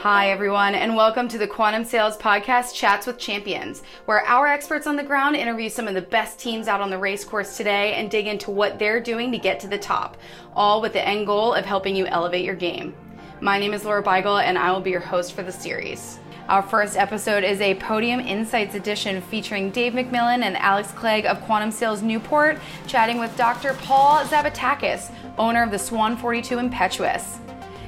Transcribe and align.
Hi, 0.00 0.30
everyone, 0.30 0.74
and 0.74 0.94
welcome 0.94 1.26
to 1.26 1.38
the 1.38 1.48
Quantum 1.48 1.82
Sails 1.82 2.18
Podcast 2.18 2.74
Chats 2.74 3.06
with 3.06 3.18
Champions, 3.18 3.82
where 4.04 4.20
our 4.26 4.46
experts 4.46 4.86
on 4.86 4.94
the 4.94 5.02
ground 5.02 5.36
interview 5.36 5.70
some 5.70 5.88
of 5.88 5.94
the 5.94 6.02
best 6.02 6.38
teams 6.38 6.68
out 6.68 6.82
on 6.82 6.90
the 6.90 6.98
race 6.98 7.24
course 7.24 7.56
today 7.56 7.94
and 7.94 8.10
dig 8.10 8.26
into 8.26 8.50
what 8.50 8.78
they're 8.78 9.00
doing 9.00 9.32
to 9.32 9.38
get 9.38 9.58
to 9.60 9.68
the 9.68 9.78
top, 9.78 10.18
all 10.54 10.82
with 10.82 10.92
the 10.92 11.08
end 11.08 11.26
goal 11.26 11.54
of 11.54 11.64
helping 11.64 11.96
you 11.96 12.04
elevate 12.06 12.44
your 12.44 12.54
game. 12.54 12.94
My 13.40 13.58
name 13.58 13.72
is 13.72 13.86
Laura 13.86 14.02
Beigel, 14.02 14.42
and 14.44 14.58
I 14.58 14.70
will 14.70 14.82
be 14.82 14.90
your 14.90 15.00
host 15.00 15.32
for 15.32 15.42
the 15.42 15.50
series. 15.50 16.18
Our 16.50 16.62
first 16.62 16.98
episode 16.98 17.42
is 17.42 17.62
a 17.62 17.74
Podium 17.76 18.20
Insights 18.20 18.74
edition 18.74 19.22
featuring 19.22 19.70
Dave 19.70 19.94
MacMillan 19.94 20.42
and 20.42 20.58
Alex 20.58 20.92
Clegg 20.92 21.24
of 21.24 21.40
Quantum 21.40 21.70
Sails 21.70 22.02
Newport, 22.02 22.58
chatting 22.86 23.18
with 23.18 23.34
Dr. 23.38 23.72
Paul 23.80 24.22
Zabetakis, 24.24 25.10
owner 25.38 25.62
of 25.62 25.70
the 25.70 25.78
Swan 25.78 26.18
42 26.18 26.58
Impetuous. 26.58 27.38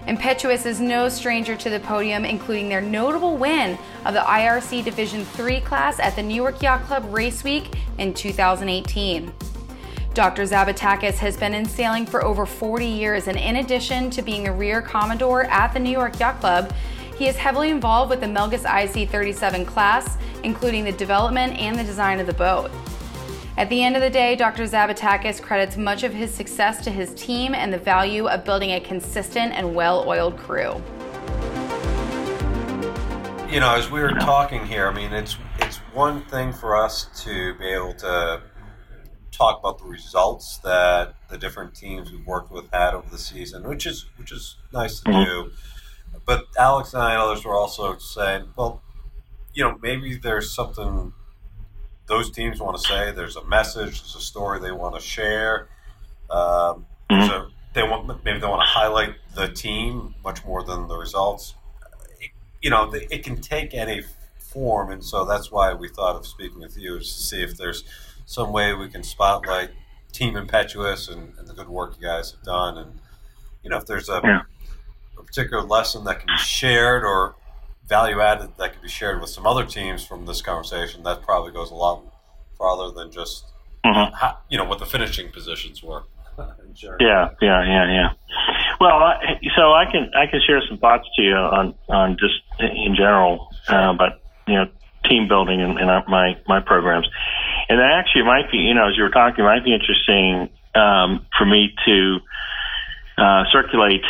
Impetuous 0.09 0.65
is 0.65 0.81
no 0.81 1.11
stranger 1.11 1.55
to 1.55 1.69
the 1.69 1.81
podium, 1.81 2.25
including 2.25 2.71
their 2.71 2.81
notable 2.81 3.37
win 3.37 3.79
of 4.07 4.15
the 4.15 4.21
IRC 4.21 4.83
Division 4.83 5.27
III 5.39 5.61
class 5.61 6.01
at 6.01 6.17
the 6.17 6.23
New 6.23 6.35
York 6.35 6.63
Yacht 6.63 6.83
Club 6.85 7.05
Race 7.11 7.45
Week 7.45 7.77
in 7.99 8.15
2018. 8.15 9.31
Dr. 10.15 10.45
Zabetakis 10.45 11.17
has 11.17 11.37
been 11.37 11.53
in 11.53 11.67
sailing 11.67 12.07
for 12.07 12.25
over 12.25 12.47
40 12.47 12.87
years, 12.87 13.29
and 13.29 13.37
in 13.37 13.57
addition 13.57 14.09
to 14.09 14.23
being 14.23 14.49
a 14.49 14.53
rear 14.53 14.81
commodore 14.81 15.45
at 15.45 15.75
the 15.75 15.79
New 15.79 15.91
York 15.91 16.19
Yacht 16.19 16.41
Club, 16.41 16.73
he 17.19 17.29
is 17.29 17.37
heavily 17.37 17.69
involved 17.69 18.09
with 18.09 18.21
the 18.21 18.27
Melges 18.27 18.65
IC 18.65 19.11
37 19.11 19.67
class, 19.67 20.17
including 20.43 20.85
the 20.85 20.93
development 20.93 21.53
and 21.59 21.79
the 21.79 21.85
design 21.85 22.19
of 22.19 22.27
the 22.27 22.33
boat. 22.33 22.71
At 23.59 23.69
the 23.71 23.83
end 23.83 23.97
of 23.97 24.03
the 24.03 24.09
day, 24.09 24.37
Dr. 24.37 24.63
Zabetakis 24.63 25.43
credits 25.43 25.77
much 25.77 26.05
of 26.05 26.15
his 26.15 26.33
success 26.33 26.81
to 26.85 26.93
his 26.93 27.13
team 27.15 27.57
and 27.57 27.73
the 27.73 27.79
value 27.79 28.29
of 28.29 28.45
building 28.45 28.71
a 28.71 28.79
consistent 28.79 29.53
and 29.53 29.75
well 29.75 30.09
oiled 30.09 30.39
crew. 30.39 30.81
You 33.51 33.59
know, 33.59 33.75
as 33.75 33.91
we 33.91 33.99
were 33.99 34.13
talking 34.13 34.65
here, 34.65 34.87
I 34.87 34.95
mean, 34.95 35.13
it's 35.13 35.39
it's 35.59 35.79
one 35.93 36.23
thing 36.27 36.53
for 36.53 36.77
us 36.77 37.07
to 37.25 37.59
be 37.59 37.67
able 37.67 37.95
to 37.95 38.43
talk 39.33 39.59
about 39.59 39.81
the 39.81 39.87
results 39.87 40.59
that 40.59 41.17
the 41.29 41.37
different 41.37 41.75
teams 41.75 42.13
we've 42.13 42.25
worked 42.25 42.53
with 42.53 42.71
had 42.73 42.95
over 42.95 43.11
the 43.11 43.19
season, 43.19 43.69
which 43.69 43.87
is 43.87 44.07
which 44.19 44.31
is 44.31 44.55
nice 44.73 45.01
to 45.01 45.11
mm-hmm. 45.11 45.25
do. 45.25 45.51
But 46.25 46.45
Alex 46.57 46.95
and 46.95 47.03
I 47.03 47.15
and 47.15 47.23
others 47.23 47.45
were 47.45 47.57
also 47.57 47.99
saying, 47.99 48.51
well, 48.57 48.83
you 49.53 49.65
know, 49.65 49.77
maybe 49.83 50.15
there's 50.15 50.55
something 50.55 51.13
those 52.09 52.31
teams 52.31 52.61
want 52.61 52.77
to 52.77 52.83
say. 52.83 53.13
There's 53.13 53.37
a 53.37 53.45
message. 53.45 54.01
There's 54.01 54.17
a 54.17 54.21
story 54.21 54.59
they 54.61 54.73
want 54.73 54.95
to 54.95 55.01
share. 55.01 55.69
Um, 56.31 56.87
Mhm. 57.11 57.27
so 57.29 57.47
they 57.75 57.83
want 57.83 58.07
maybe 58.25 58.39
they 58.39 58.47
want 58.47 58.63
to 58.63 58.67
highlight 58.67 59.15
the 59.35 59.49
team 59.49 60.15
much 60.25 60.45
more 60.45 60.63
than 60.65 60.89
the 60.89 60.97
results. 60.97 61.55
It- 62.21 62.31
you 62.63 62.71
know, 62.71 62.91
the- 62.91 63.13
it 63.15 63.25
can 63.25 63.41
take 63.41 63.73
any 63.75 64.05
form, 64.39 64.91
and 64.91 65.05
so 65.05 65.25
that's 65.25 65.51
why 65.51 65.73
we 65.75 65.89
thought 65.89 66.17
of 66.17 66.27
speaking 66.27 66.61
with 66.61 66.77
you 66.77 66.97
is 66.97 67.15
to 67.15 67.23
see 67.23 67.43
if 67.43 67.57
there's 67.57 67.85
some 68.27 68.53
way 68.53 68.75
we 68.75 68.89
can 68.89 69.03
spotlight 69.03 69.71
Team 70.13 70.37
Impetuous 70.37 71.09
and, 71.09 71.35
and 71.39 71.47
the 71.47 71.53
good 71.55 71.69
work 71.69 71.95
you 72.01 72.07
guys 72.07 72.31
have 72.33 72.43
done, 72.43 72.79
and 72.79 72.99
you 73.63 73.71
know 73.71 73.77
if 73.77 73.87
there's 73.87 74.09
a, 74.09 74.21
Yeah. 74.25 74.41
a 75.19 75.23
particular 75.23 75.63
lesson 75.63 76.05
that 76.05 76.19
can 76.21 76.27
be 76.29 76.37
shared 76.39 77.05
or 77.05 77.37
value 77.89 78.21
added 78.21 78.51
that 78.59 78.73
could 78.73 78.83
be 78.83 78.89
shared 78.89 79.21
with 79.21 79.31
some 79.31 79.47
other 79.47 79.65
teams 79.65 80.05
from 80.05 80.27
this 80.27 80.43
conversation, 80.43 81.03
that 81.05 81.23
probably 81.23 81.53
goes 81.53 81.71
a 81.71 81.75
lot 81.75 82.03
farther 82.57 82.91
than 82.95 83.11
just 83.11 83.47
Mhm. 83.85 84.13
how, 84.15 84.39
you 84.49 84.59
know 84.59 84.65
what 84.65 84.79
the 84.79 84.87
finishing 84.87 85.31
positions 85.31 85.83
were. 85.83 86.03
sure. 86.75 86.97
Yeah, 87.01 87.31
yeah, 87.41 87.65
yeah, 87.65 87.91
yeah. 87.91 88.11
Well, 88.81 88.99
I, 89.03 89.41
so 89.57 89.73
I 89.73 89.87
can 89.91 90.11
I 90.15 90.27
can 90.27 90.41
share 90.47 90.61
some 90.69 90.79
thoughts 90.79 91.09
to 91.17 91.23
you 91.23 91.35
on 91.35 91.75
on 91.89 92.17
just 92.19 92.35
in 92.61 92.95
general 92.95 93.49
uh, 93.69 93.93
about 93.95 94.21
you 94.47 94.55
know 94.55 94.67
team 95.09 95.27
building 95.27 95.63
and, 95.63 95.91
our, 95.91 96.05
my 96.09 96.37
my 96.47 96.61
programs, 96.61 97.09
and 97.69 97.81
actually 97.81 98.23
might 98.25 98.51
be 98.51 98.59
you 98.59 98.75
know 98.75 98.89
as 98.89 98.97
you 98.97 99.03
were 99.03 99.11
talking 99.11 99.45
it 99.45 99.49
might 99.49 99.65
be 99.65 99.73
interesting 99.75 100.49
um, 100.75 101.27
for 101.37 101.47
me 101.47 101.75
to 101.87 102.19
uh, 103.19 103.45
circulate 103.51 104.03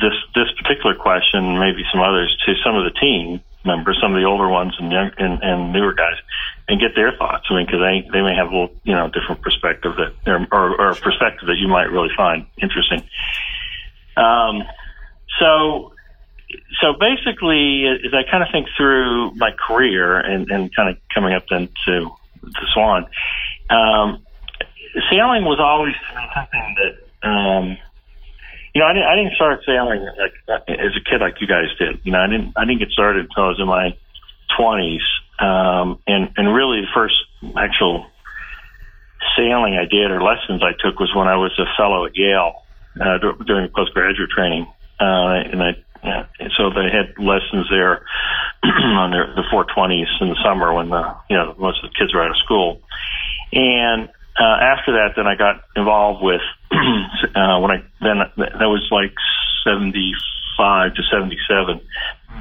this 0.00 0.16
this 0.34 0.48
particular 0.62 0.94
question, 0.94 1.58
maybe 1.58 1.84
some 1.92 2.00
others, 2.00 2.34
to 2.46 2.54
some 2.64 2.76
of 2.76 2.84
the 2.84 2.98
team 2.98 3.40
members, 3.64 3.98
some 4.00 4.14
of 4.14 4.20
the 4.20 4.26
older 4.26 4.48
ones 4.48 4.74
and 4.78 4.92
young, 4.92 5.10
and, 5.18 5.42
and 5.42 5.72
newer 5.72 5.94
guys, 5.94 6.16
and 6.68 6.80
get 6.80 6.94
their 6.94 7.12
thoughts. 7.16 7.46
I 7.50 7.54
mean, 7.54 7.66
because 7.66 7.80
they 7.80 8.08
they 8.12 8.22
may 8.22 8.34
have 8.34 8.48
a 8.48 8.50
little 8.50 8.74
you 8.84 8.94
know 8.94 9.08
different 9.08 9.42
perspective 9.42 9.92
that 9.96 10.14
or, 10.30 10.46
or, 10.52 10.80
or 10.80 10.90
a 10.90 10.96
perspective 10.96 11.46
that 11.48 11.56
you 11.58 11.68
might 11.68 11.90
really 11.90 12.10
find 12.16 12.46
interesting. 12.60 13.02
Um, 14.16 14.64
so 15.38 15.92
so 16.80 16.94
basically, 16.98 17.86
as 17.86 18.12
I 18.14 18.28
kind 18.30 18.42
of 18.42 18.48
think 18.52 18.68
through 18.76 19.32
my 19.34 19.50
career 19.52 20.18
and, 20.18 20.50
and 20.50 20.74
kind 20.74 20.88
of 20.88 20.96
coming 21.12 21.34
up 21.34 21.44
then 21.50 21.68
to 21.86 22.10
to 22.42 22.66
Swan, 22.72 23.06
um, 23.70 24.24
sailing 25.10 25.44
was 25.44 25.58
always 25.60 25.94
something 26.34 26.76
that 26.78 27.28
um, 27.28 27.78
you 28.74 28.80
know 28.80 28.86
I 28.86 28.92
didn't 28.92 29.08
I 29.08 29.14
didn't 29.16 29.34
start 29.34 29.60
sailing 29.64 30.02
like 30.02 30.34
as 30.68 30.92
a 30.96 31.02
kid 31.08 31.20
like 31.20 31.40
you 31.40 31.46
guys 31.46 31.70
did. 31.78 32.00
You 32.02 32.12
know 32.12 32.18
I 32.18 32.26
didn't 32.26 32.52
I 32.56 32.64
didn't 32.64 32.80
get 32.80 32.90
started 32.90 33.26
until 33.26 33.44
I 33.44 33.48
was 33.48 33.60
in 33.60 33.68
my 33.68 33.96
twenties, 34.56 35.06
um, 35.38 36.00
and 36.06 36.30
and 36.36 36.54
really 36.54 36.82
the 36.82 36.92
first 36.92 37.14
actual 37.56 38.06
sailing 39.36 39.78
I 39.78 39.86
did 39.86 40.10
or 40.10 40.22
lessons 40.22 40.62
I 40.62 40.72
took 40.78 40.98
was 40.98 41.14
when 41.14 41.28
I 41.28 41.36
was 41.36 41.52
a 41.58 41.70
fellow 41.76 42.06
at 42.06 42.16
Yale 42.16 42.62
uh, 43.00 43.18
during 43.46 43.70
postgraduate 43.70 44.30
training, 44.30 44.66
uh, 45.00 45.54
and 45.54 45.62
I 45.62 45.70
yeah, 46.02 46.26
so 46.58 46.68
they 46.68 46.90
had 46.92 47.16
lessons 47.16 47.66
there 47.70 48.04
on 48.62 49.10
their 49.10 49.32
the 49.34 49.44
420s 49.50 50.20
in 50.20 50.28
the 50.28 50.36
summer 50.44 50.74
when 50.74 50.90
the 50.90 51.16
you 51.30 51.36
know 51.36 51.54
most 51.58 51.82
of 51.82 51.90
the 51.90 51.96
kids 51.96 52.12
were 52.12 52.22
out 52.22 52.30
of 52.30 52.36
school, 52.38 52.82
and 53.52 54.10
uh, 54.38 54.58
after 54.60 54.98
that, 54.98 55.14
then 55.14 55.26
I 55.26 55.36
got 55.36 55.62
involved 55.76 56.22
with 56.22 56.42
uh, 56.72 57.58
when 57.62 57.70
I 57.70 57.78
then 58.02 58.18
that 58.36 58.66
was 58.66 58.82
like 58.90 59.14
75 59.62 60.94
to 60.94 61.02
77, 61.06 61.80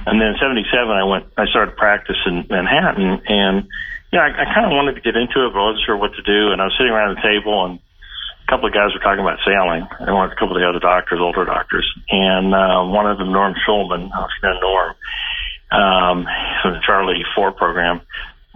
and 0.08 0.22
then 0.22 0.34
77 0.42 0.90
I 0.90 1.04
went 1.04 1.26
I 1.38 1.46
started 1.46 1.78
practice 1.78 2.18
in 2.26 2.48
Manhattan, 2.50 3.22
and 3.30 3.70
yeah, 4.12 4.26
I, 4.26 4.30
I 4.42 4.46
kind 4.54 4.66
of 4.66 4.74
wanted 4.74 4.96
to 4.96 5.06
get 5.06 5.16
into 5.16 5.46
it, 5.46 5.54
but 5.54 5.62
I 5.62 5.66
wasn't 5.70 5.86
sure 5.86 5.98
what 5.98 6.14
to 6.18 6.24
do, 6.26 6.50
and 6.50 6.62
I 6.62 6.66
was 6.66 6.76
sitting 6.78 6.92
around 6.92 7.16
the 7.16 7.22
table 7.22 7.66
and 7.66 7.78
a 7.78 8.48
couple 8.50 8.68
of 8.68 8.74
guys 8.74 8.92
were 8.92 9.00
talking 9.00 9.24
about 9.24 9.40
sailing, 9.46 9.88
and 10.02 10.14
one, 10.14 10.30
a 10.30 10.36
couple 10.36 10.58
of 10.58 10.60
the 10.60 10.68
other 10.68 10.82
doctors, 10.82 11.22
older 11.22 11.46
doctors, 11.46 11.88
and 12.10 12.54
uh, 12.54 12.84
one 12.84 13.06
of 13.06 13.18
them, 13.18 13.32
Norm 13.32 13.56
Schulman, 13.64 14.12
I 14.12 14.26
if 14.26 14.32
you 14.42 14.50
know 14.50 14.60
Norm, 14.60 14.92
um, 15.72 16.18
from 16.62 16.74
the 16.74 16.82
Charlie 16.86 17.24
Four 17.36 17.54
program, 17.54 18.02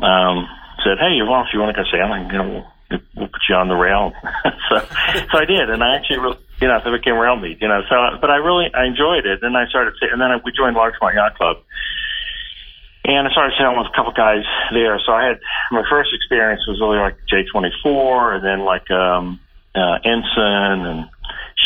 um, 0.04 0.50
said, 0.84 1.00
"Hey, 1.00 1.22
well, 1.24 1.42
if 1.48 1.54
you 1.54 1.62
want 1.62 1.76
to 1.76 1.82
go 1.82 1.88
sailing, 1.90 2.28
you 2.28 2.38
know, 2.38 2.68
we'll, 2.90 3.28
put 3.28 3.42
you 3.50 3.56
on 3.56 3.68
the 3.68 3.76
rail." 3.76 4.14
so, 4.70 4.80
so 4.80 5.36
I 5.38 5.46
did, 5.46 5.70
and 5.70 5.84
I 5.84 5.96
actually, 5.96 6.20
really, 6.20 6.40
you 6.62 6.68
know, 6.68 6.80
so 6.84 6.92
I 6.92 6.98
became 6.98 7.18
rail 7.18 7.36
meat, 7.36 7.58
you 7.62 7.68
know. 7.68 7.82
So, 7.90 7.96
but 8.20 8.30
I 8.30 8.38
really, 8.38 8.68
I 8.74 8.86
enjoyed 8.86 9.26
it, 9.26 9.44
and 9.44 9.56
I 9.56 9.68
started, 9.68 9.94
and 10.02 10.22
then 10.22 10.32
I, 10.32 10.38
we 10.44 10.52
joined 10.52 10.76
Larchmont 10.76 11.16
Yacht 11.16 11.38
Club. 11.38 11.58
And 13.08 13.26
I 13.26 13.32
started 13.32 13.56
sailing 13.58 13.78
with 13.78 13.88
a 13.88 13.96
couple 13.96 14.12
guys 14.12 14.44
there. 14.74 15.00
So 15.06 15.14
I 15.14 15.28
had 15.28 15.40
my 15.72 15.84
first 15.90 16.10
experience 16.14 16.60
was 16.68 16.82
really 16.82 17.00
like 17.00 17.16
J24 17.32 18.36
and 18.36 18.44
then 18.44 18.60
like 18.66 18.92
um 18.92 19.40
uh, 19.74 19.98
ensign 20.04 20.86
and 20.86 21.06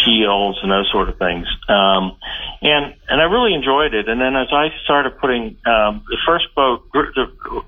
shields 0.04 0.60
and 0.62 0.72
those 0.72 0.90
sort 0.92 1.10
of 1.10 1.18
things. 1.18 1.48
Um, 1.68 2.18
and 2.62 2.96
and 3.08 3.22
I 3.22 3.26
really 3.26 3.54
enjoyed 3.54 3.94
it. 3.94 4.08
And 4.08 4.20
then 4.20 4.36
as 4.36 4.48
I 4.52 4.70
started 4.84 5.18
putting 5.20 5.58
um, 5.66 6.04
the 6.08 6.18
first 6.26 6.46
boat, 6.56 6.84
the, 6.94 7.64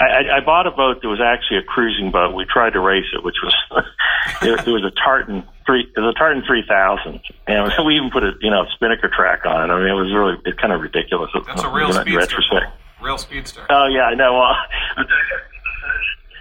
I, 0.00 0.04
I- 0.04 0.36
I 0.36 0.40
bought 0.40 0.66
a 0.66 0.70
boat 0.70 1.02
that 1.02 1.08
was 1.08 1.20
actually 1.20 1.58
a 1.58 1.62
cruising 1.62 2.10
boat. 2.10 2.34
We 2.34 2.44
tried 2.44 2.74
to 2.74 2.80
race 2.80 3.06
it, 3.12 3.24
which 3.24 3.36
was 3.42 3.54
it, 4.42 4.66
it 4.66 4.70
was 4.70 4.84
a 4.84 4.90
Tartan 4.90 5.44
three, 5.66 5.82
it 5.96 6.00
was 6.00 6.14
a 6.14 6.18
Tartan 6.18 6.42
three 6.46 6.64
thousand, 6.66 7.20
and 7.46 7.70
we 7.86 7.96
even 7.96 8.10
put 8.10 8.22
a 8.24 8.32
you 8.40 8.50
know 8.50 8.66
spinnaker 8.74 9.08
track 9.08 9.46
on 9.46 9.70
it. 9.70 9.72
I 9.72 9.78
mean, 9.78 9.88
it 9.88 9.94
was 9.98 10.12
really 10.12 10.36
it's 10.44 10.58
kind 10.58 10.72
of 10.72 10.80
ridiculous. 10.80 11.30
That's 11.46 11.62
a 11.62 11.68
real 11.68 11.92
speedster. 11.92 12.18
retrospect. 12.18 12.66
Real 13.00 13.18
speedster. 13.18 13.66
Oh 13.70 13.86
yeah, 13.86 14.04
I 14.04 14.14
know. 14.14 14.34
Well, 14.34 14.56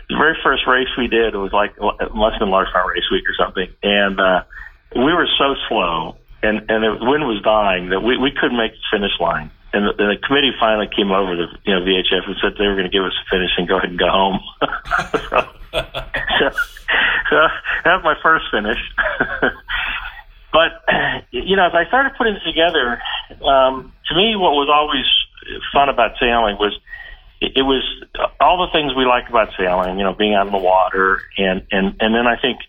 the 0.10 0.16
very 0.18 0.38
first 0.44 0.66
race 0.68 0.88
we 0.98 1.08
did 1.08 1.34
it 1.34 1.38
was 1.38 1.54
like 1.54 1.76
less 1.80 2.34
than 2.40 2.50
Larchmont 2.50 2.88
Race 2.90 3.10
Week 3.12 3.24
or 3.30 3.36
something, 3.38 3.68
and 3.84 4.20
uh, 4.20 4.44
we 4.96 5.14
were 5.14 5.28
so 5.38 5.56
slow, 5.68 6.18
and 6.42 6.58
and 6.70 6.84
the 6.84 6.98
wind 7.06 7.24
was 7.28 7.42
dying 7.44 7.90
that 7.90 8.02
we 8.02 8.18
we 8.18 8.32
couldn't 8.32 8.58
make 8.58 8.72
the 8.74 8.98
finish 8.98 9.12
line. 9.20 9.52
And 9.72 9.86
the, 9.86 9.92
and 10.02 10.10
the 10.12 10.20
committee 10.26 10.52
finally 10.60 10.90
came 10.90 11.12
over 11.12 11.36
to 11.36 11.46
you 11.66 11.74
know 11.74 11.82
VHF 11.82 12.26
and 12.26 12.36
said 12.42 12.54
they 12.58 12.66
were 12.66 12.76
going 12.76 12.90
to 12.90 12.94
give 12.94 13.06
us 13.06 13.14
a 13.14 13.26
finish 13.30 13.52
and 13.58 13.68
go 13.68 13.78
ahead 13.78 13.90
and 13.90 14.00
go 14.00 14.10
home. 14.10 14.40
so, 15.30 15.40
so, 16.40 16.50
so 17.30 17.36
that 17.86 17.94
was 17.98 18.04
my 18.04 18.16
first 18.24 18.46
finish. 18.52 18.80
but 20.52 20.84
you 21.32 21.56
know, 21.56 21.68
as 21.68 21.76
I 21.76 21.86
started 21.88 22.14
putting 22.18 22.36
it 22.36 22.44
together, 22.46 23.02
um, 23.46 23.94
to 24.10 24.16
me, 24.16 24.36
what 24.36 24.54
was 24.58 24.70
always 24.74 25.06
fun 25.74 25.90
about 25.90 26.18
sailing 26.20 26.58
was 26.58 26.78
it, 27.42 27.64
was 27.64 27.84
all 28.40 28.60
the 28.66 28.72
things 28.72 28.92
we 28.96 29.06
like 29.06 29.30
about 29.30 29.50
sailing, 29.58 29.98
you 29.98 30.04
know, 30.04 30.14
being 30.14 30.36
out 30.36 30.48
in 30.48 30.52
the 30.52 30.60
water, 30.60 31.24
and 31.38 31.64
and 31.72 31.96
and 32.00 32.14
then 32.14 32.28
I 32.28 32.36
think, 32.36 32.60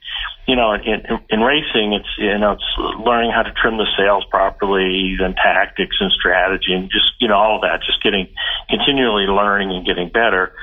you 0.46 0.54
know, 0.54 0.74
in, 0.74 1.02
in 1.28 1.40
racing, 1.40 1.92
it's 1.92 2.08
you 2.18 2.38
know, 2.38 2.52
it's 2.52 2.70
learning 3.02 3.32
how 3.34 3.42
to 3.42 3.50
trim 3.50 3.78
the 3.78 3.90
sails 3.98 4.24
properly, 4.30 5.16
then 5.18 5.34
tactics 5.34 5.96
and 5.98 6.12
strategy, 6.12 6.72
and 6.72 6.90
just 6.90 7.18
you 7.18 7.26
know, 7.26 7.34
all 7.34 7.56
of 7.56 7.62
that, 7.62 7.82
just 7.82 8.02
getting 8.02 8.28
continually 8.68 9.26
learning 9.26 9.74
and 9.74 9.84
getting 9.84 10.08
better. 10.08 10.54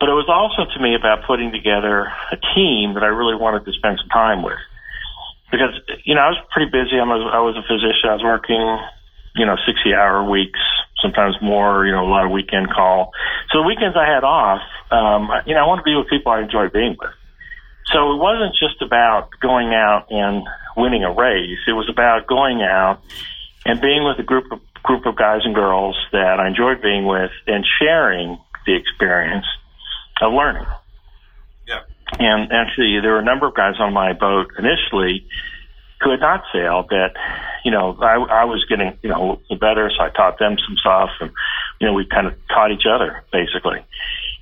But 0.00 0.08
it 0.10 0.18
was 0.18 0.26
also 0.26 0.66
to 0.66 0.78
me 0.82 0.96
about 0.98 1.24
putting 1.24 1.52
together 1.52 2.10
a 2.32 2.38
team 2.54 2.94
that 2.94 3.04
I 3.06 3.14
really 3.14 3.38
wanted 3.38 3.64
to 3.64 3.72
spend 3.72 4.02
some 4.02 4.10
time 4.10 4.42
with, 4.42 4.58
because 5.52 5.78
you 6.02 6.16
know, 6.16 6.22
I 6.26 6.34
was 6.34 6.42
pretty 6.50 6.74
busy. 6.74 6.98
I 6.98 7.06
was 7.06 7.22
I 7.22 7.38
was 7.38 7.54
a 7.54 7.62
physician. 7.62 8.10
I 8.10 8.18
was 8.18 8.26
working, 8.26 8.58
you 9.34 9.46
know, 9.46 9.56
sixty 9.66 9.94
hour 9.94 10.28
weeks 10.28 10.60
sometimes 11.00 11.36
more, 11.42 11.84
you 11.84 11.92
know, 11.92 12.06
a 12.06 12.08
lot 12.08 12.24
of 12.24 12.30
weekend 12.30 12.70
call. 12.72 13.12
So 13.52 13.58
the 13.58 13.66
weekends 13.66 13.96
I 13.96 14.08
had 14.08 14.24
off, 14.24 14.62
um, 14.90 15.28
you 15.46 15.54
know, 15.54 15.60
I 15.60 15.66
want 15.66 15.80
to 15.80 15.84
be 15.84 15.94
with 15.94 16.08
people 16.08 16.32
I 16.32 16.40
enjoy 16.40 16.68
being 16.72 16.96
with. 16.98 17.12
So 17.92 18.14
it 18.14 18.16
wasn't 18.16 18.56
just 18.56 18.80
about 18.80 19.28
going 19.40 19.74
out 19.74 20.06
and 20.10 20.42
winning 20.76 21.04
a 21.04 21.12
race. 21.12 21.60
It 21.68 21.72
was 21.72 21.88
about 21.90 22.26
going 22.26 22.62
out 22.62 23.02
and 23.66 23.80
being 23.80 24.04
with 24.04 24.18
a 24.18 24.22
group 24.22 24.50
of 24.50 24.60
group 24.82 25.06
of 25.06 25.16
guys 25.16 25.40
and 25.44 25.54
girls 25.54 25.96
that 26.12 26.40
I 26.40 26.48
enjoyed 26.48 26.82
being 26.82 27.06
with 27.06 27.30
and 27.46 27.64
sharing 27.80 28.38
the 28.66 28.76
experience 28.76 29.46
of 30.20 30.32
learning. 30.32 30.66
Yeah. 31.66 31.80
And 32.18 32.52
actually, 32.52 33.00
there 33.00 33.12
were 33.12 33.20
a 33.20 33.24
number 33.24 33.46
of 33.46 33.54
guys 33.54 33.74
on 33.78 33.92
my 33.92 34.12
boat 34.12 34.52
initially 34.58 35.26
had 36.10 36.20
not 36.20 36.44
sailed 36.52 36.88
that, 36.90 37.14
you 37.64 37.70
know, 37.70 37.96
I, 38.00 38.42
I 38.42 38.44
was 38.44 38.64
getting, 38.68 38.98
you 39.02 39.10
know, 39.10 39.40
better, 39.60 39.90
so 39.96 40.04
I 40.04 40.10
taught 40.10 40.38
them 40.38 40.56
some 40.58 40.76
stuff, 40.76 41.10
and 41.20 41.30
you 41.80 41.86
know, 41.86 41.92
we 41.92 42.06
kind 42.06 42.26
of 42.26 42.34
taught 42.48 42.72
each 42.72 42.86
other 42.88 43.24
basically. 43.32 43.84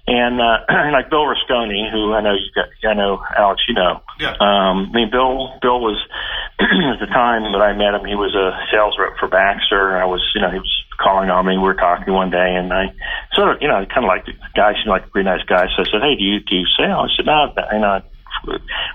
And 0.06 0.40
uh, 0.40 0.66
like 0.92 1.10
Bill 1.10 1.24
Rasconi, 1.24 1.90
who 1.90 2.12
I 2.12 2.20
know 2.20 2.34
you 2.34 2.50
got, 2.54 2.66
I 2.88 2.94
know 2.94 3.22
Alex, 3.36 3.62
you 3.68 3.74
know. 3.74 4.02
Yeah. 4.18 4.34
Um, 4.34 4.90
I 4.90 4.92
mean, 4.92 5.10
Bill, 5.10 5.58
Bill 5.62 5.78
was 5.78 5.98
at 6.60 6.98
the 6.98 7.06
time 7.06 7.52
that 7.52 7.62
I 7.62 7.72
met 7.72 7.94
him, 7.94 8.06
he 8.06 8.14
was 8.14 8.34
a 8.34 8.58
sales 8.70 8.96
rep 8.98 9.18
for 9.18 9.28
Baxter. 9.28 9.96
I 9.96 10.06
was, 10.06 10.22
you 10.34 10.40
know, 10.40 10.50
he 10.50 10.58
was 10.58 10.84
calling 10.98 11.30
on 11.30 11.46
me. 11.46 11.56
We 11.56 11.62
were 11.62 11.74
talking 11.74 12.12
one 12.12 12.30
day, 12.30 12.54
and 12.54 12.72
I 12.72 12.94
sort 13.34 13.54
of, 13.54 13.62
you 13.62 13.68
know, 13.68 13.86
kind 13.86 14.04
of 14.04 14.10
like 14.10 14.26
the 14.26 14.34
guy 14.54 14.74
seemed 14.74 14.90
like 14.90 15.06
a 15.06 15.10
pretty 15.10 15.28
nice 15.28 15.44
guy. 15.46 15.66
So 15.74 15.82
I 15.82 15.86
said, 15.90 16.02
"Hey, 16.02 16.14
do 16.18 16.24
you 16.24 16.40
do 16.40 16.56
you 16.56 16.66
sail?" 16.78 17.06
I 17.06 17.08
said, 17.14 17.26
"No, 17.26 17.54
you 17.72 17.78
know, 17.78 18.02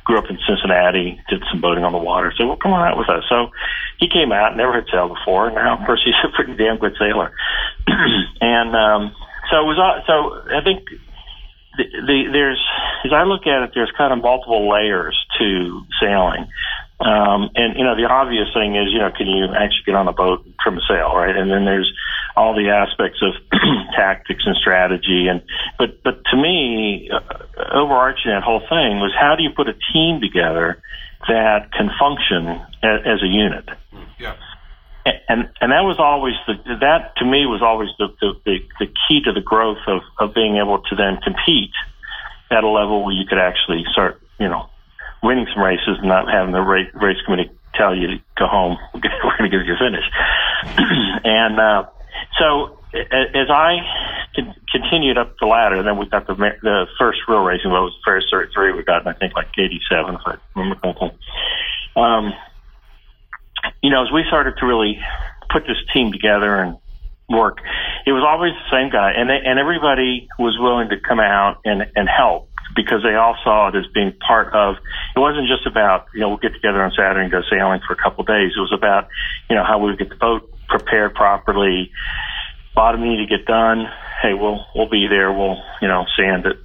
grew 0.04 0.18
up 0.18 0.30
in 0.30 0.38
Cincinnati, 0.48 1.20
did 1.30 1.44
some 1.52 1.62
boating 1.62 1.84
on 1.84 1.92
the 1.92 1.98
water. 1.98 2.34
So, 2.38 2.48
well, 2.48 2.58
come 2.58 2.74
on 2.74 2.88
out 2.88 2.98
with 2.98 3.10
us. 3.10 3.24
So 3.30 3.52
he 4.00 4.08
came 4.10 4.32
out, 4.32 4.56
never 4.56 4.74
had 4.74 4.86
sailed 4.92 5.16
before. 5.16 5.52
Now, 5.52 5.80
of 5.80 5.86
course, 5.86 6.02
he's 6.04 6.16
a 6.24 6.36
pretty 6.36 6.56
damn 6.56 6.78
good 6.78 6.96
sailor. 7.00 7.32
and 8.42 8.76
um, 8.76 9.16
so 9.50 9.64
it 9.64 9.68
was. 9.68 9.80
Uh, 9.80 10.04
so 10.06 10.16
I 10.52 10.64
think 10.64 10.88
the, 11.78 11.86
the 11.86 12.18
there's 12.32 12.62
as 13.06 13.14
I 13.14 13.24
look 13.24 13.48
at 13.48 13.64
it, 13.64 13.72
there's 13.74 13.92
kind 13.98 14.12
of 14.12 14.20
multiple 14.22 14.70
layers 14.70 15.18
to 15.40 15.82
sailing. 16.02 16.48
Um, 17.00 17.54
and 17.54 17.78
you 17.78 17.86
know, 17.86 17.96
the 17.96 18.10
obvious 18.10 18.50
thing 18.54 18.76
is, 18.76 18.90
you 18.92 19.00
know, 19.00 19.12
can 19.16 19.28
you 19.28 19.46
actually 19.54 19.86
get 19.86 19.96
on 19.96 20.08
a 20.08 20.14
boat 20.14 20.46
and 20.46 20.54
trim 20.60 20.78
a 20.78 20.82
sail, 20.90 21.14
right? 21.14 21.36
And 21.36 21.50
then 21.50 21.64
there's 21.64 21.92
all 22.38 22.54
the 22.54 22.70
aspects 22.70 23.18
of 23.22 23.34
tactics 23.98 24.44
and 24.46 24.56
strategy. 24.56 25.28
And 25.28 25.42
but 25.80 26.04
but 26.04 26.24
to 26.32 26.38
me, 26.38 27.10
uh, 27.10 27.20
overarching 27.74 28.32
that 28.32 28.44
whole 28.44 28.62
thing 28.62 29.02
was 29.02 29.12
how 29.18 29.36
do 29.36 29.44
you 29.44 29.50
put 29.56 29.68
a 29.68 29.74
team 29.92 30.22
together 30.22 30.80
that 31.28 31.72
can 31.74 31.90
function 32.00 32.62
as, 32.84 33.02
as 33.06 33.24
a 33.24 33.28
unit? 33.28 33.66
Yeah. 34.20 34.36
And 35.06 35.50
and 35.60 35.72
that 35.72 35.82
was 35.82 35.98
always 36.00 36.36
the 36.46 36.54
that 36.82 37.16
to 37.18 37.26
me 37.26 37.48
was 37.48 37.62
always 37.64 37.90
the 37.98 38.14
the, 38.22 38.60
the, 38.80 38.86
key 39.08 39.24
to 39.24 39.32
the 39.32 39.42
growth 39.42 39.82
of, 39.88 40.02
of 40.20 40.36
being 40.36 40.58
able 40.58 40.80
to 40.84 40.96
then 40.96 41.18
compete 41.24 41.74
at 42.52 42.64
a 42.64 42.70
level 42.70 43.04
where 43.04 43.16
you 43.16 43.26
could 43.26 43.40
actually 43.40 43.84
start, 43.92 44.22
you 44.40 44.48
know, 44.48 44.70
winning 45.24 45.48
some 45.54 45.64
races 45.64 45.98
and 46.00 46.08
not 46.08 46.30
having 46.30 46.52
the 46.52 46.62
race, 46.62 46.92
race 46.94 47.18
committee 47.26 47.50
tell 47.74 47.96
you 47.96 48.08
to 48.08 48.18
go 48.38 48.48
home. 48.48 48.78
We're 48.94 49.38
going 49.38 49.50
to 49.50 49.58
give 49.58 49.66
you 49.66 49.76
a 49.76 49.80
finish. 49.80 50.06
and 51.24 51.60
uh, 51.60 51.84
so 52.40 52.78
as 52.94 53.50
I 53.50 53.78
continued 54.72 55.18
up 55.18 55.36
the 55.40 55.48
ladder, 55.48 55.84
then 55.84 55.98
we 55.98 56.08
got 56.08 56.28
the 56.28 56.36
the 56.36 56.86
first 57.00 57.20
real 57.28 57.40
racing. 57.40 57.72
It 57.72 57.74
was 57.74 57.94
the 57.94 58.12
first 58.12 58.28
33 58.32 58.74
we 58.74 58.84
got, 58.84 59.06
I 59.08 59.14
think 59.14 59.34
like 59.36 59.48
87, 59.58 60.16
if 60.16 60.22
I 60.26 60.36
remember 60.56 60.80
correctly. 60.80 61.12
Um, 61.96 62.34
you 63.82 63.90
know, 63.90 64.04
as 64.04 64.12
we 64.12 64.24
started 64.28 64.56
to 64.60 64.66
really 64.66 65.00
put 65.52 65.64
this 65.64 65.78
team 65.94 66.12
together 66.12 66.56
and 66.56 66.78
work, 67.30 67.58
it 68.06 68.12
was 68.12 68.24
always 68.26 68.54
the 68.54 68.70
same 68.72 68.90
guy, 68.90 69.12
and 69.18 69.30
they, 69.30 69.40
and 69.44 69.60
everybody 69.60 70.28
was 70.40 70.58
willing 70.60 70.90
to 70.90 70.98
come 71.00 71.20
out 71.20 71.60
and 71.66 71.86
and 71.96 72.08
help 72.08 72.50
because 72.76 73.02
they 73.04 73.16
all 73.16 73.36
saw 73.44 73.70
it 73.70 73.76
as 73.76 73.86
being 73.94 74.14
part 74.26 74.54
of. 74.54 74.76
It 75.16 75.20
wasn't 75.20 75.48
just 75.48 75.66
about 75.66 76.08
you 76.14 76.22
know 76.22 76.30
we'll 76.30 76.44
get 76.44 76.54
together 76.54 76.82
on 76.82 76.92
Saturday 76.92 77.24
and 77.24 77.32
go 77.32 77.42
sailing 77.50 77.82
for 77.86 77.94
a 77.94 77.98
couple 77.98 78.22
of 78.22 78.28
days. 78.28 78.54
It 78.56 78.60
was 78.60 78.74
about 78.74 79.10
you 79.50 79.56
know 79.56 79.64
how 79.64 79.80
we 79.80 79.92
would 79.92 80.00
get 80.00 80.10
the 80.10 80.16
boat 80.16 80.50
prepared 80.68 81.16
properly. 81.16 81.92
Bottom 82.76 83.04
need 83.04 83.18
to 83.18 83.38
get 83.38 83.46
done. 83.46 83.86
Hey, 84.22 84.34
we'll 84.34 84.66
we'll 84.76 84.90
be 84.90 85.08
there. 85.10 85.32
We'll 85.32 85.58
you 85.82 85.88
know 85.88 86.06
sand 86.18 86.46
it, 86.46 86.58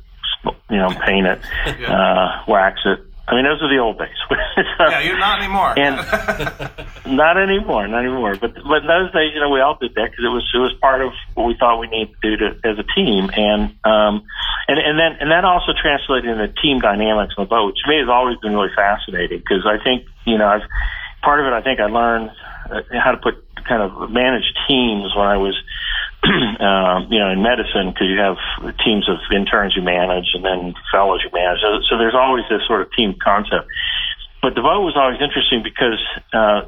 you 0.70 0.76
know 0.76 0.90
paint 0.90 1.26
it, 1.26 1.40
yeah. 1.80 1.92
uh, 1.92 2.44
wax 2.46 2.80
it, 2.84 3.00
I 3.32 3.36
mean, 3.36 3.44
those 3.46 3.62
are 3.62 3.70
the 3.70 3.78
old 3.78 3.98
days. 3.98 4.18
so, 4.28 4.34
yeah, 4.90 5.00
you're 5.00 5.18
not 5.18 5.38
anymore. 5.38 5.78
and 5.78 5.96
not 7.16 7.38
anymore, 7.38 7.86
not 7.86 8.04
anymore. 8.04 8.34
But 8.34 8.54
but 8.60 8.82
in 8.82 8.88
those 8.90 9.12
days, 9.14 9.30
you 9.32 9.40
know, 9.40 9.48
we 9.48 9.60
all 9.60 9.78
did 9.80 9.94
that 9.94 10.10
because 10.10 10.26
it 10.26 10.32
was 10.34 10.44
it 10.52 10.58
was 10.58 10.74
part 10.82 11.00
of 11.00 11.12
what 11.34 11.46
we 11.46 11.54
thought 11.54 11.78
we 11.78 11.86
needed 11.86 12.12
to 12.12 12.20
do 12.20 12.36
to, 12.36 12.46
as 12.66 12.76
a 12.82 12.86
team, 12.98 13.30
and 13.30 13.72
um, 13.86 14.26
and 14.66 14.76
and 14.76 14.98
then 14.98 15.22
and 15.22 15.30
that 15.30 15.46
also 15.46 15.70
translated 15.70 16.34
into 16.34 16.50
team 16.60 16.80
dynamics 16.82 17.34
on 17.38 17.46
the 17.46 17.48
boat, 17.48 17.72
which 17.72 17.80
to 17.80 17.88
me 17.88 18.02
has 18.02 18.10
always 18.10 18.36
been 18.42 18.52
really 18.52 18.74
fascinating 18.74 19.38
because 19.38 19.64
I 19.64 19.78
think 19.78 20.04
you 20.26 20.36
know 20.36 20.48
I've 20.50 20.66
part 21.22 21.40
of 21.40 21.46
it. 21.46 21.52
I 21.52 21.62
think 21.62 21.80
I 21.80 21.86
learned 21.86 22.30
uh, 22.70 22.82
how 23.02 23.12
to 23.12 23.18
put 23.18 23.34
kind 23.64 23.82
of 23.82 24.10
manage 24.10 24.52
teams 24.68 25.14
when 25.14 25.26
I 25.26 25.36
was 25.36 25.54
um, 26.22 27.10
you 27.10 27.18
know, 27.18 27.30
in 27.30 27.42
medicine, 27.42 27.90
because 27.90 28.06
you 28.06 28.18
have 28.18 28.38
teams 28.84 29.08
of 29.08 29.18
interns 29.34 29.74
you 29.74 29.82
manage 29.82 30.30
and 30.34 30.44
then 30.44 30.74
fellows 30.90 31.22
you 31.24 31.30
manage. 31.32 31.60
So, 31.60 31.80
so 31.90 31.98
there's 31.98 32.14
always 32.14 32.44
this 32.48 32.62
sort 32.66 32.82
of 32.82 32.92
team 32.92 33.14
concept. 33.22 33.66
But 34.40 34.54
the 34.54 34.62
vote 34.62 34.82
was 34.82 34.94
always 34.96 35.18
interesting 35.22 35.62
because 35.62 36.02
uh, 36.32 36.62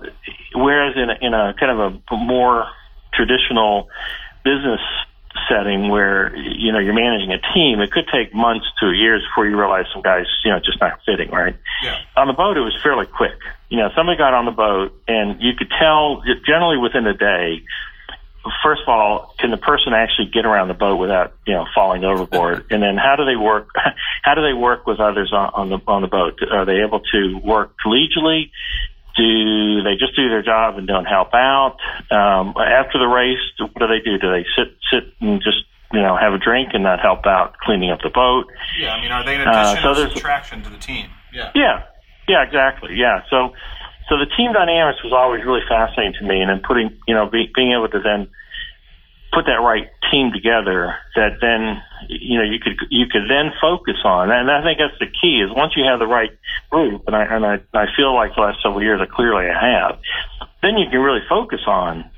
whereas 0.55 0.95
in 0.97 1.11
a, 1.11 1.17
in 1.21 1.35
a 1.35 1.55
kind 1.59 1.71
of 1.71 2.03
a 2.11 2.17
more 2.17 2.67
traditional 3.13 3.89
business 4.45 4.81
setting 5.49 5.89
where 5.89 6.35
you 6.37 6.73
know 6.73 6.79
you're 6.79 6.95
managing 6.95 7.33
a 7.33 7.41
team, 7.53 7.81
it 7.81 7.91
could 7.91 8.09
take 8.13 8.35
months 8.35 8.67
to 8.81 8.93
years 8.93 9.23
before 9.29 9.47
you 9.47 9.59
realize 9.59 9.87
some 9.93 10.03
guys 10.03 10.27
you 10.45 10.51
know 10.51 10.59
just 10.59 10.81
not 10.81 11.01
fitting 11.05 11.31
right. 11.31 11.57
Yeah. 11.83 11.99
On 12.17 12.27
the 12.27 12.33
boat, 12.33 12.57
it 12.57 12.61
was 12.61 12.77
fairly 12.83 13.07
quick. 13.07 13.39
You 13.69 13.79
know, 13.79 13.91
somebody 13.97 14.19
got 14.19 14.35
on 14.35 14.45
the 14.45 14.53
boat, 14.53 14.95
and 15.09 15.41
you 15.41 15.53
could 15.59 15.71
tell 15.71 16.23
generally 16.47 16.79
within 16.79 17.07
a 17.07 17.15
day 17.15 17.63
first 18.63 18.83
of 18.83 18.89
all, 18.89 19.35
can 19.39 19.51
the 19.51 19.57
person 19.57 19.93
actually 19.95 20.31
get 20.33 20.45
around 20.45 20.69
the 20.69 20.75
boat 20.75 20.97
without 20.97 21.33
you 21.47 21.55
know 21.55 21.67
falling 21.75 22.05
overboard? 22.05 22.67
and 22.71 22.83
then 22.83 22.97
how 22.97 23.17
do 23.17 23.25
they 23.25 23.37
work? 23.37 23.69
How 24.23 24.35
do 24.35 24.41
they 24.41 24.55
work 24.55 24.87
with 24.87 25.01
others 25.01 25.33
on, 25.35 25.51
on 25.53 25.69
the 25.69 25.79
on 25.87 26.01
the 26.01 26.09
boat? 26.09 26.41
Are 26.51 26.65
they 26.65 26.81
able 26.81 27.01
to 27.13 27.39
work 27.45 27.75
collegially? 27.85 28.51
Do 29.17 29.83
they 29.83 29.95
just 29.99 30.17
do 30.17 30.29
their 30.29 30.43
job 30.43 30.77
and 30.79 30.87
don't 30.87 31.05
help 31.05 31.35
out? 31.35 31.77
Um, 32.11 32.55
after 32.59 32.99
the 32.99 33.07
race, 33.07 33.39
what 33.59 33.79
do 33.79 33.87
they 33.87 34.03
do? 34.05 34.19
Do 34.19 34.31
they 34.31 34.45
sit 34.57 34.75
sit 34.91 35.05
and 35.21 35.41
just 35.43 35.65
you 35.93 36.03
know 36.03 36.17
have 36.17 36.33
a 36.33 36.39
drink 36.39 36.71
and 36.73 36.83
not 36.83 37.01
help 37.01 37.27
out 37.27 37.59
cleaning 37.59 37.91
up 37.91 38.01
the 38.03 38.11
boat? 38.11 38.47
Yeah, 38.79 38.95
I 38.95 39.01
mean, 39.01 39.13
are 39.13 39.25
they 39.25 39.37
an 39.37 39.47
uh, 39.47 39.51
addition 39.51 39.89
uh, 39.89 39.95
so 39.95 40.03
or 40.03 40.11
subtraction 40.11 40.63
to 40.63 40.71
the 40.71 40.79
team? 40.79 41.07
Yeah. 41.33 41.51
Yeah. 41.55 41.85
Yeah. 42.27 42.43
Exactly. 42.43 42.95
Yeah. 42.97 43.23
So 43.31 43.55
so 44.09 44.19
the 44.19 44.29
team 44.37 44.53
dynamics 44.53 45.03
was 45.03 45.13
always 45.17 45.45
really 45.45 45.65
fascinating 45.69 46.15
to 46.21 46.25
me, 46.27 46.41
and 46.41 46.51
then 46.51 46.61
putting, 46.61 46.93
you 47.09 47.15
know, 47.15 47.27
be, 47.27 47.49
being 47.55 47.73
able 47.73 47.89
to 47.89 48.01
then 48.01 48.29
put 49.35 49.47
that 49.47 49.59
right 49.61 49.91
team 50.11 50.31
together 50.33 50.95
that 51.17 51.43
then 51.43 51.83
you 52.09 52.39
know 52.39 52.45
you 52.45 52.61
could 52.63 52.79
you 52.91 53.07
could 53.11 53.29
then 53.29 53.51
focus 53.61 53.99
on. 54.05 54.31
And 54.31 54.51
I 54.51 54.63
think 54.63 54.79
that's 54.79 54.99
the 55.01 55.11
key 55.11 55.43
is 55.43 55.51
once 55.51 55.75
you 55.77 55.85
have 55.85 55.99
the 55.99 56.07
right 56.07 56.31
group 56.71 57.03
and 57.07 57.17
I 57.17 57.25
and 57.25 57.45
I, 57.45 57.55
I 57.75 57.87
feel 57.97 58.15
like 58.15 58.35
the 58.35 58.43
last 58.43 58.63
several 58.63 58.83
years 58.83 59.01
I 59.03 59.07
clearly 59.07 59.47
I 59.51 59.59
have 59.59 59.99
then 60.63 60.79
you 60.79 60.89
can 60.91 61.01
really 61.01 61.21
focus 61.29 61.61
on 61.67 62.09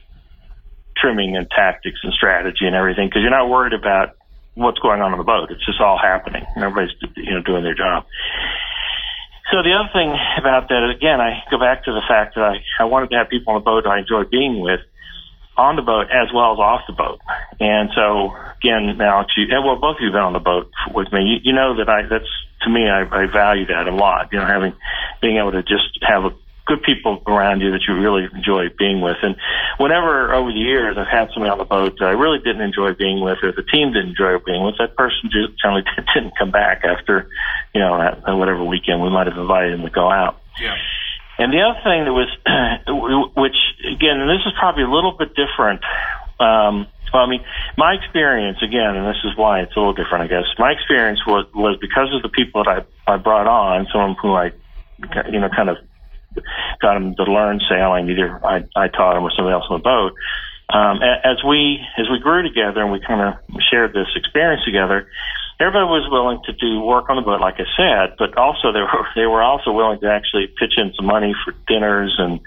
trimming 0.97 1.37
and 1.37 1.51
tactics 1.51 1.99
and 2.03 2.13
strategy 2.13 2.65
and 2.65 2.75
everything 2.77 3.09
because 3.09 3.23
you're 3.23 3.35
not 3.35 3.51
worried 3.51 3.75
about 3.75 4.17
what's 4.55 4.79
going 4.79 5.03
on 5.03 5.13
on 5.13 5.19
the 5.19 5.25
boat. 5.25 5.51
It's 5.51 5.65
just 5.67 5.81
all 5.81 5.99
happening. 5.99 6.47
Everybody's 6.57 6.95
you 7.17 7.35
know 7.35 7.43
doing 7.43 7.65
their 7.65 7.75
job. 7.75 8.07
So 9.51 9.63
the 9.63 9.75
other 9.79 9.91
thing 9.93 10.11
about 10.39 10.69
that, 10.71 10.91
again, 10.91 11.21
I 11.21 11.43
go 11.51 11.59
back 11.59 11.85
to 11.85 11.93
the 11.93 12.03
fact 12.09 12.35
that 12.35 12.43
I, 12.43 12.83
I 12.83 12.85
wanted 12.85 13.11
to 13.11 13.17
have 13.17 13.29
people 13.29 13.55
on 13.55 13.61
the 13.61 13.65
boat 13.65 13.87
I 13.87 14.01
enjoy 14.01 14.25
being 14.25 14.61
with 14.61 14.81
on 15.57 15.77
the 15.77 15.83
boat 15.83 16.07
as 16.13 16.33
well 16.33 16.53
as 16.53 16.59
off 16.59 16.83
the 16.87 16.93
boat. 16.93 17.21
And 17.61 17.91
so 17.95 18.37
again, 18.61 19.01
Alex, 19.01 19.33
you, 19.37 19.47
and 19.51 19.65
well, 19.65 19.77
both 19.77 19.97
of 19.97 20.01
you 20.01 20.09
have 20.09 20.17
been 20.17 20.29
on 20.29 20.33
the 20.33 20.45
boat 20.45 20.71
with 20.93 21.13
me. 21.13 21.25
You, 21.25 21.37
you 21.51 21.53
know 21.53 21.77
that 21.77 21.89
I, 21.89 22.03
that's 22.09 22.29
to 22.63 22.71
me, 22.71 22.89
I, 22.89 23.03
I 23.03 23.27
value 23.27 23.67
that 23.67 23.87
a 23.87 23.95
lot. 23.95 24.33
You 24.33 24.39
know, 24.39 24.47
having, 24.47 24.75
being 25.21 25.39
able 25.39 25.53
to 25.53 25.63
just 25.63 25.99
have 26.03 26.25
a 26.25 26.31
good 26.67 26.83
people 26.83 27.23
around 27.27 27.61
you 27.61 27.71
that 27.71 27.83
you 27.87 27.95
really 27.95 28.27
enjoy 28.35 28.67
being 28.77 29.01
with. 29.01 29.17
And 29.23 29.37
whenever 29.79 30.35
over 30.35 30.51
the 30.51 30.59
years 30.59 30.97
I've 30.99 31.07
had 31.07 31.31
somebody 31.33 31.51
on 31.51 31.59
the 31.59 31.65
boat 31.65 31.95
that 32.01 32.07
I 32.07 32.19
really 32.19 32.39
didn't 32.43 32.63
enjoy 32.63 32.93
being 32.95 33.23
with, 33.23 33.39
or 33.43 33.53
the 33.53 33.63
team 33.63 33.93
didn't 33.93 34.19
enjoy 34.19 34.43
being 34.45 34.65
with, 34.65 34.75
that 34.79 34.97
person 34.97 35.31
just 35.31 35.55
generally 35.63 35.85
didn't 36.15 36.37
come 36.37 36.51
back 36.51 36.83
after, 36.83 37.31
you 37.73 37.81
know, 37.81 37.95
whatever 38.37 38.65
weekend 38.65 39.01
we 39.01 39.11
might 39.11 39.29
have 39.29 39.39
invited 39.39 39.79
them 39.79 39.87
to 39.87 39.95
go 39.95 40.11
out. 40.11 40.43
Yeah. 40.61 40.75
And 41.39 41.53
the 41.53 41.61
other 41.61 41.81
thing 41.85 42.05
that 42.05 42.15
was, 42.17 42.31
which 43.37 43.57
again, 43.85 44.21
and 44.21 44.29
this 44.31 44.45
is 44.47 44.53
probably 44.59 44.85
a 44.85 44.91
little 44.91 45.13
bit 45.13 45.37
different. 45.37 45.83
Um, 46.41 46.87
well, 47.13 47.23
I 47.23 47.29
mean, 47.29 47.45
my 47.77 47.95
experience 47.95 48.59
again, 48.63 48.97
and 48.97 49.07
this 49.07 49.21
is 49.25 49.37
why 49.37 49.61
it's 49.61 49.75
a 49.77 49.79
little 49.79 49.95
different, 49.95 50.25
I 50.25 50.29
guess. 50.29 50.45
My 50.59 50.73
experience 50.73 51.21
was 51.27 51.47
was 51.55 51.79
because 51.81 52.13
of 52.13 52.23
the 52.23 52.29
people 52.29 52.65
that 52.65 52.85
I 53.07 53.13
I 53.13 53.17
brought 53.17 53.47
on, 53.47 53.87
some 53.93 54.11
of 54.11 54.17
whom 54.21 54.33
I, 54.33 54.53
you 55.31 55.41
know, 55.41 55.49
kind 55.49 55.69
of 55.69 55.77
got 56.81 56.95
them 56.95 57.15
to 57.17 57.25
learn 57.25 57.61
sailing. 57.69 58.09
Either 58.11 58.45
I 58.45 58.65
I 58.75 58.89
taught 58.89 59.15
them 59.15 59.25
or 59.25 59.33
somebody 59.37 59.55
else 59.55 59.65
on 59.71 59.81
the 59.81 59.85
boat. 59.85 60.13
Um, 60.69 60.99
as 61.03 61.45
we 61.47 61.79
as 61.97 62.07
we 62.11 62.19
grew 62.19 62.43
together 62.43 62.83
and 62.83 62.91
we 62.91 63.01
kind 63.01 63.23
of 63.23 63.61
shared 63.71 63.93
this 63.93 64.09
experience 64.17 64.65
together, 64.65 65.07
everybody 65.59 65.87
was 65.89 66.09
willing 66.11 66.41
to 66.45 66.53
do 66.53 66.81
work 66.81 67.09
on 67.09 67.17
the 67.17 67.23
boat, 67.23 67.41
like 67.41 67.57
I 67.57 67.69
said, 67.77 68.17
but 68.19 68.37
also 68.37 68.73
they 68.73 68.81
were 68.81 69.09
they 69.15 69.27
were 69.27 69.43
also 69.43 69.73
willing 69.73 70.01
to 70.01 70.09
actually 70.11 70.49
pitch 70.49 70.77
in 70.77 70.93
some 70.95 71.07
money 71.07 71.35
for 71.45 71.55
dinners 71.67 72.15
and 72.19 72.41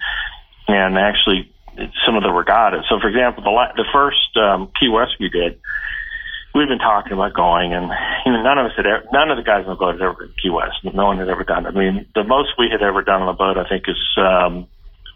and 0.68 0.98
actually 0.98 1.51
some 2.06 2.16
of 2.16 2.24
the 2.24 2.30
regattas. 2.30 2.86
So, 2.89 3.00
for 3.00 3.10
example, 3.10 3.44
the 3.44 3.54
the 3.75 3.89
first 3.92 4.38
um, 4.38 4.70
Key 4.80 4.89
West 4.89 5.18
we 5.20 5.30
did, 5.30 5.60
we've 6.54 6.68
been 6.68 6.80
talking 6.80 7.13
about 7.13 7.34
going, 7.34 7.74
and 7.74 7.89
you 8.25 8.32
know, 8.32 8.44
none 8.44 8.58
of 8.58 8.68
us 8.68 8.74
had 8.78 8.86
ever, 8.86 9.06
none 9.12 9.32
of 9.32 9.38
the 9.38 9.44
guys 9.44 9.66
on 9.66 9.74
the 9.74 9.80
boat 9.80 9.98
had 9.98 10.01
ever 10.01 10.13
been 10.13 10.34
Key 10.42 10.50
West. 10.50 10.78
No 10.84 11.08
one 11.08 11.18
had 11.18 11.30
ever 11.30 11.44
done 11.44 11.66
it. 11.66 11.70
I 11.70 11.78
mean, 11.78 12.06
the 12.13 12.24
most 12.24 12.54
we 12.58 12.70
had 12.70 12.82
ever 12.82 13.01
done 13.01 13.22
on 13.22 13.28
the 13.28 13.38
boat, 13.38 13.58
I 13.58 13.68
think, 13.68 13.86
is 13.88 14.01
um, 14.18 14.68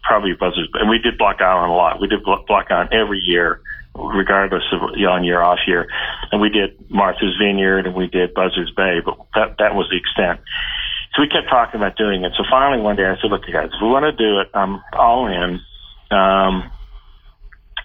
probably 0.02 0.34
Buzzards. 0.34 0.70
And 0.74 0.90
we 0.90 0.98
did 0.98 1.16
Block 1.18 1.40
Island 1.40 1.70
a 1.70 1.74
lot. 1.74 2.00
We 2.00 2.08
did 2.08 2.24
Block 2.24 2.70
Island 2.70 2.90
every 2.92 3.20
year 3.20 3.60
regardless 3.94 4.64
of 4.72 4.80
on 4.82 5.24
year 5.24 5.40
off 5.40 5.60
year. 5.66 5.86
And 6.32 6.40
we 6.40 6.50
did 6.50 6.90
Martha's 6.90 7.36
Vineyard 7.40 7.86
and 7.86 7.94
we 7.94 8.08
did 8.08 8.34
Buzzards 8.34 8.72
Bay, 8.72 8.98
but 9.04 9.16
that 9.34 9.56
that 9.58 9.74
was 9.74 9.88
the 9.90 9.96
extent. 9.96 10.40
So 11.14 11.22
we 11.22 11.28
kept 11.28 11.48
talking 11.48 11.80
about 11.80 11.96
doing 11.96 12.24
it. 12.24 12.32
So 12.36 12.42
finally 12.50 12.82
one 12.82 12.96
day 12.96 13.06
I 13.06 13.14
said, 13.22 13.30
look, 13.30 13.42
guys, 13.46 13.70
if 13.70 13.80
we 13.80 13.88
want 13.88 14.04
to 14.04 14.12
do 14.12 14.40
it, 14.40 14.48
I'm 14.52 14.82
all 14.92 15.26
in. 15.30 15.60
Um, 16.10 16.70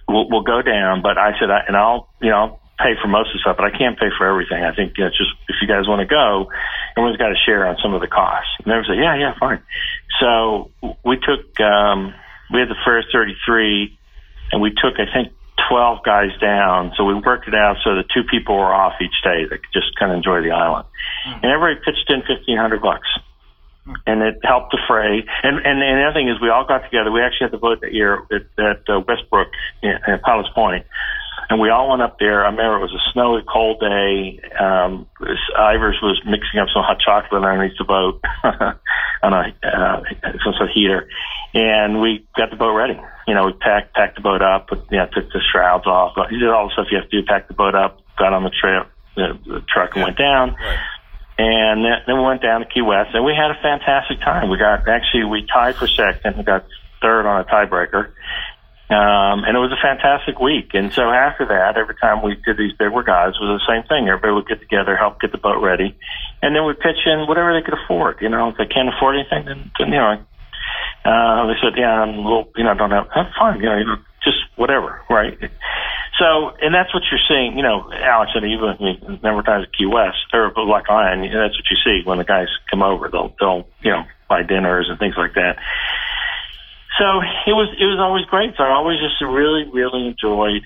we'll, 0.08 0.30
we'll 0.30 0.42
go 0.42 0.62
down, 0.62 1.02
but 1.02 1.18
I 1.18 1.38
said, 1.40 1.52
I, 1.52 1.62
and 1.68 1.78
I'll, 1.78 2.10
you 2.22 2.32
know, 2.32 2.60
pay 2.80 2.96
for 3.02 3.08
most 3.08 3.30
of 3.30 3.34
the 3.34 3.40
stuff, 3.40 3.58
but 3.58 3.68
I 3.68 3.78
can't 3.78 4.00
pay 4.00 4.10
for 4.18 4.26
everything. 4.26 4.64
I 4.64 4.74
think 4.74 4.98
you 4.98 5.04
know, 5.04 5.12
just 5.12 5.30
if 5.48 5.56
you 5.62 5.68
guys 5.68 5.86
want 5.86 6.00
to 6.00 6.08
go, 6.08 6.50
everyone's 6.96 7.18
got 7.18 7.30
to 7.30 7.40
share 7.46 7.68
on 7.68 7.78
some 7.84 7.94
of 7.94 8.02
the 8.02 8.08
costs. 8.08 8.50
And 8.64 8.72
everyone 8.72 8.88
said, 8.90 9.04
yeah, 9.04 9.16
yeah, 9.20 9.34
fine. 9.38 9.62
So 10.20 10.72
we 11.06 11.20
took, 11.20 11.60
um, 11.60 12.16
we 12.52 12.60
had 12.60 12.70
the 12.70 12.80
first 12.86 13.10
33 13.14 13.98
and 14.52 14.62
we 14.62 14.72
took, 14.72 14.98
I 14.98 15.06
think, 15.14 15.34
12 15.70 16.04
guys 16.04 16.34
down. 16.42 16.92
So 16.98 17.06
we 17.06 17.14
worked 17.14 17.48
it 17.48 17.56
out 17.56 17.78
so 17.84 17.96
the 17.96 18.04
two 18.04 18.24
people 18.30 18.58
were 18.58 18.74
off 18.74 18.94
each 19.02 19.16
day 19.24 19.46
that 19.50 19.62
could 19.62 19.74
just 19.74 19.96
kind 19.98 20.12
of 20.12 20.18
enjoy 20.18 20.42
the 20.42 20.52
island. 20.52 20.86
Mm-hmm. 21.28 21.46
And 21.46 21.52
everybody 21.54 21.80
pitched 21.86 22.10
in 22.10 22.26
1500 22.26 22.82
bucks. 22.82 23.08
Mm-hmm. 23.86 23.94
And 24.06 24.22
it 24.22 24.42
helped 24.44 24.76
defray. 24.76 25.24
And, 25.44 25.58
and, 25.62 25.78
and 25.80 25.96
the 26.02 26.06
other 26.10 26.18
thing 26.18 26.28
is 26.28 26.42
we 26.42 26.50
all 26.50 26.66
got 26.66 26.84
together. 26.84 27.12
We 27.12 27.22
actually 27.22 27.48
had 27.48 27.54
the 27.54 27.62
boat 27.62 27.82
that 27.82 27.94
year 27.94 28.26
at, 28.34 28.50
at 28.58 28.82
uh, 28.90 29.00
Westbrook 29.06 29.54
in, 29.82 29.96
in 30.08 30.20
Pilots 30.20 30.50
Point. 30.54 30.86
And 31.50 31.60
we 31.60 31.70
all 31.70 31.90
went 31.90 32.04
up 32.04 32.20
there. 32.20 32.46
I 32.46 32.50
remember 32.52 32.78
it 32.78 32.82
was 32.82 32.94
a 32.94 33.12
snowy, 33.12 33.42
cold 33.42 33.80
day. 33.80 34.40
Um, 34.54 35.08
Ivers 35.58 35.98
was 36.02 36.22
mixing 36.26 36.60
up 36.60 36.68
some 36.74 36.84
hot 36.84 37.00
chocolate 37.00 37.44
underneath 37.44 37.78
the 37.78 37.86
boat 37.86 38.22
on 39.22 39.34
a 39.34 39.54
uh, 39.64 40.02
some 40.44 40.54
sort 40.54 40.70
of 40.70 40.74
heater, 40.74 41.08
and 41.54 42.02
we 42.02 42.26
got 42.36 42.50
the 42.50 42.56
boat 42.56 42.74
ready 42.74 43.00
you 43.30 43.36
know, 43.36 43.46
we 43.46 43.54
packed 43.54 43.94
packed 43.94 44.16
the 44.16 44.22
boat 44.22 44.42
up, 44.42 44.70
put, 44.70 44.92
you 44.92 44.98
know, 44.98 45.06
took 45.06 45.32
the 45.32 45.40
shrouds 45.54 45.86
off. 45.86 46.18
He 46.32 46.40
did 46.40 46.50
all 46.50 46.68
the 46.68 46.74
stuff 46.74 46.88
you 46.90 46.98
have 46.98 47.08
to 47.08 47.22
do. 47.22 47.26
Packed 47.28 47.48
the 47.48 47.54
boat 47.54 47.76
up, 47.76 48.02
got 48.18 48.34
on 48.34 48.44
the 48.44 48.50
trip, 48.50 48.90
the, 49.16 49.38
the 49.46 49.62
truck, 49.70 49.92
and 49.94 50.04
went 50.04 50.18
down. 50.18 50.56
Right. 50.56 50.80
And 51.38 51.86
then, 51.86 51.94
then 52.08 52.18
we 52.18 52.24
went 52.24 52.42
down 52.42 52.62
to 52.62 52.66
Key 52.66 52.82
West, 52.82 53.12
and 53.14 53.24
we 53.24 53.34
had 53.38 53.52
a 53.52 53.62
fantastic 53.62 54.20
time. 54.22 54.50
We 54.50 54.58
got 54.58 54.90
actually 54.90 55.26
we 55.26 55.46
tied 55.46 55.76
for 55.76 55.88
second, 55.88 56.38
we 56.38 56.44
got 56.44 56.66
third 57.04 57.28
on 57.28 57.42
a 57.42 57.44
tiebreaker, 57.46 58.14
um, 58.90 59.46
and 59.46 59.54
it 59.54 59.62
was 59.62 59.72
a 59.72 59.82
fantastic 59.82 60.40
week. 60.40 60.74
And 60.74 60.92
so 60.92 61.10
after 61.10 61.46
that, 61.46 61.78
every 61.78 61.96
time 61.96 62.24
we 62.24 62.36
did 62.42 62.58
these 62.58 62.74
big 62.74 62.90
guys, 63.06 63.38
it 63.38 63.44
was 63.44 63.62
the 63.62 63.70
same 63.70 63.86
thing. 63.86 64.10
Everybody 64.10 64.34
would 64.34 64.48
get 64.48 64.60
together, 64.60 64.98
help 64.98 65.22
get 65.22 65.32
the 65.32 65.38
boat 65.38 65.62
ready, 65.62 65.96
and 66.42 66.56
then 66.56 66.66
we'd 66.66 66.80
pitch 66.80 67.06
in 67.06 67.28
whatever 67.28 67.54
they 67.54 67.62
could 67.62 67.78
afford. 67.78 68.18
You 68.22 68.30
know, 68.30 68.50
if 68.50 68.58
they 68.58 68.66
can't 68.66 68.90
afford 68.90 69.16
anything, 69.16 69.46
then, 69.46 69.72
then 69.78 69.94
you 69.94 70.02
know, 70.02 70.18
uh, 71.06 71.48
they 71.48 71.58
said, 71.62 71.78
yeah, 71.78 72.04
and 72.04 72.26
we'll, 72.26 72.50
you 72.58 72.64
know, 72.64 72.74
don't 72.74 72.92
have, 72.92 73.08
have 73.14 73.30
fun, 73.38 73.60
you 73.60 73.70
know, 73.70 73.78
you 73.78 73.86
know, 73.86 73.98
just 74.24 74.38
whatever, 74.56 75.02
right? 75.10 75.38
So, 76.20 76.52
and 76.62 76.76
that's 76.76 76.94
what 76.94 77.04
you're 77.10 77.24
seeing, 77.30 77.56
you 77.56 77.64
know, 77.64 77.90
Alex 77.94 78.32
and 78.36 78.44
even 78.44 78.76
I 78.76 79.16
number 79.24 79.40
of 79.40 79.46
times 79.46 79.66
at 79.66 79.78
Key 79.78 79.86
West 79.86 80.28
or 80.34 80.52
Block 80.52 80.90
Island, 80.90 81.24
that's 81.24 81.56
what 81.56 81.70
you 81.72 81.78
see 81.86 82.02
when 82.04 82.18
the 82.18 82.26
guys 82.26 82.48
come 82.70 82.84
over. 82.84 83.08
They'll, 83.08 83.34
they'll, 83.40 83.68
you 83.82 83.92
know, 83.92 84.04
buy 84.28 84.44
dinners 84.44 84.88
and 84.90 85.00
things 85.00 85.16
like 85.18 85.36
that. 85.36 85.58
So 87.00 87.24
it 87.48 87.56
was, 87.56 87.72
it 87.80 87.86
was 87.86 88.00
always 88.00 88.26
great. 88.26 88.54
So 88.58 88.64
I 88.64 88.76
always 88.76 89.00
just 89.00 89.22
really, 89.22 89.66
really 89.72 90.08
enjoyed 90.08 90.62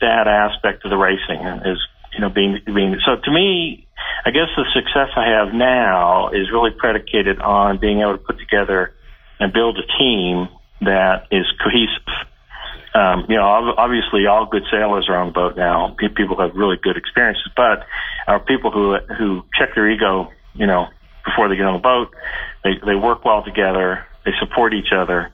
that 0.00 0.26
aspect 0.26 0.84
of 0.84 0.90
the 0.90 0.96
racing 0.96 1.40
is, 1.64 1.78
you 2.12 2.20
know, 2.20 2.30
being, 2.30 2.58
being, 2.66 2.98
so 3.06 3.16
to 3.16 3.30
me, 3.30 3.86
I 4.24 4.30
guess 4.30 4.48
the 4.56 4.66
success 4.74 5.10
I 5.16 5.38
have 5.38 5.54
now 5.54 6.30
is 6.30 6.50
really 6.52 6.70
predicated 6.70 7.40
on 7.40 7.78
being 7.78 8.00
able 8.00 8.18
to 8.18 8.18
put 8.18 8.38
together 8.38 8.94
and 9.38 9.52
build 9.52 9.78
a 9.78 9.86
team 9.98 10.48
that 10.82 11.26
is 11.30 11.46
cohesive. 11.62 12.28
Um, 12.94 13.26
you 13.28 13.36
know, 13.36 13.74
obviously, 13.76 14.26
all 14.26 14.46
good 14.46 14.64
sailors 14.70 15.06
are 15.08 15.16
on 15.16 15.28
the 15.28 15.32
boat 15.32 15.56
now. 15.56 15.94
People 16.16 16.40
have 16.40 16.54
really 16.54 16.76
good 16.82 16.96
experiences, 16.96 17.46
but 17.54 17.86
are 18.26 18.40
people 18.40 18.70
who 18.70 18.96
who 19.16 19.44
check 19.56 19.74
their 19.74 19.88
ego, 19.90 20.32
you 20.54 20.66
know, 20.66 20.86
before 21.24 21.48
they 21.48 21.56
get 21.56 21.66
on 21.66 21.74
the 21.74 21.82
boat. 21.82 22.08
They 22.64 22.72
they 22.84 22.94
work 22.94 23.24
well 23.24 23.44
together. 23.44 24.06
They 24.24 24.32
support 24.40 24.74
each 24.74 24.92
other, 24.92 25.32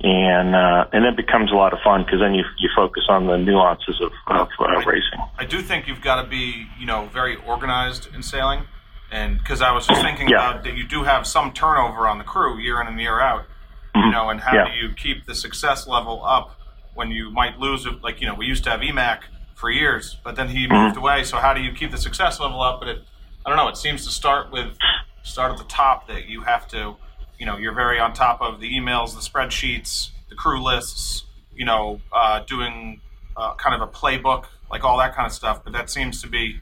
and 0.00 0.54
uh, 0.54 0.86
and 0.92 1.04
it 1.04 1.16
becomes 1.16 1.50
a 1.50 1.54
lot 1.54 1.72
of 1.72 1.78
fun 1.82 2.04
because 2.04 2.20
then 2.20 2.34
you 2.34 2.44
you 2.58 2.68
focus 2.74 3.04
on 3.08 3.26
the 3.26 3.36
nuances 3.36 4.00
of, 4.00 4.12
of 4.26 4.48
uh, 4.58 4.82
racing. 4.86 5.20
I 5.38 5.44
do 5.44 5.62
think 5.62 5.86
you've 5.86 6.02
got 6.02 6.22
to 6.22 6.28
be 6.28 6.66
you 6.78 6.86
know 6.86 7.06
very 7.06 7.36
organized 7.36 8.14
in 8.14 8.22
sailing. 8.22 8.64
And 9.10 9.38
because 9.38 9.62
I 9.62 9.70
was 9.70 9.86
just 9.86 10.02
thinking 10.02 10.28
yeah. 10.28 10.50
about 10.50 10.64
that, 10.64 10.76
you 10.76 10.84
do 10.84 11.04
have 11.04 11.24
some 11.24 11.52
turnover 11.52 12.08
on 12.08 12.18
the 12.18 12.24
crew 12.24 12.58
year 12.58 12.80
in 12.80 12.88
and 12.88 13.00
year 13.00 13.20
out. 13.20 13.46
You 13.94 14.10
know, 14.10 14.28
and 14.28 14.40
how 14.40 14.54
yeah. 14.54 14.64
do 14.64 14.72
you 14.72 14.92
keep 14.92 15.24
the 15.24 15.36
success 15.36 15.86
level 15.86 16.24
up 16.24 16.58
when 16.94 17.12
you 17.12 17.30
might 17.30 17.60
lose? 17.60 17.86
Like 18.02 18.20
you 18.20 18.26
know, 18.26 18.34
we 18.34 18.46
used 18.46 18.64
to 18.64 18.70
have 18.70 18.80
Emac 18.80 19.20
for 19.54 19.70
years, 19.70 20.16
but 20.24 20.34
then 20.34 20.48
he 20.48 20.66
moved 20.66 20.96
away. 20.96 21.22
So 21.22 21.36
how 21.36 21.54
do 21.54 21.60
you 21.60 21.72
keep 21.72 21.92
the 21.92 21.98
success 21.98 22.40
level 22.40 22.60
up? 22.60 22.80
But 22.80 22.88
it, 22.88 23.02
I 23.46 23.50
don't 23.50 23.56
know. 23.56 23.68
It 23.68 23.76
seems 23.76 24.04
to 24.04 24.10
start 24.10 24.50
with 24.50 24.76
start 25.22 25.52
at 25.52 25.58
the 25.58 25.64
top 25.64 26.08
that 26.08 26.26
you 26.26 26.40
have 26.42 26.66
to, 26.68 26.96
you 27.38 27.46
know, 27.46 27.56
you're 27.56 27.74
very 27.74 27.98
on 27.98 28.12
top 28.12 28.40
of 28.40 28.60
the 28.60 28.72
emails, 28.72 29.14
the 29.14 29.20
spreadsheets, 29.20 30.10
the 30.28 30.34
crew 30.34 30.62
lists. 30.62 31.24
You 31.54 31.64
know, 31.64 32.00
uh, 32.12 32.40
doing 32.40 33.00
uh, 33.36 33.54
kind 33.54 33.80
of 33.80 33.88
a 33.88 33.90
playbook, 33.90 34.46
like 34.72 34.82
all 34.82 34.98
that 34.98 35.14
kind 35.14 35.24
of 35.24 35.32
stuff. 35.32 35.62
But 35.62 35.72
that 35.72 35.88
seems 35.88 36.20
to 36.22 36.28
be 36.28 36.60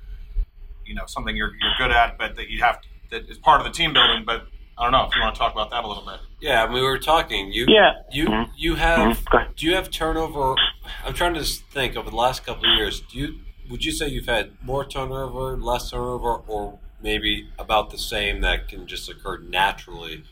you 0.85 0.95
know 0.95 1.05
something 1.07 1.35
you're 1.37 1.53
you're 1.61 1.73
good 1.79 1.91
at, 1.91 2.19
but 2.19 2.37
that 2.37 2.49
you 2.51 2.61
have 2.61 2.81
to, 2.83 2.89
that 3.11 3.29
is 3.31 3.39
part 3.39 3.61
of 3.61 3.67
the 3.67 3.73
team 3.73 3.93
building. 3.93 4.25
But 4.27 4.47
I 4.77 4.85
don't 4.85 4.93
know 4.93 5.07
if 5.07 5.15
you 5.15 5.21
want 5.21 5.35
to 5.35 5.39
talk 5.39 5.53
about 5.53 5.71
that 5.71 5.85
a 5.85 5.89
little 5.89 6.05
bit. 6.05 6.21
Yeah, 6.41 6.65
I 6.65 6.67
mean, 6.67 6.75
we 6.75 6.83
were 6.83 6.99
talking. 6.99 7.53
You, 7.53 7.67
yeah. 7.69 7.93
you, 8.11 8.27
mm-hmm. 8.27 8.53
you 8.57 8.75
have. 8.77 9.17
Mm-hmm. 9.19 9.53
Do 9.57 9.67
you 9.67 9.75
have 9.75 9.91
turnover? 9.91 10.57
I'm 11.05 11.15
trying 11.15 11.35
to 11.35 11.45
think 11.45 11.97
over 11.97 12.11
the 12.11 12.17
last 12.17 12.45
couple 12.45 12.71
of 12.71 12.77
years. 12.77 13.01
Do 13.01 13.19
you? 13.19 13.39
Would 13.71 13.85
you 13.85 13.93
say 13.93 14.09
you've 14.09 14.27
had 14.27 14.53
more 14.63 14.85
turnover, 14.85 15.57
less 15.57 15.91
turnover, 15.91 16.43
or 16.47 16.79
maybe 17.01 17.49
about 17.59 17.91
the 17.91 17.99
same 17.99 18.41
that 18.41 18.69
can 18.69 18.87
just 18.87 19.09
occur 19.09 19.39
naturally 19.39 20.25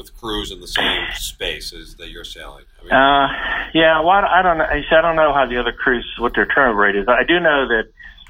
with 0.00 0.16
crews 0.16 0.50
in 0.50 0.60
the 0.60 0.66
same 0.66 1.04
spaces 1.14 1.96
that 1.96 2.08
you're 2.08 2.24
sailing? 2.24 2.64
I 2.80 2.82
mean, 2.82 2.92
uh, 2.92 3.28
yeah. 3.74 4.00
Well, 4.00 4.24
I 4.24 4.40
don't 4.42 4.58
know. 4.58 4.64
I 4.64 5.00
don't 5.02 5.16
know 5.16 5.32
how 5.34 5.46
the 5.46 5.60
other 5.60 5.72
crews 5.72 6.06
what 6.18 6.34
their 6.34 6.46
turnover 6.46 6.80
rate 6.80 6.96
is. 6.96 7.06
I 7.06 7.24
do 7.28 7.38
know 7.38 7.68
that 7.68 7.84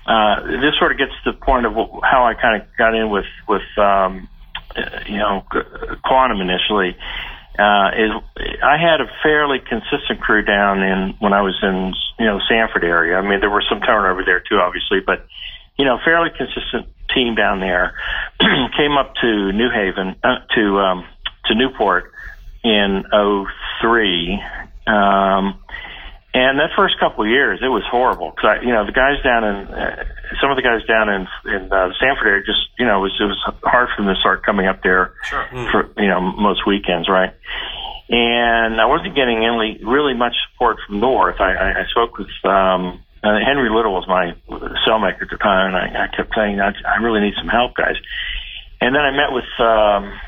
uh, 0.07 0.43
this 0.61 0.75
sort 0.79 0.93
of 0.93 0.99
gets 0.99 1.13
to 1.25 1.33
the 1.33 1.39
point 1.39 1.67
of 1.67 1.75
how 2.03 2.27
I 2.27 2.35
kind 2.35 2.61
of 2.61 2.69
got 2.77 2.95
in 2.95 3.11
with 3.11 3.31
with 3.49 3.63
um, 3.79 4.29
you 5.07 5.19
know 5.19 5.45
quantum 6.05 6.41
initially. 6.41 6.97
Uh, 7.59 7.91
is 7.93 8.11
I 8.63 8.79
had 8.79 9.01
a 9.01 9.09
fairly 9.23 9.59
consistent 9.59 10.21
crew 10.21 10.43
down 10.43 10.83
in 10.83 11.15
when 11.21 11.33
I 11.33 11.43
was 11.43 11.59
in 11.63 11.95
you 12.19 12.27
know 12.27 12.41
Sanford 12.49 12.85
area. 12.85 13.17
I 13.17 13.23
mean 13.23 13.41
there 13.41 13.51
was 13.51 13.67
some 13.69 13.81
turnover 13.81 14.25
there 14.25 14.41
too, 14.41 14.59
obviously, 14.59 14.99
but 15.05 15.27
you 15.79 15.85
know 15.85 15.99
fairly 16.05 16.31
consistent 16.31 16.87
team 17.15 17.35
down 17.35 17.61
there. 17.61 17.95
Came 18.41 18.97
up 18.99 19.15
to 19.21 19.53
New 19.53 19.71
Haven 19.71 20.17
uh, 20.25 20.47
to 20.55 20.79
um, 20.79 21.05
to 21.51 21.55
Newport 21.55 22.13
in 22.65 23.05
'03. 23.83 24.43
Um, 24.87 25.59
and 26.33 26.61
that 26.61 26.71
first 26.77 26.95
couple 27.01 27.25
of 27.25 27.31
years, 27.31 27.59
it 27.61 27.69
was 27.69 27.83
horrible 27.91 28.31
because 28.31 28.59
I, 28.59 28.63
you 28.63 28.73
know, 28.73 28.87
the 28.87 28.93
guys 28.93 29.21
down 29.23 29.43
in 29.43 29.67
uh, 29.67 30.05
some 30.41 30.51
of 30.51 30.57
the 30.57 30.63
guys 30.63 30.87
down 30.87 31.09
in 31.09 31.27
in 31.45 31.73
uh, 31.73 31.91
Sanford 31.99 32.27
area 32.27 32.43
just, 32.47 32.71
you 32.79 32.87
know, 32.87 32.99
it 32.99 33.11
was 33.11 33.17
it 33.21 33.25
was 33.25 33.43
hard 33.63 33.89
for 33.95 34.03
them 34.03 34.15
to 34.15 34.21
start 34.21 34.47
coming 34.47 34.67
up 34.67 34.83
there 34.83 35.15
sure. 35.25 35.47
for 35.73 35.91
you 36.01 36.09
know 36.09 36.21
most 36.21 36.67
weekends, 36.67 37.09
right? 37.09 37.35
and 38.11 38.81
I 38.81 38.87
wasn't 38.87 39.15
getting 39.15 39.39
really 39.39 39.79
really 39.85 40.15
much 40.15 40.35
support 40.51 40.79
from 40.87 40.99
North. 40.99 41.41
I, 41.41 41.55
I, 41.55 41.69
I 41.83 41.87
spoke 41.91 42.19
with 42.19 42.29
um, 42.45 43.03
uh, 43.23 43.39
Henry 43.39 43.71
Little 43.71 43.93
was 43.93 44.07
my 44.09 44.35
sailmaker 44.87 45.23
at 45.23 45.31
the 45.31 45.37
time, 45.37 45.75
and 45.75 45.77
I, 45.77 46.05
I 46.05 46.17
kept 46.17 46.35
saying 46.35 46.61
I, 46.61 46.73
I 46.87 46.97
really 47.03 47.21
need 47.21 47.35
some 47.39 47.49
help, 47.49 47.77
guys. 47.77 47.97
And 48.81 48.95
then 48.95 49.03
I 49.03 49.11
met 49.13 49.31
with 49.31 49.51
um, 49.61 50.21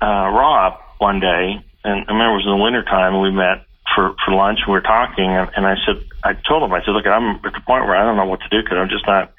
uh, 0.00 0.28
Rob 0.30 0.78
one 0.98 1.20
day, 1.20 1.58
and 1.84 2.04
I 2.06 2.12
remember 2.12 2.38
it 2.38 2.42
was 2.42 2.48
in 2.48 2.56
the 2.56 2.62
wintertime, 2.62 3.14
and 3.14 3.22
we 3.22 3.30
met 3.30 3.66
for 3.94 4.14
for 4.24 4.34
lunch. 4.34 4.60
And 4.62 4.74
we 4.74 4.78
were 4.78 4.86
talking, 4.86 5.26
and, 5.30 5.48
and 5.56 5.66
I 5.66 5.74
said, 5.86 6.02
I 6.22 6.34
told 6.46 6.62
him, 6.62 6.72
I 6.74 6.82
said, 6.84 6.92
look, 6.92 7.06
I'm 7.06 7.38
at 7.44 7.54
the 7.54 7.64
point 7.66 7.86
where 7.86 7.96
I 7.96 8.04
don't 8.04 8.16
know 8.16 8.26
what 8.26 8.40
to 8.42 8.50
do 8.50 8.62
because 8.62 8.78
I'm 8.78 8.90
just 8.90 9.06
not, 9.06 9.32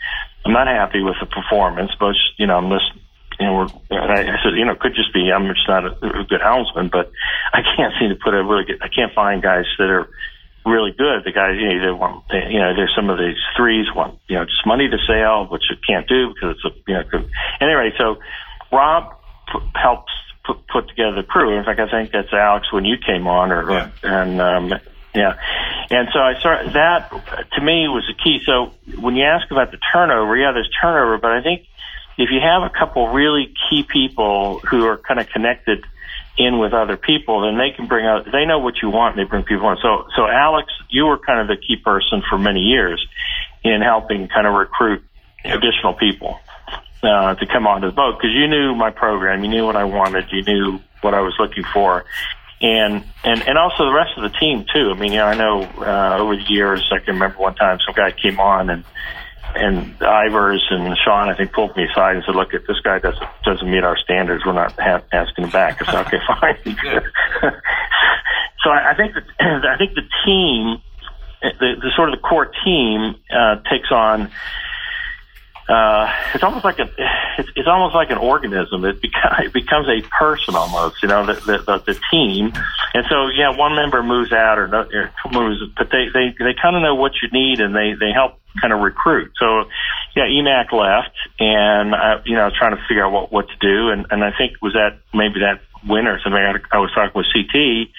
I'm 0.45 0.53
not 0.53 0.67
happy 0.67 1.01
with 1.03 1.15
the 1.19 1.27
performance. 1.27 1.91
But 1.99 2.15
you 2.37 2.47
know, 2.47 2.57
I'm 2.57 2.71
just 2.71 2.91
you 3.39 3.47
know, 3.47 3.55
we're, 3.55 3.71
I, 3.95 4.35
I 4.35 4.37
said, 4.43 4.59
you 4.59 4.65
know, 4.65 4.75
it 4.75 4.83
could 4.83 4.95
just 4.95 5.13
be 5.13 5.31
I'm 5.31 5.47
just 5.47 5.67
not 5.67 5.87
a, 5.87 5.91
a 5.95 6.27
good 6.27 6.43
helmsman, 6.43 6.89
but 6.91 7.11
I 7.53 7.63
can't 7.63 7.93
seem 7.99 8.09
to 8.09 8.19
put 8.19 8.33
a 8.33 8.43
really 8.43 8.65
good. 8.65 8.79
I 8.81 8.89
can't 8.91 9.13
find 9.15 9.41
guys 9.41 9.65
that 9.79 9.89
are 9.89 10.09
really 10.65 10.91
good. 10.91 11.23
The 11.23 11.31
guys, 11.31 11.55
you 11.55 11.71
know, 11.71 11.79
they 11.79 11.95
want, 11.95 12.23
they, 12.29 12.51
you 12.51 12.59
know, 12.59 12.75
there's 12.75 12.93
some 12.95 13.09
of 13.09 13.17
these 13.17 13.39
threes 13.55 13.87
want, 13.95 14.19
you 14.27 14.35
know, 14.35 14.45
just 14.45 14.67
money 14.67 14.89
to 14.89 14.99
sail, 15.07 15.47
which 15.49 15.63
you 15.71 15.77
can't 15.87 16.07
do 16.07 16.33
because 16.35 16.57
it's 16.57 16.65
a, 16.67 16.71
you 16.87 16.95
know, 16.95 17.03
anyway. 17.61 17.91
So 17.97 18.17
Rob 18.71 19.15
p- 19.47 19.63
helps 19.75 20.11
put, 20.49 20.67
put 20.67 20.89
together 20.89 21.15
the 21.15 21.23
crew. 21.23 21.57
In 21.57 21.63
fact, 21.63 21.79
I 21.79 21.89
think 21.89 22.11
that's 22.11 22.33
Alex 22.33 22.71
when 22.71 22.85
you 22.85 22.97
came 22.97 23.27
on, 23.27 23.51
or 23.51 23.71
yeah. 23.71 23.91
and 24.03 24.41
um, 24.41 24.73
yeah. 25.13 25.39
And 25.89 26.09
so 26.13 26.19
I 26.19 26.39
started 26.39 26.73
that 26.73 27.09
to 27.53 27.61
me 27.61 27.87
was 27.87 28.05
the 28.07 28.21
key. 28.23 28.39
So 28.45 28.73
when 28.99 29.15
you 29.15 29.25
ask 29.25 29.49
about 29.51 29.71
the 29.71 29.79
turnover, 29.91 30.35
yeah, 30.37 30.51
there's 30.51 30.69
turnover, 30.81 31.17
but 31.17 31.31
I 31.31 31.41
think 31.41 31.65
if 32.17 32.29
you 32.31 32.39
have 32.41 32.63
a 32.63 32.69
couple 32.69 33.07
really 33.09 33.53
key 33.69 33.83
people 33.83 34.59
who 34.59 34.85
are 34.85 34.97
kind 34.97 35.19
of 35.19 35.27
connected 35.29 35.85
in 36.37 36.59
with 36.59 36.73
other 36.73 36.97
people, 36.97 37.41
then 37.41 37.57
they 37.57 37.71
can 37.75 37.87
bring 37.87 38.05
out, 38.05 38.25
they 38.31 38.45
know 38.45 38.59
what 38.59 38.75
you 38.81 38.89
want 38.89 39.17
and 39.17 39.25
they 39.25 39.29
bring 39.29 39.43
people 39.43 39.69
in. 39.71 39.77
So, 39.81 40.05
so 40.15 40.27
Alex, 40.27 40.71
you 40.89 41.05
were 41.05 41.17
kind 41.17 41.41
of 41.41 41.47
the 41.47 41.57
key 41.61 41.77
person 41.77 42.21
for 42.29 42.37
many 42.37 42.61
years 42.61 43.05
in 43.63 43.81
helping 43.81 44.27
kind 44.27 44.47
of 44.47 44.53
recruit 44.53 45.03
additional 45.43 45.93
people, 45.93 46.39
uh, 47.03 47.35
to 47.35 47.45
come 47.45 47.67
onto 47.67 47.87
the 47.87 47.93
boat 47.93 48.17
because 48.17 48.31
you 48.33 48.47
knew 48.47 48.75
my 48.75 48.91
program, 48.91 49.43
you 49.43 49.49
knew 49.49 49.65
what 49.65 49.75
I 49.75 49.85
wanted, 49.85 50.25
you 50.31 50.43
knew 50.43 50.79
what 51.01 51.13
I 51.13 51.21
was 51.21 51.33
looking 51.39 51.63
for. 51.73 52.05
And, 52.61 53.05
and, 53.23 53.41
and 53.47 53.57
also 53.57 53.85
the 53.85 53.93
rest 53.93 54.17
of 54.17 54.23
the 54.23 54.37
team 54.37 54.65
too. 54.73 54.91
I 54.93 54.99
mean, 54.99 55.13
you 55.13 55.19
know, 55.19 55.25
I 55.25 55.35
know, 55.35 55.61
uh, 55.63 56.17
over 56.19 56.35
the 56.35 56.43
years, 56.49 56.89
I 56.91 56.99
can 56.99 57.13
remember 57.13 57.37
one 57.37 57.55
time 57.55 57.79
some 57.85 57.95
guy 57.95 58.11
came 58.11 58.39
on 58.39 58.69
and, 58.69 58.83
and 59.55 59.97
Ivers 59.99 60.59
and 60.69 60.95
Sean, 61.03 61.29
I 61.29 61.35
think, 61.35 61.53
pulled 61.53 61.75
me 61.75 61.85
aside 61.85 62.15
and 62.15 62.23
said, 62.25 62.35
"Look, 62.35 62.53
if 62.53 62.67
this 62.67 62.79
guy 62.83 62.99
doesn't 62.99 63.27
doesn't 63.43 63.69
meet 63.69 63.83
our 63.83 63.97
standards, 63.97 64.45
we're 64.45 64.53
not 64.53 64.73
ha- 64.73 65.01
asking 65.11 65.45
him 65.45 65.49
back." 65.49 65.81
I 65.81 65.91
said, 65.91 66.07
"Okay, 66.07 66.19
fine." 66.27 66.77
so 68.63 68.69
I, 68.69 68.91
I 68.91 68.95
think 68.95 69.15
that 69.15 69.23
I 69.65 69.77
think 69.77 69.95
the 69.95 70.05
team, 70.23 70.81
the, 71.41 71.81
the 71.81 71.91
sort 71.95 72.09
of 72.09 72.15
the 72.15 72.21
core 72.21 72.51
team, 72.63 73.15
uh, 73.31 73.55
takes 73.69 73.91
on 73.91 74.29
uh, 75.69 76.09
it's 76.33 76.43
almost 76.43 76.65
like 76.65 76.79
a, 76.79 76.89
it's, 77.37 77.49
it's 77.55 77.67
almost 77.67 77.93
like 77.93 78.09
an 78.09 78.17
organism. 78.17 78.83
It, 78.85 79.01
beca- 79.01 79.45
it 79.45 79.53
becomes 79.53 79.87
a 79.87 80.01
person 80.09 80.55
almost, 80.55 81.01
you 81.03 81.09
know, 81.09 81.27
the, 81.27 81.33
the, 81.33 81.57
the, 81.59 81.93
the 81.93 81.99
team. 82.11 82.51
And 82.93 83.05
so, 83.07 83.27
yeah, 83.27 83.55
one 83.55 83.75
member 83.75 84.01
moves 84.01 84.33
out 84.33 84.57
or, 84.57 84.67
no, 84.67 84.81
or 84.81 85.11
moves, 85.31 85.61
but 85.77 85.89
they, 85.91 86.09
they, 86.11 86.33
they 86.39 86.55
kind 86.59 86.75
of 86.75 86.81
know 86.81 86.95
what 86.95 87.11
you 87.21 87.29
need 87.31 87.61
and 87.61 87.75
they, 87.75 87.93
they 87.93 88.11
help 88.11 88.39
kind 88.59 88.73
of 88.73 88.79
recruit. 88.79 89.31
So, 89.39 89.69
yeah, 90.15 90.23
EMAC 90.23 90.73
left 90.73 91.15
and, 91.39 91.93
I, 91.93 92.21
you 92.25 92.33
know, 92.33 92.41
I 92.41 92.45
was 92.45 92.57
trying 92.57 92.75
to 92.75 92.81
figure 92.87 93.05
out 93.05 93.11
what, 93.11 93.31
what 93.31 93.47
to 93.47 93.57
do. 93.61 93.89
And, 93.89 94.07
and 94.09 94.23
I 94.23 94.31
think 94.35 94.53
was 94.63 94.73
that 94.73 94.97
maybe 95.13 95.41
that 95.41 95.61
winter, 95.87 96.19
something 96.23 96.41
I, 96.41 96.57
I 96.75 96.79
was 96.79 96.91
talking 96.95 97.13
with 97.13 97.27
CT 97.31 97.93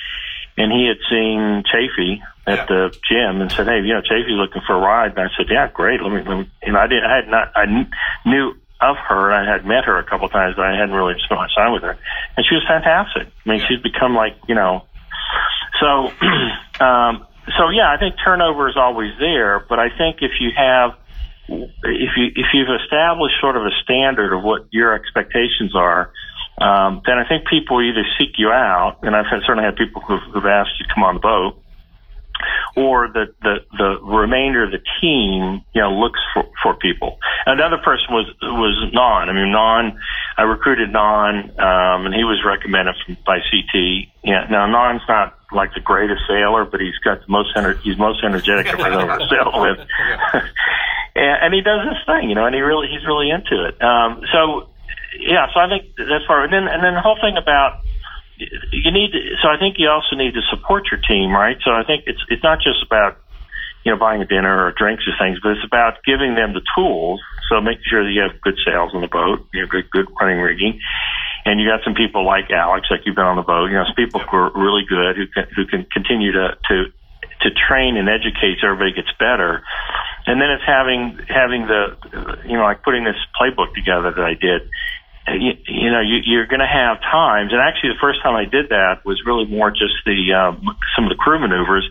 and 0.59 0.73
he 0.73 0.91
had 0.91 0.99
seen 1.09 1.63
Chafee 1.71 2.19
at 2.51 2.59
yeah. 2.59 2.67
the 2.67 2.99
gym 3.09 3.41
and 3.41 3.51
said, 3.51 3.67
"Hey, 3.67 3.81
you 3.81 3.95
know, 3.95 4.03
Chafee's 4.03 4.35
looking 4.35 4.63
for 4.67 4.75
a 4.75 4.81
ride." 4.81 5.13
And 5.17 5.21
I 5.21 5.31
said, 5.37 5.47
"Yeah, 5.49 5.69
great. 5.73 6.03
Let 6.03 6.11
me." 6.13 6.23
Let 6.27 6.39
me 6.39 6.51
you 6.67 6.73
know, 6.73 6.79
I 6.79 6.87
didn't. 6.87 7.05
I 7.05 7.17
had 7.17 7.29
not. 7.29 7.53
I 7.55 7.65
knew 8.27 8.55
of 8.81 8.97
her. 9.09 9.33
I 9.33 9.45
had 9.45 9.65
met 9.65 9.85
her 9.85 9.99
a 9.99 10.05
couple 10.05 10.27
of 10.27 10.33
times, 10.33 10.57
but 10.57 10.65
I 10.67 10.73
hadn't 10.73 10.95
really 10.95 11.15
spent 11.25 11.41
much 11.41 11.55
time 11.55 11.73
with 11.73 11.83
her. 11.83 11.97
And 12.37 12.47
she 12.47 12.55
was 12.55 12.65
fantastic. 12.67 13.29
I 13.29 13.49
mean, 13.49 13.61
yeah. 13.61 13.67
she's 13.69 13.81
become 13.81 14.15
like 14.15 14.37
you 14.49 14.55
know. 14.55 14.85
So, 15.81 15.87
um, 16.85 17.27
so 17.57 17.71
yeah, 17.71 17.93
I 17.93 17.97
think 17.99 18.17
turnover 18.25 18.69
is 18.69 18.77
always 18.77 19.13
there, 19.19 19.65
but 19.69 19.79
I 19.79 19.89
think 19.97 20.19
if 20.23 20.33
you 20.41 20.51
have 20.57 20.93
if 21.49 22.11
you 22.17 22.27
if 22.35 22.47
you've 22.55 22.73
established 22.83 23.37
sort 23.41 23.57
of 23.57 23.65
a 23.65 23.75
standard 23.83 24.33
of 24.37 24.43
what 24.43 24.67
your 24.71 24.95
expectations 24.95 25.75
are, 25.75 26.13
um, 26.61 27.03
then 27.07 27.19
I 27.19 27.27
think 27.27 27.49
people 27.49 27.81
either 27.83 28.05
seek 28.19 28.39
you 28.39 28.51
out, 28.51 28.99
and 29.03 29.17
I've 29.17 29.27
had, 29.27 29.41
certainly 29.47 29.65
had 29.65 29.77
people 29.77 30.03
who've, 30.03 30.23
who've 30.33 30.47
asked 30.47 30.71
you 30.79 30.87
to 30.87 30.95
come 30.95 31.05
on 31.05 31.15
the 31.15 31.21
boat, 31.21 31.61
or 32.77 33.09
the, 33.09 33.35
the, 33.43 33.57
the 33.77 33.99
remainder 34.05 34.65
of 34.65 34.71
the 34.71 34.81
team, 35.01 35.65
you 35.75 35.81
know, 35.81 35.93
looks 35.93 36.21
for, 36.33 36.45
for 36.63 36.75
people. 36.75 37.19
Another 37.47 37.79
person 37.79 38.07
was, 38.11 38.27
was 38.43 38.91
Non. 38.93 39.29
I 39.29 39.33
mean, 39.33 39.53
Non, 39.53 39.99
I 40.37 40.43
recruited 40.43 40.93
Non, 40.93 41.51
um, 41.59 42.07
and 42.07 42.15
he 42.15 42.25
was 42.25 42.43
recommended 42.45 42.95
from, 43.05 43.17
by 43.27 43.39
CT. 43.39 44.09
Yeah. 44.25 44.47
Now, 44.51 44.67
Non's 44.67 45.03
not 45.09 45.37
like 45.53 45.75
the 45.75 45.81
greatest 45.81 46.23
sailor, 46.29 46.65
but 46.65 46.81
he's 46.81 46.99
got 47.03 47.21
the 47.27 47.31
most, 47.33 47.55
ener- 47.57 47.81
he's 47.81 47.99
most 47.99 48.23
energetic 48.23 48.69
I've 48.69 48.81
ever 48.81 49.19
sailed 49.29 49.61
with. 49.61 49.79
and, 51.15 51.37
and 51.43 51.55
he 51.55 51.61
does 51.61 51.81
this 51.89 51.99
thing, 52.07 52.29
you 52.29 52.35
know, 52.35 52.47
and 52.47 52.55
he 52.55 52.61
really, 52.61 52.89
he's 52.89 53.05
really 53.07 53.31
into 53.31 53.67
it. 53.67 53.83
Um, 53.83 54.23
so, 54.33 54.69
yeah, 55.19 55.47
so 55.53 55.61
I 55.61 55.69
think 55.69 55.91
that's 55.97 56.25
part. 56.27 56.45
And 56.45 56.53
then, 56.53 56.69
and 56.69 56.83
then 56.85 56.95
the 56.95 57.01
whole 57.01 57.19
thing 57.21 57.37
about 57.37 57.83
you 58.73 58.91
need. 58.91 59.13
To, 59.13 59.21
so 59.43 59.49
I 59.49 59.59
think 59.59 59.77
you 59.79 59.89
also 59.89 60.17
need 60.17 60.35
to 60.35 60.43
support 60.51 60.85
your 60.91 61.01
team, 61.01 61.31
right? 61.31 61.57
So 61.65 61.71
I 61.71 61.85
think 61.85 62.05
it's 62.07 62.21
it's 62.29 62.43
not 62.43 62.59
just 62.59 62.83
about 62.85 63.19
you 63.85 63.93
know 63.93 63.99
buying 63.99 64.23
a 64.23 64.27
dinner 64.27 64.67
or 64.67 64.73
drinks 64.73 65.05
or 65.07 65.13
things, 65.19 65.39
but 65.43 65.53
it's 65.53 65.65
about 65.65 66.03
giving 66.05 66.35
them 66.35 66.53
the 66.53 66.63
tools. 66.75 67.21
So 67.49 67.61
making 67.61 67.85
sure 67.89 68.05
that 68.05 68.11
you 68.11 68.23
have 68.23 68.41
good 68.41 68.57
sails 68.65 68.93
on 68.95 69.01
the 69.01 69.13
boat, 69.13 69.47
you 69.53 69.61
have 69.63 69.71
good 69.71 69.91
good 69.91 70.07
running 70.21 70.41
rigging, 70.41 70.81
and 71.45 71.61
you 71.61 71.69
got 71.69 71.85
some 71.85 71.95
people 71.95 72.25
like 72.25 72.51
Alex, 72.51 72.89
like 72.91 73.05
you've 73.05 73.17
been 73.17 73.29
on 73.29 73.37
the 73.37 73.47
boat. 73.47 73.71
You 73.71 73.77
know, 73.77 73.85
some 73.85 73.97
people 73.97 74.21
who 74.21 74.37
are 74.37 74.53
really 74.55 74.85
good 74.89 75.17
who 75.17 75.27
can 75.27 75.47
who 75.55 75.67
can 75.67 75.85
continue 75.93 76.33
to 76.33 76.57
to 76.69 76.93
to 77.43 77.49
train 77.51 77.97
and 77.97 78.09
educate 78.09 78.61
so 78.61 78.69
everybody 78.69 78.93
gets 78.93 79.11
better. 79.19 79.65
And 80.27 80.41
then 80.41 80.51
it's 80.51 80.65
having 80.67 81.19
having 81.29 81.67
the 81.67 81.97
you 82.45 82.57
know 82.57 82.65
like 82.65 82.83
putting 82.83 83.05
this 83.05 83.17
playbook 83.37 83.75
together 83.75 84.13
that 84.13 84.25
I 84.25 84.35
did 84.35 84.69
you, 85.29 85.53
you 85.69 85.91
know, 85.91 86.01
you, 86.01 86.19
you're 86.25 86.47
going 86.47 86.61
to 86.61 86.71
have 86.71 87.01
times, 87.01 87.53
and 87.53 87.61
actually, 87.61 87.91
the 87.91 88.01
first 88.01 88.23
time 88.23 88.35
I 88.35 88.45
did 88.45 88.71
that 88.71 89.05
was 89.05 89.23
really 89.25 89.45
more 89.45 89.71
just 89.71 89.95
the 90.07 90.33
um, 90.33 90.65
some 90.97 91.05
of 91.05 91.11
the 91.11 91.17
crew 91.17 91.39
maneuvers. 91.39 91.89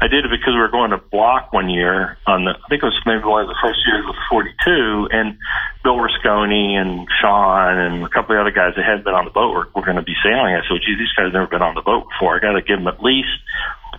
I 0.00 0.08
did 0.08 0.24
it 0.24 0.30
because 0.32 0.56
we 0.56 0.60
were 0.60 0.72
going 0.72 0.90
to 0.90 0.98
block 0.98 1.52
one 1.52 1.68
year 1.68 2.16
on 2.26 2.44
the, 2.44 2.56
I 2.56 2.66
think 2.68 2.82
it 2.82 2.88
was 2.88 2.96
maybe 3.04 3.20
one 3.24 3.42
of 3.44 3.48
the 3.48 3.60
first 3.60 3.84
years 3.84 4.04
of 4.08 4.16
42, 4.32 5.12
and 5.12 5.36
Bill 5.84 6.00
Rasconi 6.00 6.80
and 6.80 7.06
Sean 7.20 7.76
and 7.76 8.04
a 8.04 8.08
couple 8.08 8.34
of 8.34 8.40
other 8.40 8.50
guys 8.50 8.72
that 8.76 8.84
hadn't 8.84 9.04
been 9.04 9.14
on 9.14 9.26
the 9.26 9.30
boat 9.30 9.52
were, 9.52 9.68
were 9.76 9.84
going 9.84 10.00
to 10.00 10.06
be 10.06 10.16
sailing. 10.24 10.56
I 10.56 10.64
said, 10.64 10.80
"Gee, 10.80 10.96
these 10.96 11.12
guys 11.12 11.28
have 11.28 11.36
never 11.36 11.52
been 11.52 11.60
on 11.60 11.74
the 11.74 11.84
boat 11.84 12.08
before. 12.08 12.36
I 12.36 12.40
got 12.40 12.56
to 12.56 12.64
give 12.64 12.80
them 12.80 12.88
at 12.88 13.04
least 13.04 13.28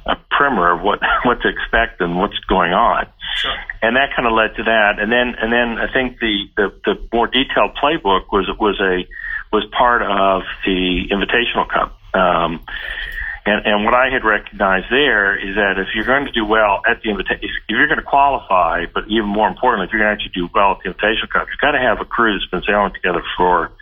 a 0.09 0.17
primer 0.33 0.73
of 0.73 0.81
what 0.81 0.99
what 1.23 1.41
to 1.45 1.47
expect 1.53 2.01
and 2.01 2.17
what's 2.17 2.37
going 2.49 2.73
on." 2.73 3.05
Sure. 3.37 3.53
And 3.81 3.95
that 3.95 4.15
kind 4.15 4.27
of 4.27 4.33
led 4.33 4.55
to 4.57 4.63
that. 4.63 4.99
And 4.99 5.11
then, 5.11 5.33
and 5.39 5.51
then 5.51 5.77
I 5.77 5.91
think 5.91 6.19
the, 6.19 6.45
the, 6.57 6.67
the 6.85 6.93
more 7.13 7.27
detailed 7.27 7.77
playbook 7.81 8.31
was, 8.31 8.49
was 8.59 8.79
a, 8.79 9.07
was 9.51 9.65
part 9.71 10.01
of 10.01 10.43
the 10.65 11.09
Invitational 11.09 11.67
Cup. 11.67 11.97
Um, 12.13 12.61
and, 13.45 13.65
and 13.65 13.85
what 13.85 13.93
I 13.93 14.13
had 14.13 14.23
recognized 14.23 14.85
there 14.93 15.33
is 15.33 15.55
that 15.55 15.81
if 15.81 15.89
you're 15.95 16.05
going 16.05 16.25
to 16.25 16.31
do 16.31 16.45
well 16.45 16.81
at 16.85 17.01
the 17.01 17.09
invitation, 17.09 17.41
if 17.41 17.51
you're 17.69 17.87
going 17.87 17.97
to 17.97 18.05
qualify, 18.05 18.85
but 18.85 19.09
even 19.09 19.25
more 19.25 19.49
importantly, 19.49 19.87
if 19.87 19.93
you're 19.93 20.01
going 20.01 20.13
to 20.13 20.17
actually 20.21 20.37
do 20.37 20.45
well 20.53 20.77
at 20.77 20.85
the 20.85 20.93
Invitational 20.93 21.29
Cup, 21.29 21.49
you've 21.49 21.61
got 21.61 21.73
to 21.73 21.81
have 21.81 21.97
a 21.99 22.05
crew 22.05 22.37
that's 22.37 22.49
been 22.53 22.61
sailing 22.61 22.93
together 22.93 23.25
for 23.37 23.73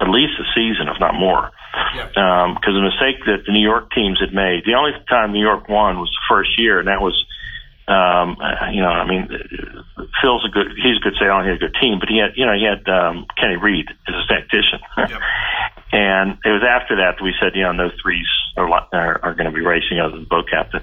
at 0.00 0.08
least 0.08 0.36
a 0.36 0.44
season, 0.52 0.88
if 0.92 1.00
not 1.00 1.16
more. 1.16 1.48
Because 1.96 2.12
yeah. 2.16 2.44
um, 2.44 2.58
the 2.60 2.84
mistake 2.84 3.24
that 3.24 3.48
the 3.48 3.52
New 3.52 3.64
York 3.64 3.88
teams 3.94 4.20
had 4.20 4.34
made, 4.36 4.68
the 4.68 4.76
only 4.76 4.92
time 5.08 5.32
New 5.32 5.40
York 5.40 5.68
won 5.68 5.96
was 5.96 6.10
the 6.12 6.24
first 6.28 6.50
year, 6.60 6.80
and 6.80 6.88
that 6.88 7.00
was 7.00 7.16
um, 7.90 8.36
you 8.72 8.80
know, 8.80 8.88
I 8.88 9.06
mean, 9.06 9.28
Phil's 10.22 10.44
a 10.46 10.50
good, 10.50 10.72
he's 10.76 10.98
a 10.98 11.04
good 11.04 11.18
sailor, 11.18 11.42
he 11.42 11.50
had 11.50 11.56
a 11.56 11.66
good 11.66 11.76
team, 11.80 11.98
but 11.98 12.08
he 12.08 12.18
had, 12.18 12.36
you 12.36 12.46
know, 12.46 12.54
he 12.54 12.64
had 12.64 12.86
um, 12.88 13.26
Kenny 13.36 13.56
Read 13.56 13.86
as 14.06 14.14
a 14.14 14.26
tactician. 14.26 14.78
Yep. 14.96 15.20
and 15.92 16.38
it 16.44 16.52
was 16.54 16.62
after 16.62 16.96
that 17.02 17.18
that 17.18 17.24
we 17.24 17.34
said, 17.40 17.54
you 17.54 17.62
know, 17.62 17.72
no 17.72 17.90
threes 18.02 18.28
are, 18.56 18.70
are, 18.70 19.20
are 19.22 19.34
going 19.34 19.50
to 19.50 19.54
be 19.54 19.64
racing 19.64 19.98
other 19.98 20.14
than 20.16 20.24
boat 20.24 20.46
captain. 20.48 20.82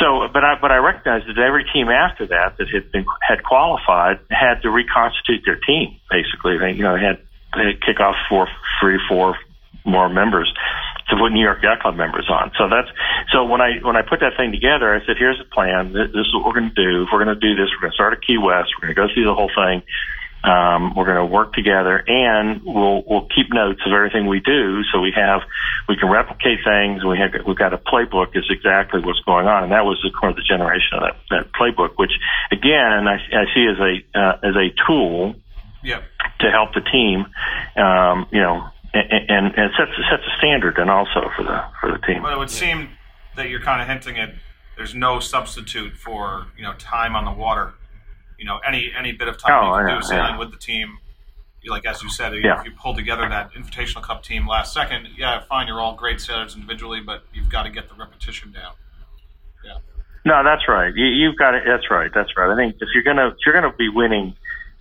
So, 0.00 0.26
but 0.32 0.42
I, 0.42 0.54
but 0.60 0.70
I 0.72 0.78
recognized 0.78 1.28
that 1.28 1.38
every 1.38 1.64
team 1.72 1.88
after 1.88 2.26
that 2.26 2.58
that 2.58 2.68
had 2.68 2.90
been, 2.90 3.06
had 3.20 3.42
qualified 3.44 4.18
had 4.30 4.62
to 4.62 4.70
reconstitute 4.70 5.42
their 5.44 5.58
team, 5.58 5.98
basically. 6.10 6.58
They, 6.58 6.72
you 6.72 6.82
know, 6.82 6.96
they 6.98 7.04
had, 7.04 7.18
they 7.54 7.74
had 7.74 7.80
kick 7.82 8.00
off 8.00 8.16
four, 8.28 8.48
three, 8.80 8.98
four 9.08 9.36
more 9.84 10.08
members 10.08 10.52
to 11.16 11.22
put 11.22 11.32
New 11.32 11.42
York 11.42 11.62
Yacht 11.62 11.80
Club 11.80 11.96
members 11.96 12.26
on. 12.28 12.50
So 12.58 12.68
that's 12.68 12.88
so 13.32 13.44
when 13.44 13.60
I 13.60 13.78
when 13.82 13.96
I 13.96 14.02
put 14.02 14.20
that 14.20 14.36
thing 14.36 14.52
together, 14.52 14.94
I 14.94 15.00
said, 15.06 15.16
"Here's 15.18 15.38
the 15.38 15.44
plan. 15.44 15.92
This 15.92 16.10
is 16.14 16.34
what 16.34 16.44
we're 16.46 16.58
going 16.60 16.74
to 16.74 16.78
do. 16.78 17.02
If 17.04 17.08
we're 17.12 17.24
going 17.24 17.34
to 17.34 17.40
do 17.40 17.54
this, 17.54 17.70
we're 17.74 17.88
going 17.88 17.92
to 17.92 17.98
start 17.98 18.12
at 18.12 18.22
Key 18.22 18.38
West. 18.38 18.70
We're 18.76 18.88
going 18.88 18.94
to 18.94 19.00
go 19.02 19.08
through 19.12 19.24
the 19.24 19.34
whole 19.34 19.50
thing, 19.54 19.82
Um, 20.44 20.92
we're 20.94 21.06
going 21.06 21.16
to 21.16 21.24
work 21.24 21.54
together, 21.54 22.04
and 22.06 22.60
we'll 22.64 23.02
we'll 23.08 23.26
keep 23.34 23.48
notes 23.52 23.80
of 23.86 23.92
everything 23.92 24.26
we 24.26 24.40
do, 24.40 24.82
so 24.92 25.00
we 25.00 25.12
have 25.16 25.40
we 25.88 25.96
can 25.96 26.10
replicate 26.10 26.58
things. 26.64 27.02
We 27.04 27.16
have 27.18 27.32
we've 27.46 27.56
got 27.56 27.72
a 27.72 27.78
playbook 27.78 28.36
is 28.36 28.44
exactly 28.50 29.00
what's 29.00 29.20
going 29.20 29.46
on, 29.46 29.64
and 29.64 29.72
that 29.72 29.84
was 29.86 29.98
the 30.04 30.10
core 30.10 30.30
of 30.30 30.36
the 30.36 30.42
generation 30.42 30.98
of 30.98 31.02
that, 31.02 31.16
that 31.30 31.52
playbook, 31.52 31.96
which 31.96 32.12
again 32.52 33.08
I, 33.08 33.16
I 33.16 33.44
see 33.54 33.64
as 33.72 33.78
a 33.80 34.18
uh, 34.18 34.48
as 34.48 34.54
a 34.56 34.68
tool 34.86 35.34
Yep. 35.82 36.02
to 36.40 36.50
help 36.50 36.72
the 36.72 36.80
team. 36.80 37.26
Um, 37.76 38.26
you 38.32 38.40
know, 38.40 38.68
and, 38.94 39.30
and, 39.30 39.46
and 39.56 39.70
sets 39.76 39.90
sets 40.10 40.22
a 40.26 40.38
standard, 40.38 40.78
and 40.78 40.90
also 40.90 41.30
for 41.36 41.42
the 41.42 41.64
for 41.80 41.90
the 41.92 41.98
team. 42.06 42.22
Well, 42.22 42.32
it 42.34 42.38
would 42.38 42.50
seem 42.50 42.90
that 43.36 43.48
you're 43.48 43.60
kind 43.60 43.82
of 43.82 43.88
hinting 43.88 44.18
at 44.18 44.34
there's 44.76 44.94
no 44.94 45.20
substitute 45.20 45.94
for 45.96 46.46
you 46.56 46.62
know 46.62 46.72
time 46.74 47.16
on 47.16 47.24
the 47.24 47.32
water. 47.32 47.74
You 48.38 48.44
know, 48.46 48.58
any 48.66 48.92
any 48.96 49.12
bit 49.12 49.28
of 49.28 49.38
time 49.38 49.52
Oh, 49.52 49.78
you 49.78 49.84
can 49.86 49.88
yeah, 49.88 50.00
do 50.00 50.06
sailing 50.06 50.24
yeah. 50.32 50.38
with 50.38 50.50
the 50.50 50.58
team. 50.58 50.98
Like 51.66 51.86
as 51.86 52.02
you 52.02 52.10
said, 52.10 52.34
Yeah. 52.42 52.60
if 52.60 52.66
you 52.66 52.72
pull 52.72 52.94
together 52.94 53.26
that 53.28 53.52
Invitational 53.54 54.02
Cup 54.02 54.22
team 54.22 54.46
last 54.46 54.74
second, 54.74 55.08
yeah, 55.16 55.42
fine, 55.48 55.66
you're 55.66 55.80
all 55.80 55.94
great 55.94 56.20
sailors 56.20 56.54
individually, 56.54 57.00
but 57.00 57.24
you've 57.32 57.48
got 57.48 57.62
to 57.62 57.70
get 57.70 57.88
the 57.88 57.94
repetition 57.94 58.52
down. 58.52 58.74
Yeah. 59.64 59.78
No, 60.26 60.44
that's 60.44 60.68
right. 60.68 60.92
You, 60.94 61.06
you've 61.06 61.38
got 61.38 61.54
it. 61.54 61.62
That's 61.66 61.90
right. 61.90 62.10
That's 62.14 62.28
right. 62.36 62.52
I 62.52 62.56
think 62.56 62.74
if 62.80 62.88
you're 62.94 63.02
gonna 63.04 63.28
if 63.28 63.36
you're 63.46 63.54
gonna 63.54 63.74
be 63.78 63.88
winning, 63.88 64.34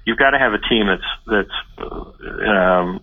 you've 0.05 0.17
got 0.17 0.31
to 0.31 0.39
have 0.39 0.51
a 0.53 0.59
team 0.59 0.87
that's 0.87 1.09
that's 1.25 1.57
uh, 1.77 2.49
um, 2.51 2.99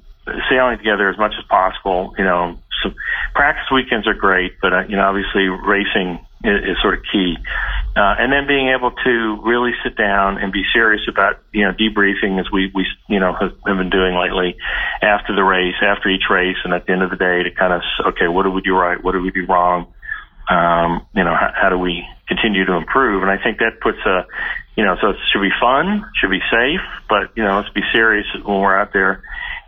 sailing 0.48 0.78
together 0.78 1.08
as 1.08 1.18
much 1.18 1.34
as 1.38 1.44
possible. 1.46 2.14
You 2.18 2.24
know, 2.24 2.58
so 2.82 2.90
practice 3.34 3.70
weekends 3.72 4.06
are 4.06 4.14
great, 4.14 4.60
but 4.60 4.72
uh, 4.72 4.82
you 4.88 4.96
know, 4.96 5.04
obviously 5.04 5.48
racing 5.48 6.20
is, 6.44 6.74
is 6.74 6.76
sort 6.82 6.94
of 6.94 7.04
key. 7.10 7.36
Uh, 7.96 8.14
and 8.18 8.32
then 8.32 8.46
being 8.46 8.68
able 8.70 8.92
to 8.92 9.40
really 9.42 9.72
sit 9.82 9.96
down 9.96 10.38
and 10.38 10.52
be 10.52 10.62
serious 10.72 11.02
about 11.08 11.42
you 11.52 11.64
know 11.64 11.72
debriefing 11.72 12.38
as 12.38 12.50
we 12.52 12.70
we 12.74 12.86
you 13.08 13.20
know 13.20 13.32
have, 13.32 13.52
have 13.66 13.76
been 13.76 13.90
doing 13.90 14.14
lately 14.14 14.56
after 15.02 15.34
the 15.34 15.42
race, 15.42 15.76
after 15.82 16.08
each 16.08 16.30
race, 16.30 16.56
and 16.64 16.72
at 16.72 16.86
the 16.86 16.92
end 16.92 17.02
of 17.02 17.10
the 17.10 17.16
day 17.16 17.42
to 17.42 17.50
kind 17.50 17.72
of 17.72 17.82
okay, 18.14 18.28
what 18.28 18.44
did 18.44 18.54
we 18.54 18.62
do 18.62 18.74
right? 18.74 19.02
What 19.02 19.12
did 19.12 19.22
we 19.22 19.30
do 19.30 19.46
wrong? 19.46 19.92
um, 20.50 21.06
you 21.14 21.22
know, 21.22 21.34
how, 21.34 21.52
how 21.54 21.68
do 21.70 21.78
we 21.78 22.04
continue 22.26 22.66
to 22.66 22.72
improve? 22.74 23.22
And 23.22 23.30
I 23.30 23.42
think 23.42 23.58
that 23.58 23.80
puts 23.80 23.98
a, 24.04 24.26
you 24.76 24.84
know, 24.84 24.96
so 25.00 25.10
it 25.10 25.16
should 25.32 25.40
be 25.40 25.54
fun, 25.60 26.04
should 26.20 26.30
be 26.30 26.42
safe, 26.50 26.82
but 27.08 27.30
you 27.36 27.44
know, 27.44 27.58
let's 27.58 27.72
be 27.72 27.82
serious 27.92 28.26
when 28.44 28.60
we're 28.60 28.76
out 28.76 28.92
there. 28.92 29.22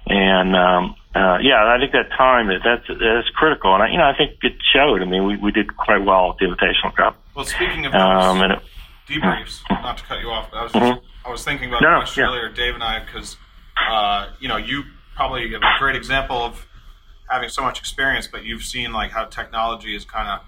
And 0.07 0.57
um, 0.57 0.97
uh, 1.15 1.39
yeah, 1.41 1.65
I 1.65 1.79
think 1.79 1.93
that 1.93 2.11
time 2.17 2.49
that 2.49 2.61
that's 2.65 2.87
that's 2.89 3.29
critical. 3.35 3.75
And 3.75 3.83
I, 3.83 3.89
you 3.91 3.99
know, 3.99 4.05
I 4.05 4.17
think 4.17 4.39
it 4.43 4.55
showed. 4.73 5.01
I 5.01 5.05
mean, 5.05 5.27
we 5.27 5.37
we 5.37 5.53
did 5.53 5.77
quite 5.77 6.05
well 6.05 6.31
at 6.31 6.39
the 6.39 6.47
Invitational 6.47 6.95
Cup. 6.97 7.17
Well, 7.35 7.45
speaking 7.45 7.87
of 7.87 7.93
those 7.93 8.01
Um, 8.01 8.43
and 8.43 8.53
it, 8.55 8.63
debriefs, 9.09 9.61
not 9.71 9.99
to 9.99 10.05
cut 10.05 10.21
you 10.21 10.31
off, 10.31 10.51
but 10.51 10.59
I 10.59 10.63
was 10.65 10.73
Mhm. 10.73 10.95
just, 10.97 11.01
I 11.25 11.31
was 11.31 11.45
thinking 11.45 11.69
about 11.69 11.83
No, 11.83 12.05
yeah. 12.17 12.29
earlier, 12.29 12.49
Dave 12.51 12.75
and 12.75 12.83
I, 12.83 12.99
because 13.01 13.37
uh, 13.89 14.29
you 14.41 14.49
know 14.49 14.57
you 14.57 14.85
probably 15.15 15.51
have 15.53 15.63
a 15.63 15.79
great 15.79 15.97
example 15.97 16.37
of 16.45 16.67
having 17.31 17.49
so 17.49 17.63
much 17.63 17.79
experience, 17.79 18.27
but 18.27 18.45
you've 18.45 18.65
seen 18.65 18.93
like 18.93 19.13
how 19.13 19.25
technology 19.25 19.95
is 19.95 20.05
kind 20.05 20.29
of 20.29 20.41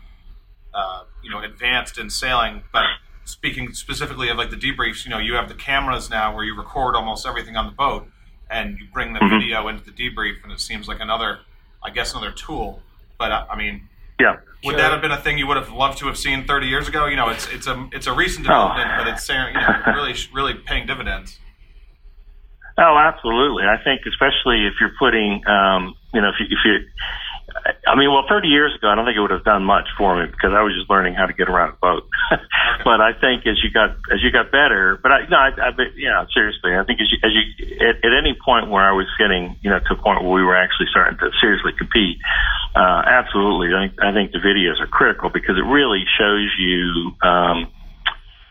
uh, 0.75 1.05
you 1.23 1.31
know 1.31 1.39
advanced 1.41 1.97
in 1.99 2.11
sailing. 2.11 2.65
But 2.73 2.85
speaking 3.25 3.73
specifically 3.73 4.29
of 4.29 4.37
like 4.37 4.51
the 4.51 4.57
debriefs, 4.57 5.05
you 5.05 5.11
know 5.11 5.19
you 5.19 5.35
have 5.35 5.49
the 5.49 5.55
cameras 5.55 6.11
now 6.11 6.35
where 6.35 6.45
you 6.45 6.57
record 6.57 6.97
almost 6.97 7.25
everything 7.27 7.57
on 7.57 7.67
the 7.67 7.73
boat, 7.73 8.09
and 8.51 8.79
you 8.79 8.87
bring 8.93 9.13
the 9.13 9.21
Mhm. 9.21 9.31
video 9.41 9.69
into 9.69 9.85
the 9.85 9.91
debrief, 9.93 10.43
and 10.43 10.53
it 10.53 10.61
seems 10.61 10.87
like 10.89 11.01
another, 11.01 11.41
I 11.83 11.91
guess, 11.91 12.13
another 12.13 12.31
tool. 12.33 12.83
But 13.19 13.33
uh, 13.33 13.47
I 13.51 13.57
mean, 13.57 13.89
yeah. 14.21 14.37
would 14.65 14.73
Sure. 14.73 14.77
that 14.81 14.93
have 14.93 15.01
been 15.01 15.13
a 15.13 15.17
thing 15.17 15.39
you 15.39 15.47
would 15.47 15.57
have 15.57 15.71
loved 15.73 15.99
to 15.99 16.07
have 16.07 16.17
seen 16.19 16.45
30 16.47 16.67
years 16.69 16.89
ago? 16.89 17.07
You 17.07 17.17
know, 17.17 17.29
it's 17.29 17.47
it's 17.49 17.67
a 17.67 17.89
it's 17.93 18.07
a 18.07 18.13
recent 18.13 18.47
Oh. 18.47 18.51
development, 18.51 18.91
but 18.99 19.09
it's 19.09 19.29
you 19.29 19.35
know 19.35 19.83
really 19.95 20.15
really 20.33 20.55
paying 20.55 20.87
dividends. 20.87 21.39
Oh, 22.77 22.99
absolutely. 22.99 23.65
I 23.65 23.77
think 23.85 24.01
especially 24.05 24.67
if 24.67 24.75
you're 24.81 24.91
putting, 24.99 25.47
um, 25.47 25.95
you 26.13 26.21
know, 26.21 26.29
if 26.31 26.35
you, 26.41 26.47
if 26.51 26.59
you, 26.65 26.81
I 27.65 27.97
mean, 27.97 28.13
well, 28.13 28.29
30 28.29 28.49
years 28.49 28.77
ago, 28.77 28.93
I 28.93 28.95
don't 28.95 29.09
think 29.09 29.17
it 29.17 29.25
would 29.25 29.33
have 29.33 29.45
done 29.45 29.65
much 29.65 29.89
for 29.97 30.21
me 30.21 30.29
because 30.29 30.53
I 30.53 30.61
was 30.61 30.77
just 30.77 30.91
learning 30.93 31.15
how 31.17 31.25
to 31.25 31.33
get 31.33 31.49
around 31.49 31.73
a 31.73 31.81
boat. 31.81 32.05
but 32.85 33.01
I 33.01 33.17
think 33.17 33.49
as 33.49 33.57
you 33.65 33.73
got 33.73 33.97
as 34.13 34.21
you 34.21 34.29
got 34.29 34.53
better, 34.53 35.01
but 35.01 35.13
I 35.13 35.25
no, 35.33 35.37
I, 35.41 35.49
I 35.57 35.71
but, 35.73 35.97
yeah, 35.97 36.25
seriously, 36.33 36.77
I 36.77 36.85
think 36.85 37.01
as 37.01 37.09
you 37.09 37.19
as 37.25 37.33
you 37.33 37.45
at, 37.81 38.05
at 38.05 38.13
any 38.13 38.37
point 38.37 38.69
where 38.69 38.85
I 38.85 38.93
was 38.93 39.09
getting, 39.17 39.57
you 39.65 39.71
know, 39.73 39.81
to 39.81 39.93
a 39.97 40.01
point 40.01 40.21
where 40.21 40.33
we 40.33 40.45
were 40.45 40.57
actually 40.57 40.93
starting 40.93 41.17
to 41.25 41.33
seriously 41.41 41.73
compete, 41.73 42.21
uh, 42.77 43.01
absolutely, 43.09 43.73
I 43.73 43.89
think 43.89 43.93
I 43.97 44.13
think 44.13 44.33
the 44.37 44.45
videos 44.45 44.77
are 44.85 44.91
critical 44.91 45.31
because 45.33 45.57
it 45.57 45.65
really 45.65 46.05
shows 46.21 46.53
you. 46.61 47.17
Um, 47.25 47.73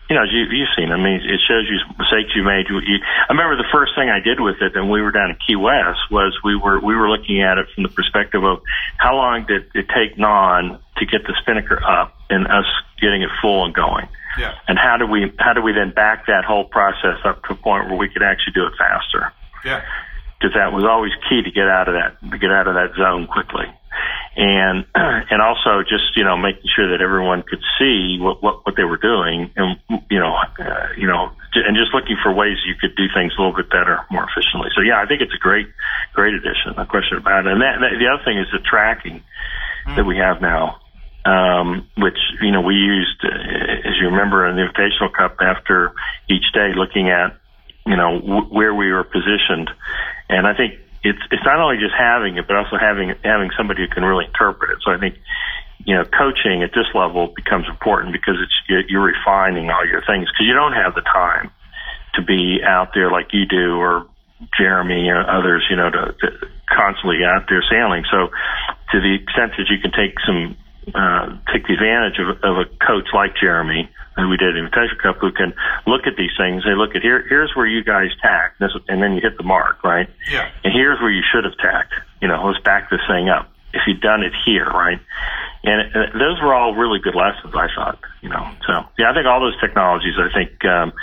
you 0.10 0.16
know, 0.16 0.24
you, 0.24 0.44
you've 0.52 0.70
seen. 0.76 0.92
I 0.92 0.98
mean, 0.98 1.22
it 1.24 1.40
shows 1.48 1.66
you 1.70 1.80
mistakes 1.98 2.36
you 2.36 2.44
made. 2.44 2.68
You, 2.70 2.80
you, 2.80 3.00
I 3.30 3.32
remember 3.32 3.56
the 3.56 3.70
first 3.72 3.94
thing 3.96 4.10
I 4.10 4.20
did 4.20 4.40
with 4.40 4.62
it, 4.62 4.76
and 4.76 4.90
we 4.90 5.02
were 5.02 5.12
down 5.12 5.32
in 5.32 5.38
Key 5.48 5.56
West, 5.56 6.00
was 6.12 6.38
we 6.44 6.56
were 6.56 6.80
we 6.80 6.96
were 6.96 7.10
looking 7.10 7.42
at 7.42 7.58
it 7.58 7.68
from 7.74 7.84
the 7.84 7.90
perspective 7.90 8.44
of 8.44 8.60
how 8.98 9.16
long 9.16 9.46
did 9.48 9.72
it 9.74 9.88
take 9.96 10.18
non 10.18 10.80
to 10.98 11.06
get 11.06 11.24
the 11.24 11.34
spinnaker 11.42 11.82
up 11.84 12.16
and 12.30 12.48
us 12.48 12.66
getting 13.02 13.22
it 13.22 13.30
full 13.42 13.66
and 13.66 13.74
going, 13.74 14.08
Yeah, 14.38 14.54
and 14.68 14.78
how 14.78 14.98
do 14.98 15.08
we 15.08 15.32
how 15.40 15.54
do 15.54 15.62
we 15.62 15.72
then 15.72 15.92
back 15.92 16.28
that 16.28 16.44
whole 16.44 16.66
process 16.66 17.20
up 17.24 17.44
to 17.46 17.54
a 17.54 17.56
point 17.56 17.90
where 17.90 17.98
we 17.98 18.10
could 18.10 18.24
actually 18.24 18.54
do 18.54 18.66
it 18.68 18.74
faster? 18.78 19.32
yeah, 19.64 19.82
because 20.38 20.54
that 20.56 20.74
was 20.74 20.84
always 20.84 21.12
key 21.30 21.42
to 21.42 21.52
get 21.52 21.70
out 21.70 21.88
of 21.88 21.96
that 21.96 22.20
to 22.30 22.38
get 22.38 22.52
out 22.52 22.68
of 22.68 22.76
that 22.76 22.92
zone 22.98 23.26
quickly 23.28 23.66
and 24.36 24.86
and 24.96 25.42
also 25.42 25.82
just 25.84 26.16
you 26.16 26.24
know 26.24 26.38
making 26.38 26.70
sure 26.76 26.92
that 26.92 27.02
everyone 27.04 27.44
could 27.44 27.62
see 27.80 28.18
what 28.20 28.42
what, 28.42 28.66
what 28.66 28.76
they 28.76 28.84
were 28.84 28.98
doing 28.98 29.52
and 29.56 29.78
you 30.10 30.20
know 30.20 30.36
uh, 30.60 30.88
you 30.98 31.08
know 31.08 31.32
and 31.56 31.78
just 31.78 31.94
looking 31.94 32.18
for 32.22 32.34
ways 32.34 32.58
you 32.66 32.74
could 32.80 32.96
do 32.96 33.06
things 33.14 33.34
a 33.38 33.42
little 33.42 33.56
bit 33.56 33.70
better 33.70 34.02
more 34.10 34.26
efficiently. 34.26 34.70
So 34.76 34.82
yeah 34.82 35.02
i 35.02 35.06
think 35.06 35.22
it's 35.22 35.34
a 35.34 35.42
great 35.42 35.68
great 36.14 36.34
addition 36.34 36.74
no 36.78 36.86
question 36.86 37.18
about 37.18 37.46
it. 37.46 37.54
And 37.54 37.62
that, 37.62 37.80
that 37.82 37.94
the 38.00 38.08
other 38.08 38.24
thing 38.24 38.38
is 38.38 38.48
the 38.52 38.60
tracking 38.60 39.24
that 39.96 40.06
we 40.06 40.18
have 40.18 40.42
now 40.42 40.80
um, 41.26 41.88
which 41.98 42.18
you 42.42 42.52
know 42.52 42.62
we 42.62 42.76
used, 42.76 43.24
uh, 43.24 43.88
as 43.88 43.96
you 44.00 44.08
remember, 44.08 44.48
in 44.48 44.56
the 44.56 44.64
Invitational 44.64 45.14
Cup 45.14 45.38
after 45.40 45.94
each 46.30 46.52
day, 46.54 46.72
looking 46.76 47.10
at 47.10 47.38
you 47.86 47.96
know 47.96 48.20
w- 48.20 48.50
where 48.50 48.74
we 48.74 48.92
were 48.92 49.04
positioned, 49.04 49.70
and 50.30 50.46
I 50.46 50.54
think 50.54 50.74
it's 51.04 51.20
it's 51.32 51.44
not 51.46 51.60
only 51.60 51.78
just 51.78 51.94
having 51.98 52.38
it, 52.38 52.48
but 52.48 52.56
also 52.56 52.78
having 52.80 53.14
having 53.24 53.52
somebody 53.58 53.84
who 53.84 53.90
can 53.94 54.04
really 54.04 54.26
interpret 54.26 54.72
it. 54.72 54.80
So 54.84 54.92
I 54.92 54.98
think 54.98 55.16
you 55.86 55.96
know 55.96 56.04
coaching 56.06 56.64
at 56.64 56.72
this 56.72 56.88
level 56.96 57.34
becomes 57.36 57.68
important 57.68 58.14
because 58.14 58.40
it's 58.40 58.56
you're- 58.68 59.14
refining 59.14 59.70
all 59.70 59.86
your 59.86 60.02
things 60.08 60.32
because 60.32 60.48
you 60.48 60.54
don't 60.54 60.74
have 60.74 60.96
the 60.96 61.04
time 61.04 61.52
to 62.16 62.22
be 62.24 62.62
out 62.64 62.94
there 62.94 63.12
like 63.12 63.34
you 63.34 63.46
do 63.46 63.76
or 63.76 64.08
Jeremy 64.58 65.10
or 65.10 65.22
others, 65.24 65.66
you 65.70 65.76
know, 65.76 65.90
to, 65.90 66.14
to 66.20 66.28
constantly 66.70 67.24
out 67.24 67.46
there 67.50 67.64
sailing. 67.70 68.04
So 68.12 68.30
to 68.92 69.00
the 69.00 69.16
extent 69.16 69.54
that 69.58 69.68
you 69.70 69.80
can 69.82 69.92
take 69.92 70.16
some 70.26 70.56
uh, 70.94 71.38
take 71.52 71.68
the 71.68 71.74
advantage 71.74 72.20
of, 72.20 72.44
of 72.44 72.58
a 72.58 72.66
coach 72.86 73.08
like 73.14 73.36
Jeremy, 73.40 73.90
who 74.16 74.30
we 74.30 74.38
did 74.38 74.56
in 74.56 74.68
Invitational 74.68 75.02
Cup, 75.02 75.18
who 75.18 75.32
can 75.32 75.54
look 75.88 76.06
at 76.06 76.16
these 76.18 76.32
things. 76.38 76.64
They 76.64 76.76
look 76.76 76.96
at 76.96 77.02
here. 77.02 77.26
Here's 77.28 77.56
where 77.56 77.66
you 77.66 77.84
guys 77.84 78.10
tack, 78.22 78.58
this, 78.60 78.72
and 78.88 79.02
then 79.02 79.14
you 79.14 79.22
hit 79.22 79.38
the 79.38 79.44
mark, 79.44 79.84
right? 79.84 80.08
yeah. 80.30 80.50
And 80.64 80.74
here's 80.74 81.00
where 81.00 81.12
you 81.12 81.24
should 81.32 81.46
have 81.46 81.58
tacked. 81.58 81.94
You 82.22 82.28
know, 82.28 82.46
let's 82.46 82.64
back 82.64 82.90
this 82.90 83.02
thing 83.08 83.30
up. 83.30 83.50
If 83.74 83.82
you'd 83.88 84.02
done 84.02 84.22
it 84.22 84.34
here, 84.46 84.66
right? 84.66 85.00
And 85.64 85.96
uh, 85.96 86.14
those 86.14 86.40
were 86.42 86.54
all 86.54 86.76
really 86.76 87.00
good 87.00 87.16
lessons, 87.16 87.56
I 87.56 87.68
thought. 87.74 87.98
You 88.22 88.30
know, 88.30 88.48
so 88.68 88.86
yeah, 89.00 89.10
I 89.10 89.14
think 89.14 89.26
all 89.26 89.40
those 89.40 89.60
technologies, 89.60 90.14
I 90.20 90.30
think, 90.32 90.64
um, 90.66 90.94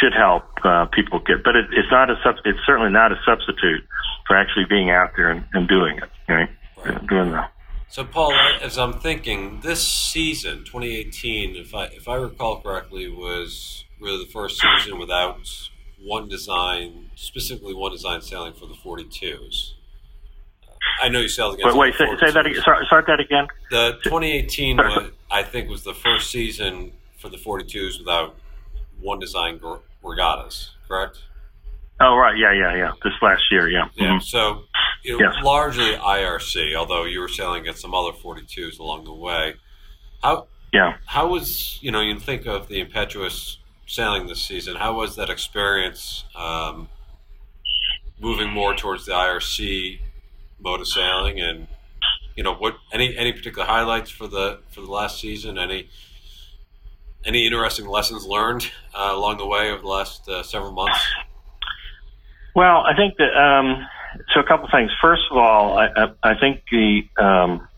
should 0.00 0.12
help 0.12 0.44
uh, 0.64 0.86
people 0.86 1.20
get. 1.20 1.44
But 1.44 1.54
it, 1.56 1.66
it's 1.70 1.90
not 1.90 2.10
a 2.10 2.16
sub. 2.24 2.36
It's 2.44 2.58
certainly 2.66 2.90
not 2.90 3.12
a 3.12 3.20
substitute 3.24 3.84
for 4.26 4.36
actually 4.36 4.64
being 4.68 4.90
out 4.90 5.10
there 5.16 5.30
and, 5.30 5.44
and 5.52 5.68
doing 5.68 5.98
it. 5.98 6.10
Right? 6.28 6.48
Right. 6.84 7.06
Doing 7.06 7.30
the 7.30 7.44
So, 7.90 8.04
Paul, 8.04 8.32
as 8.62 8.78
I'm 8.78 8.92
thinking, 8.92 9.60
this 9.62 9.84
season, 9.86 10.58
2018, 10.58 11.56
if 11.56 11.74
I 11.74 11.86
if 11.86 12.08
I 12.08 12.14
recall 12.14 12.60
correctly, 12.60 13.08
was 13.08 13.84
really 14.00 14.24
the 14.24 14.30
first 14.30 14.60
season 14.60 14.98
without 14.98 15.40
one 16.00 16.28
design, 16.28 17.10
specifically 17.16 17.74
one 17.74 17.90
design 17.90 18.22
sailing 18.22 18.52
for 18.52 18.66
the 18.66 18.74
42s. 18.74 19.72
I 21.02 21.08
know 21.08 21.18
you 21.20 21.28
sailed 21.28 21.54
against. 21.54 21.76
Wait, 21.76 21.94
wait. 21.98 22.18
Say, 22.20 22.26
say 22.26 22.32
that 22.32 22.46
again. 22.46 22.62
Start, 22.62 22.86
start 22.86 23.06
that 23.08 23.18
again. 23.18 23.48
The 23.70 23.98
2018, 24.04 24.76
was, 24.76 25.10
I 25.30 25.42
think, 25.42 25.68
was 25.68 25.82
the 25.82 25.94
first 25.94 26.30
season 26.30 26.92
for 27.18 27.28
the 27.28 27.36
42s 27.36 27.98
without 27.98 28.36
one 29.00 29.18
design 29.18 29.60
regattas. 30.02 30.70
Correct? 30.86 31.18
Oh, 32.00 32.16
right. 32.16 32.36
Yeah, 32.38 32.52
yeah, 32.52 32.76
yeah. 32.76 32.92
This 33.02 33.12
last 33.20 33.42
year, 33.50 33.68
yeah. 33.68 33.88
Yeah. 33.96 34.12
Mhm. 34.12 34.22
So, 34.22 34.62
you 35.02 35.18
know, 35.18 35.30
Yes. 35.32 35.42
largely 35.44 35.94
IRC, 35.96 36.74
although 36.74 37.04
you 37.04 37.20
were 37.20 37.28
sailing 37.28 37.62
against 37.62 37.80
some 37.80 37.94
other 37.94 38.12
42s 38.12 38.78
along 38.78 39.04
the 39.04 39.12
way. 39.12 39.54
How 40.22 40.46
Yeah. 40.72 40.96
how 41.06 41.26
was 41.28 41.78
you 41.82 41.90
know 41.90 42.00
you 42.00 42.18
think 42.20 42.46
of 42.46 42.68
the 42.68 42.80
impetuous 42.80 43.58
sailing 43.86 44.26
this 44.26 44.42
season? 44.42 44.76
How 44.76 44.92
was 44.94 45.16
that 45.16 45.30
experience 45.30 46.24
um, 46.36 46.88
moving 48.20 48.50
more 48.50 48.74
towards 48.74 49.06
the 49.06 49.12
IRC 49.12 50.00
mode 50.60 50.80
of 50.80 50.86
sailing? 50.88 51.40
And 51.40 51.66
you 52.36 52.42
know 52.44 52.54
what 52.54 52.76
any 52.92 53.16
any 53.16 53.32
particular 53.32 53.66
highlights 53.66 54.10
for 54.10 54.26
the 54.26 54.60
for 54.70 54.80
the 54.82 54.90
last 54.90 55.18
season? 55.20 55.58
Any 55.58 55.88
any 57.24 57.46
interesting 57.46 57.86
lessons 57.86 58.24
learned 58.26 58.70
uh, 58.94 59.10
along 59.12 59.38
the 59.38 59.46
way 59.46 59.70
over 59.70 59.80
the 59.82 59.88
last 59.88 60.28
uh, 60.28 60.42
several 60.42 60.72
months? 60.72 60.98
Well, 62.54 62.78
I 62.86 62.94
think 62.94 63.16
that 63.18 63.34
um, 63.36 63.86
so. 64.34 64.40
A 64.40 64.44
couple 64.44 64.68
things. 64.72 64.90
First 65.00 65.22
of 65.30 65.36
all, 65.36 65.78
I, 65.78 65.86
I, 65.86 66.06
I 66.22 66.34
think 66.38 66.62
the 66.70 67.02
um, 67.16 67.68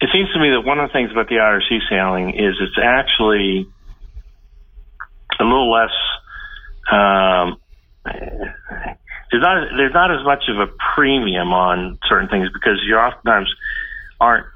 it 0.00 0.10
seems 0.12 0.32
to 0.32 0.38
me 0.38 0.50
that 0.50 0.62
one 0.64 0.78
of 0.78 0.88
the 0.88 0.92
things 0.92 1.10
about 1.10 1.28
the 1.28 1.36
IRC 1.36 1.88
sailing 1.88 2.30
is 2.30 2.54
it's 2.60 2.78
actually 2.82 3.66
a 5.40 5.44
little 5.44 5.70
less. 5.72 5.90
Um, 6.90 7.56
there's 8.04 9.42
not 9.42 9.68
there's 9.76 9.94
not 9.94 10.10
as 10.12 10.24
much 10.24 10.44
of 10.48 10.58
a 10.60 10.70
premium 10.94 11.52
on 11.52 11.98
certain 12.08 12.28
things 12.28 12.48
because 12.52 12.78
you 12.86 12.96
oftentimes 12.96 13.52
aren't 14.20 14.46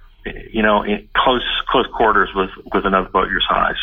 you 0.52 0.62
know 0.62 0.82
in 0.82 1.08
close 1.16 1.44
close 1.68 1.86
quarters 1.96 2.28
with 2.34 2.50
with 2.72 2.84
another 2.84 3.08
boat 3.08 3.28
your 3.30 3.40
size. 3.48 3.80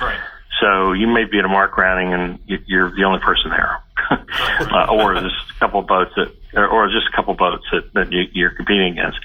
Right. 0.00 0.18
So 0.60 0.92
you 0.92 1.06
may 1.06 1.24
be 1.24 1.38
at 1.38 1.44
a 1.44 1.48
mark 1.48 1.76
rounding 1.76 2.14
and 2.14 2.38
you- 2.46 2.62
you're 2.66 2.90
the 2.90 3.04
only 3.04 3.20
person 3.20 3.50
there, 3.50 3.80
uh, 4.10 4.86
or 4.90 5.14
just 5.14 5.34
a 5.54 5.58
couple 5.60 5.80
of 5.80 5.86
boats 5.86 6.12
that, 6.16 6.32
or, 6.54 6.66
or 6.66 6.88
just 6.88 7.06
a 7.12 7.16
couple 7.16 7.32
of 7.32 7.38
boats 7.38 7.64
that, 7.72 7.92
that 7.94 8.12
you, 8.12 8.24
you're 8.32 8.50
competing 8.54 8.92
against. 8.92 9.18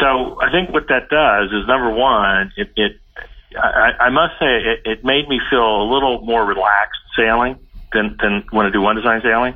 So 0.00 0.40
I 0.40 0.50
think 0.50 0.70
what 0.70 0.88
that 0.88 1.08
does 1.08 1.50
is 1.52 1.66
number 1.66 1.90
one, 1.90 2.52
it, 2.56 2.70
it 2.76 3.00
I, 3.58 3.92
I 4.06 4.10
must 4.10 4.38
say 4.38 4.46
it, 4.46 4.80
it 4.84 5.04
made 5.04 5.28
me 5.28 5.40
feel 5.50 5.82
a 5.82 5.86
little 5.90 6.20
more 6.20 6.44
relaxed 6.44 7.00
sailing 7.16 7.58
than 7.92 8.16
than 8.20 8.44
when 8.50 8.66
I 8.66 8.70
do 8.70 8.80
one 8.82 8.96
design 8.96 9.22
sailing 9.22 9.54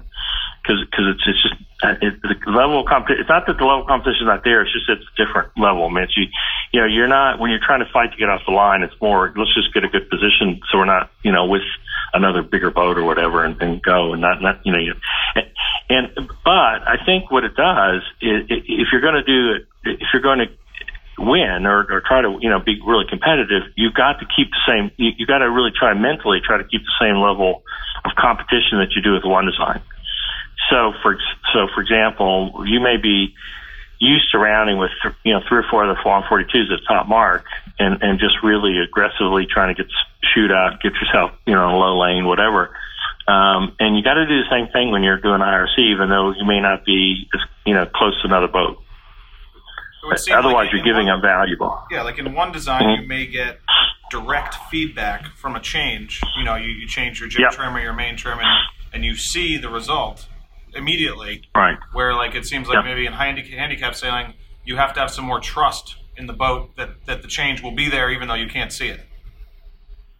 because 0.78 1.06
it's 1.16 1.24
it's 1.26 1.42
just 1.42 1.56
uh, 1.82 1.96
it, 2.00 2.20
the 2.22 2.50
level 2.50 2.80
of 2.80 2.86
competition. 2.86 3.22
It's 3.22 3.28
not 3.28 3.46
that 3.46 3.58
the 3.58 3.64
level 3.64 3.82
of 3.82 3.88
competition 3.88 4.26
is 4.26 4.30
not 4.30 4.44
there. 4.44 4.62
It's 4.62 4.72
just 4.72 4.86
it's 4.88 5.02
a 5.02 5.16
different 5.18 5.50
level. 5.56 5.86
I 5.86 5.90
mean, 5.90 6.06
you 6.14 6.26
you 6.72 6.80
know 6.80 6.86
you're 6.86 7.08
not 7.08 7.40
when 7.40 7.50
you're 7.50 7.64
trying 7.64 7.80
to 7.80 7.90
fight 7.90 8.12
to 8.12 8.18
get 8.18 8.28
off 8.28 8.42
the 8.46 8.54
line. 8.54 8.82
It's 8.82 8.94
more 9.00 9.32
let's 9.34 9.54
just 9.54 9.74
get 9.74 9.82
a 9.82 9.90
good 9.90 10.08
position 10.10 10.60
so 10.70 10.78
we're 10.78 10.90
not 10.90 11.10
you 11.22 11.32
know 11.32 11.46
with 11.46 11.66
another 12.12 12.42
bigger 12.42 12.70
boat 12.70 12.98
or 12.98 13.04
whatever 13.04 13.44
and, 13.44 13.60
and 13.62 13.82
go 13.82 14.12
and 14.12 14.20
not 14.20 14.42
not 14.42 14.60
you 14.64 14.72
know 14.72 14.78
you, 14.78 14.94
and 15.88 16.14
but 16.44 16.78
I 16.86 16.96
think 17.04 17.30
what 17.30 17.44
it 17.44 17.56
does 17.56 18.02
is 18.20 18.46
if 18.50 18.88
you're 18.92 19.02
going 19.02 19.18
to 19.18 19.26
do 19.26 19.58
it 19.58 19.66
if 19.84 20.08
you're 20.12 20.22
going 20.22 20.40
to 20.40 20.50
win 21.20 21.66
or, 21.66 21.84
or 21.90 22.02
try 22.06 22.22
to 22.22 22.38
you 22.40 22.48
know 22.48 22.60
be 22.60 22.80
really 22.86 23.04
competitive, 23.08 23.72
you've 23.76 23.94
got 23.94 24.20
to 24.20 24.26
keep 24.36 24.50
the 24.50 24.62
same. 24.66 24.90
You, 24.96 25.12
you 25.18 25.26
got 25.26 25.38
to 25.38 25.50
really 25.50 25.70
try 25.76 25.94
mentally 25.94 26.40
try 26.44 26.56
to 26.56 26.64
keep 26.64 26.80
the 26.80 26.96
same 27.00 27.16
level 27.16 27.62
of 28.04 28.12
competition 28.16 28.80
that 28.80 28.96
you 28.96 29.02
do 29.02 29.12
with 29.12 29.24
one 29.24 29.46
design. 29.46 29.82
So 30.68 30.92
for 31.02 31.16
so 31.52 31.68
for 31.74 31.80
example, 31.80 32.64
you 32.66 32.80
may 32.80 32.96
be 32.96 33.34
used 33.98 34.30
to 34.32 34.38
rounding 34.38 34.78
with 34.78 34.90
you 35.24 35.32
know 35.32 35.40
three 35.48 35.58
or 35.58 35.64
four 35.70 35.84
of 35.88 35.96
the 35.96 36.02
142s 36.02 36.72
at 36.72 36.80
top 36.86 37.08
mark, 37.08 37.44
and 37.78 38.02
and 38.02 38.18
just 38.20 38.42
really 38.42 38.78
aggressively 38.78 39.46
trying 39.46 39.74
to 39.74 39.82
get 39.82 39.90
shoot 40.34 40.50
out, 40.52 40.80
get 40.82 40.92
yourself 40.94 41.32
you 41.46 41.54
know 41.54 41.68
in 41.68 41.74
a 41.74 41.78
low 41.78 41.98
lane, 42.00 42.26
whatever. 42.26 42.74
Um, 43.28 43.76
and 43.78 43.96
you 43.96 44.02
got 44.02 44.14
to 44.14 44.26
do 44.26 44.38
the 44.42 44.48
same 44.50 44.68
thing 44.72 44.90
when 44.90 45.02
you're 45.04 45.18
doing 45.20 45.40
IRC, 45.40 45.78
even 45.78 46.08
though 46.08 46.32
you 46.32 46.44
may 46.44 46.60
not 46.60 46.84
be 46.84 47.28
you 47.64 47.74
know 47.74 47.86
close 47.86 48.20
to 48.22 48.26
another 48.28 48.48
boat. 48.48 48.78
Seem 50.16 50.34
Otherwise, 50.34 50.66
like 50.66 50.72
you're 50.72 50.82
giving 50.82 51.06
one- 51.06 51.16
up 51.18 51.22
valuable. 51.22 51.78
Yeah, 51.90 52.02
like 52.02 52.18
in 52.18 52.32
one 52.34 52.52
design, 52.52 52.82
Mhm. 52.82 53.02
you 53.02 53.08
may 53.08 53.26
get 53.26 53.60
direct 54.10 54.54
feedback 54.70 55.26
from 55.36 55.54
a 55.54 55.60
change. 55.60 56.20
You 56.38 56.44
know, 56.44 56.56
you, 56.56 56.68
you 56.70 56.86
change 56.88 57.20
your 57.20 57.28
jib 57.28 57.42
Yep. 57.42 57.52
trim 57.52 57.76
or 57.76 57.80
your 57.80 57.92
main 57.92 58.16
trim, 58.16 58.38
and, 58.40 58.48
and 58.94 59.04
you 59.04 59.14
see 59.14 59.56
the 59.58 59.68
result 59.68 60.26
immediately. 60.74 61.42
Right. 61.54 61.78
Where 61.92 62.14
like 62.14 62.34
it 62.34 62.46
seems 62.46 62.68
like 62.68 62.76
Yeah. 62.76 62.82
maybe 62.82 63.06
in 63.06 63.12
handi- 63.12 63.50
handicap 63.56 63.94
sailing, 63.94 64.34
you 64.64 64.76
have 64.76 64.92
to 64.94 65.00
have 65.00 65.10
some 65.10 65.24
more 65.24 65.40
trust 65.40 65.96
in 66.16 66.26
the 66.26 66.32
boat 66.32 66.76
that, 66.76 66.90
that 67.06 67.22
the 67.22 67.28
change 67.28 67.62
will 67.62 67.74
be 67.74 67.88
there, 67.88 68.10
even 68.10 68.28
though 68.28 68.34
you 68.34 68.48
can't 68.48 68.72
see 68.72 68.88
it. 68.88 69.00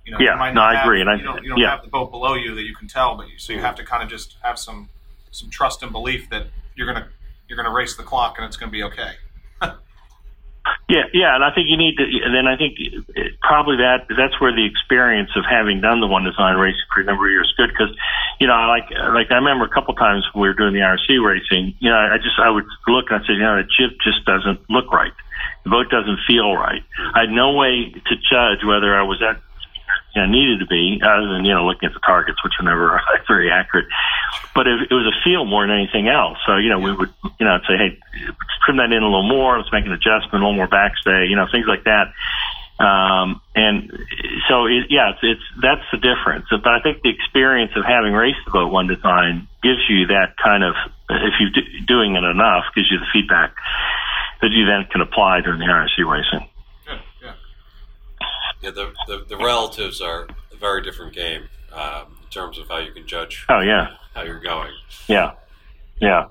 You 0.07 0.13
know, 0.13 0.19
Yeah, 0.21 0.33
you 0.33 0.55
no, 0.55 0.61
not 0.63 0.77
I 0.77 0.83
agree, 0.83 1.01
and 1.01 1.11
I- 1.11 1.15
you 1.17 1.23
don't, 1.25 1.43
you 1.43 1.49
don't 1.51 1.59
yeah. 1.59 1.71
have 1.73 1.83
the 1.83 1.89
boat 1.89 2.11
below 2.11 2.35
you 2.35 2.55
that 2.55 2.63
you 2.63 2.75
can 2.75 2.89
tell, 2.89 3.17
but 3.17 3.29
you, 3.29 3.39
so 3.39 3.53
you 3.53 3.61
have 3.61 3.75
to 3.77 3.85
kind 3.85 4.03
of 4.03 4.09
just 4.09 4.37
have 4.43 4.59
some 4.59 4.89
some 5.33 5.49
trust 5.49 5.81
and 5.85 5.93
belief 5.93 6.29
that 6.31 6.49
you're 6.75 6.87
gonna 6.93 7.09
you're 7.47 7.57
gonna 7.57 7.71
race 7.71 7.97
the 7.97 8.03
clock 8.03 8.35
and 8.39 8.45
it's 8.47 8.57
gonna 8.57 8.73
be 8.73 8.83
okay. 8.83 9.13
Yeah, 10.91 11.07
yeah, 11.15 11.39
and 11.39 11.45
I 11.47 11.55
think 11.55 11.71
you 11.71 11.79
need 11.79 11.95
to. 12.03 12.05
Then 12.35 12.51
I 12.51 12.59
think 12.59 12.75
it, 12.83 13.39
probably 13.39 13.79
that 13.79 14.11
that's 14.11 14.35
where 14.43 14.51
the 14.51 14.67
experience 14.67 15.31
of 15.39 15.47
having 15.47 15.81
done 15.81 16.03
the 16.03 16.11
one 16.11 16.27
design 16.27 16.59
racing 16.59 16.83
for 16.93 17.01
a 17.01 17.05
number 17.05 17.27
of 17.27 17.31
years 17.31 17.47
is 17.47 17.55
good 17.55 17.71
because, 17.71 17.95
you 18.43 18.51
know, 18.51 18.59
I 18.59 18.67
like 18.67 18.91
like 19.15 19.31
I 19.31 19.39
remember 19.39 19.65
a 19.65 19.71
couple 19.71 19.95
times 19.95 20.27
when 20.35 20.43
we 20.43 20.49
were 20.51 20.59
doing 20.59 20.75
the 20.75 20.83
IRC 20.83 21.23
racing. 21.23 21.79
You 21.79 21.95
know, 21.95 21.97
I 21.97 22.19
just 22.19 22.35
I 22.43 22.51
would 22.51 22.67
look 22.91 23.07
and 23.15 23.23
I 23.23 23.27
said, 23.27 23.39
you 23.39 23.47
know, 23.47 23.63
the 23.63 23.71
jib 23.71 24.03
just 24.03 24.27
doesn't 24.27 24.59
look 24.67 24.91
right. 24.91 25.15
The 25.63 25.71
boat 25.71 25.95
doesn't 25.95 26.27
feel 26.27 26.59
right. 26.59 26.83
I 27.15 27.21
had 27.23 27.31
no 27.31 27.55
way 27.55 27.95
to 27.95 28.15
judge 28.19 28.67
whether 28.67 28.91
I 28.91 29.07
was 29.07 29.23
at 29.23 29.39
you 30.15 30.23
know, 30.23 30.29
needed 30.29 30.61
to 30.61 30.67
be, 30.67 31.01
other 31.03 31.29
than 31.33 31.45
you 31.45 31.55
know 31.55 31.67
looking 31.67 31.89
at 31.89 31.95
the 31.95 32.05
targets, 32.05 32.43
which 32.43 32.55
are 32.59 32.65
never 32.65 33.01
very 33.29 33.51
accurate. 33.51 33.87
But 34.55 34.67
it, 34.67 34.91
it 34.91 34.95
was 34.95 35.07
a 35.07 35.17
feel 35.23 35.45
more 35.45 35.63
than 35.67 35.75
anything 35.77 36.09
else. 36.09 36.39
So 36.47 36.57
you 36.57 36.71
know, 36.71 36.79
we 36.79 36.93
would 36.93 37.13
you 37.39 37.47
know 37.47 37.59
say, 37.69 37.77
hey, 37.77 37.99
trim 38.67 38.79
that 38.79 38.93
in 38.93 39.03
a 39.03 39.07
little 39.07 39.29
more. 39.29 39.59
Let's 39.59 39.73
make 39.73 39.87
an 39.87 39.93
adjustment, 39.93 40.43
a 40.43 40.47
little 40.47 40.59
more 40.59 40.69
backstay. 40.69 41.31
You 41.31 41.37
know, 41.37 41.47
things 41.51 41.67
like 41.67 41.85
that. 41.85 42.13
Um, 42.81 43.43
and 43.55 43.93
so 44.49 44.65
it, 44.65 44.89
yeah, 44.89 45.13
it's, 45.13 45.21
it's 45.23 45.47
that's 45.61 45.85
the 45.93 46.01
difference. 46.01 46.47
But 46.51 46.73
I 46.73 46.81
think 46.81 47.03
the 47.03 47.13
experience 47.13 47.73
of 47.77 47.85
having 47.85 48.13
raced 48.13 48.41
the 48.47 48.53
boat 48.53 48.73
one 48.73 48.89
design 48.89 49.49
gives 49.63 49.85
you 49.89 50.09
that 50.09 50.35
kind 50.43 50.65
of 50.65 50.75
if 51.11 51.35
you're 51.39 51.53
do, 51.53 51.63
doing 51.87 52.17
it 52.17 52.25
enough, 52.25 52.65
gives 52.75 52.91
you 52.91 52.99
the 52.99 53.11
feedback 53.13 53.55
that 54.41 54.51
you 54.51 54.65
then 54.65 54.89
can 54.91 55.03
apply 55.03 55.43
during 55.43 55.61
the 55.61 55.67
IRC 55.67 56.09
racing. 56.09 56.49
Yeah. 58.63 58.71
Yeah, 58.71 58.71
the, 58.71 58.93
the, 59.07 59.25
the 59.29 59.37
relatives 59.37 60.01
are 60.01 60.27
a 60.53 60.57
very 60.57 60.83
different 60.83 61.15
game 61.15 61.49
um, 61.73 62.17
in 62.23 62.29
terms 62.31 62.59
of 62.59 62.69
how 62.69 62.79
you 62.79 62.93
can 62.93 63.07
judge 63.07 63.47
Oh 63.49 63.61
yeah, 63.61 63.95
how 64.15 64.23
you're 64.23 64.41
going. 64.41 64.73
yeah, 65.09 65.33
yeah. 66.01 66.27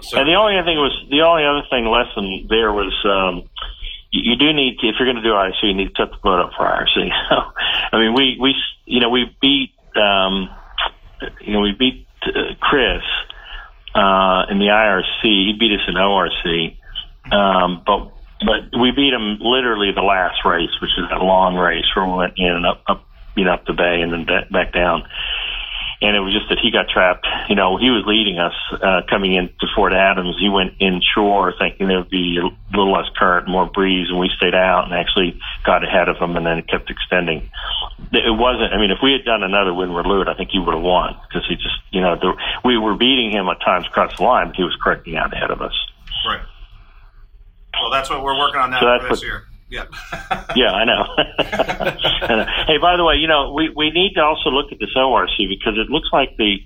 So, 0.00 0.18
And 0.18 0.28
the 0.28 0.34
only 0.34 0.56
other 0.56 0.64
thing 0.64 0.78
was 0.78 0.94
the 1.10 1.22
only 1.22 1.44
other 1.44 1.62
thing 1.68 1.84
lesson 1.86 2.46
there 2.48 2.72
was 2.72 2.94
um, 3.04 3.48
you, 4.12 4.30
you 4.32 4.36
do 4.36 4.52
need 4.52 4.78
to, 4.78 4.88
if 4.88 4.94
you're 4.98 5.06
going 5.12 5.16
to 5.16 5.22
do 5.22 5.30
IRC, 5.34 5.62
you 5.62 5.74
need 5.74 5.94
to 5.94 6.02
set 6.04 6.10
the 6.12 6.18
boat 6.22 6.40
up 6.40 6.52
for 6.56 6.64
IRC. 6.64 7.10
So, 7.28 7.36
I 7.92 7.98
mean, 8.00 8.14
we 8.14 8.38
we 8.40 8.54
you 8.86 9.00
know 9.00 9.10
we 9.10 9.34
beat 9.40 9.72
um, 9.96 10.48
you 11.40 11.52
know 11.52 11.60
we 11.60 11.72
beat 11.72 12.06
uh, 12.24 12.54
Chris 12.60 13.02
uh, 13.94 14.46
in 14.50 14.58
the 14.58 14.66
IRC. 14.70 15.22
He 15.22 15.56
beat 15.58 15.72
us 15.72 15.86
in 15.88 15.96
ORC, 15.96 16.74
um, 17.32 17.82
but 17.84 18.12
but 18.40 18.78
we 18.78 18.90
beat 18.92 19.12
him 19.12 19.38
literally 19.40 19.92
the 19.92 20.02
last 20.02 20.44
race, 20.44 20.70
which 20.80 20.92
is 20.98 21.08
that 21.10 21.22
long 21.22 21.56
race 21.56 21.86
where 21.94 22.06
we 22.06 22.12
went 22.12 22.34
in 22.36 22.52
and 22.52 22.66
up 22.66 22.82
up 22.86 23.04
you 23.36 23.44
know 23.44 23.54
up 23.54 23.66
the 23.66 23.74
bay 23.74 24.00
and 24.02 24.12
then 24.12 24.26
back 24.50 24.72
down 24.72 25.04
and 26.00 26.14
it 26.14 26.20
was 26.20 26.32
just 26.32 26.48
that 26.48 26.58
he 26.62 26.70
got 26.70 26.86
trapped. 26.88 27.26
You 27.48 27.56
know, 27.56 27.76
he 27.76 27.90
was 27.90 28.06
leading 28.06 28.38
us 28.38 28.54
uh, 28.70 29.02
coming 29.10 29.34
into 29.34 29.66
Fort 29.74 29.92
Adams. 29.92 30.36
He 30.38 30.48
went 30.48 30.78
inshore 30.78 31.54
thinking 31.58 31.88
there 31.88 31.98
would 31.98 32.10
be 32.10 32.38
a 32.38 32.46
little 32.70 32.92
less 32.92 33.10
current, 33.18 33.48
more 33.48 33.66
breeze, 33.66 34.06
and 34.08 34.18
we 34.18 34.30
stayed 34.36 34.54
out 34.54 34.84
and 34.84 34.94
actually 34.94 35.40
got 35.66 35.82
ahead 35.82 36.08
of 36.08 36.16
him, 36.18 36.36
and 36.36 36.46
then 36.46 36.62
kept 36.62 36.88
extending. 36.90 37.50
It 38.12 38.30
wasn't. 38.30 38.72
I 38.72 38.78
mean, 38.78 38.92
if 38.92 38.98
we 39.02 39.10
had 39.10 39.24
done 39.24 39.42
another 39.42 39.74
windward 39.74 40.06
loot, 40.06 40.28
I 40.28 40.34
think 40.34 40.50
he 40.50 40.60
would 40.60 40.74
have 40.74 40.82
won 40.82 41.18
because 41.26 41.42
he 41.48 41.56
just, 41.56 41.82
you 41.90 42.00
know, 42.00 42.14
the, 42.14 42.32
we 42.64 42.78
were 42.78 42.94
beating 42.94 43.32
him 43.32 43.48
at 43.48 43.58
times 43.60 43.86
across 43.86 44.16
the 44.16 44.22
line, 44.22 44.48
but 44.48 44.56
he 44.56 44.62
was 44.62 44.76
correcting 44.80 45.16
out 45.16 45.34
ahead 45.34 45.50
of 45.50 45.60
us. 45.60 45.74
Right. 46.26 46.42
Well, 47.80 47.90
that's 47.90 48.10
what 48.10 48.22
we're 48.22 48.38
working 48.38 48.60
on 48.60 48.70
now 48.70 48.80
So 48.80 48.86
for 48.86 48.98
that's 48.98 49.02
this 49.04 49.10
what- 49.20 49.22
year. 49.26 49.44
Yeah. 49.70 49.84
Yeah, 50.56 50.72
I 50.72 50.84
know. 50.84 51.04
Uh, 52.28 52.44
hey, 52.66 52.76
by 52.78 52.96
the 52.96 53.04
way, 53.04 53.14
you 53.16 53.26
know, 53.28 53.52
we, 53.54 53.70
we 53.74 53.90
need 53.90 54.12
to 54.14 54.20
also 54.22 54.50
look 54.50 54.70
at 54.72 54.78
this 54.78 54.90
ORC 54.96 55.30
because 55.48 55.78
it 55.78 55.88
looks 55.90 56.08
like 56.12 56.36
the, 56.36 56.56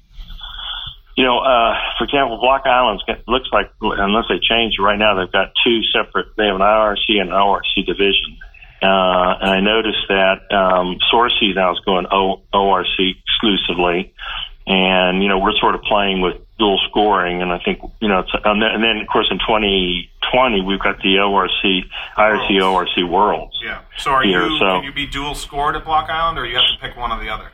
you 1.16 1.24
know, 1.24 1.38
uh, 1.38 1.74
for 1.98 2.04
example, 2.04 2.38
Block 2.40 2.62
Islands 2.66 3.02
got- 3.06 3.26
looks 3.28 3.48
like, 3.52 3.70
unless 3.80 4.24
they 4.28 4.38
change 4.40 4.74
right 4.80 4.98
now, 4.98 5.14
they've 5.14 5.30
got 5.30 5.52
two 5.64 5.82
separate, 5.92 6.28
they 6.36 6.46
have 6.46 6.56
an 6.56 6.62
IRC 6.62 7.20
and 7.20 7.28
an 7.30 7.34
ORC 7.34 7.64
division. 7.86 8.38
Uh, 8.82 9.38
and 9.40 9.50
I 9.50 9.60
noticed 9.60 10.02
that, 10.08 10.50
um, 10.50 10.98
Sourcey 11.12 11.54
now 11.54 11.72
is 11.72 11.80
going 11.86 12.06
o- 12.10 12.42
ORC 12.52 12.98
exclusively. 12.98 14.12
And, 14.66 15.22
you 15.22 15.28
know, 15.28 15.38
we're 15.38 15.56
sort 15.58 15.74
of 15.74 15.82
playing 15.82 16.20
with 16.20 16.36
dual 16.58 16.78
scoring. 16.88 17.42
And 17.42 17.52
I 17.52 17.58
think, 17.58 17.80
you 18.00 18.08
know, 18.08 18.20
it's, 18.20 18.30
and 18.44 18.62
then, 18.62 18.70
and 18.70 18.82
then 18.84 18.98
of 18.98 19.08
course 19.08 19.26
in 19.30 19.38
2020, 19.38 20.60
we've 20.62 20.78
got 20.78 20.98
the 21.02 21.18
ORC, 21.18 21.50
IRC 22.16 22.62
ORC 22.62 23.10
Worlds. 23.10 23.58
yeah. 23.64 23.80
So 23.98 24.10
are 24.12 24.22
Here, 24.22 24.46
you? 24.46 24.58
so- 24.58 24.76
Can 24.76 24.84
you 24.84 24.92
be 24.92 25.06
dual 25.06 25.34
scored 25.34 25.74
at 25.76 25.84
Block 25.84 26.08
Island, 26.08 26.38
or 26.38 26.46
you 26.46 26.56
have 26.56 26.64
to 26.66 26.78
pick 26.80 26.96
one 26.96 27.10
or 27.12 27.22
the 27.22 27.28
other? 27.30 27.50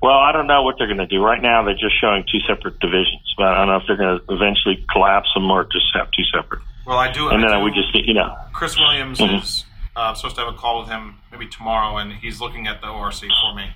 Well, 0.00 0.18
I 0.18 0.32
don't 0.32 0.48
know 0.48 0.62
what 0.64 0.76
they're 0.78 0.88
going 0.88 0.98
to 0.98 1.06
do. 1.06 1.22
Right 1.22 1.40
now, 1.40 1.62
they're 1.62 1.74
just 1.74 2.00
showing 2.00 2.24
two 2.30 2.40
separate 2.40 2.80
divisions, 2.80 3.22
but 3.36 3.46
I 3.46 3.58
don't 3.58 3.68
know 3.68 3.76
if 3.76 3.84
they're 3.86 3.96
going 3.96 4.18
to 4.18 4.32
eventually 4.34 4.84
collapse 4.90 5.28
them 5.34 5.48
or 5.48 5.62
just 5.64 5.86
have 5.94 6.08
two 6.10 6.24
separate. 6.24 6.60
Well, 6.84 6.98
I 6.98 7.12
do. 7.12 7.28
And 7.28 7.44
I 7.44 7.50
then 7.50 7.58
do, 7.60 7.64
we 7.64 7.70
just, 7.70 7.94
you 7.94 8.14
know, 8.14 8.34
Chris 8.52 8.76
Williams 8.76 9.20
Mhm. 9.20 9.40
is 9.40 9.64
uh, 9.94 10.12
supposed 10.14 10.34
to 10.36 10.44
have 10.44 10.52
a 10.52 10.56
call 10.56 10.80
with 10.80 10.88
him 10.88 11.18
maybe 11.30 11.46
tomorrow, 11.46 11.98
and 11.98 12.12
he's 12.14 12.40
looking 12.40 12.66
at 12.66 12.80
the 12.80 12.88
ORC 12.88 13.20
for 13.20 13.54
me 13.54 13.66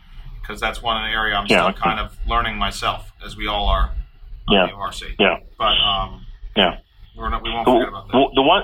because 0.46 0.60
that's 0.60 0.82
one 0.82 1.02
area 1.10 1.34
I'm 1.34 1.46
Yeah, 1.48 1.70
still 1.70 1.82
kind 1.82 2.00
of 2.00 2.16
learning 2.26 2.56
myself, 2.56 3.12
as 3.24 3.36
we 3.36 3.46
all 3.46 3.66
are. 3.68 3.90
On 4.48 4.54
Yeah. 4.54 4.66
The 4.66 4.72
ORC. 4.74 5.02
yeah, 5.18 5.36
But 5.58 5.74
um, 5.82 6.24
yeah. 6.56 6.78
we're 7.16 7.28
not. 7.30 7.42
We 7.42 7.50
won't 7.50 7.66
The, 7.66 7.72
forget 7.72 7.88
about 7.88 8.06
that. 8.08 8.30
the 8.34 8.42
one, 8.42 8.62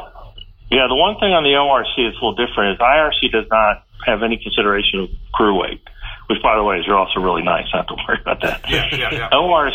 yeah, 0.71 0.87
the 0.89 0.95
one 0.95 1.19
thing 1.19 1.33
on 1.33 1.43
the 1.43 1.57
ORC 1.57 1.87
that's 1.97 2.17
a 2.17 2.25
little 2.25 2.35
different 2.39 2.75
is 2.75 2.79
IRC 2.79 3.33
does 3.33 3.47
not 3.51 3.85
have 4.07 4.23
any 4.23 4.37
consideration 4.37 5.01
of 5.01 5.09
crew 5.35 5.59
weight, 5.61 5.83
which 6.29 6.41
by 6.43 6.55
the 6.57 6.63
way 6.63 6.79
is 6.79 6.87
also 6.89 7.19
really 7.21 7.43
nice. 7.43 7.67
Not 7.75 7.89
to 7.89 7.95
worry 8.07 8.19
about 8.21 8.41
that. 8.43 8.63
Yeah, 8.71 8.87
yeah, 8.95 9.11
yeah. 9.13 9.29
ORC, 9.37 9.75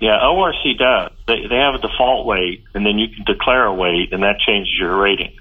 yeah, 0.00 0.18
ORC 0.26 0.62
does. 0.78 1.10
They 1.28 1.46
they 1.48 1.56
have 1.56 1.74
a 1.74 1.78
default 1.78 2.26
weight, 2.26 2.64
and 2.74 2.84
then 2.84 2.98
you 2.98 3.06
can 3.14 3.24
declare 3.24 3.64
a 3.66 3.74
weight, 3.74 4.12
and 4.12 4.22
that 4.24 4.38
changes 4.40 4.72
your 4.78 4.96
rating. 4.98 5.34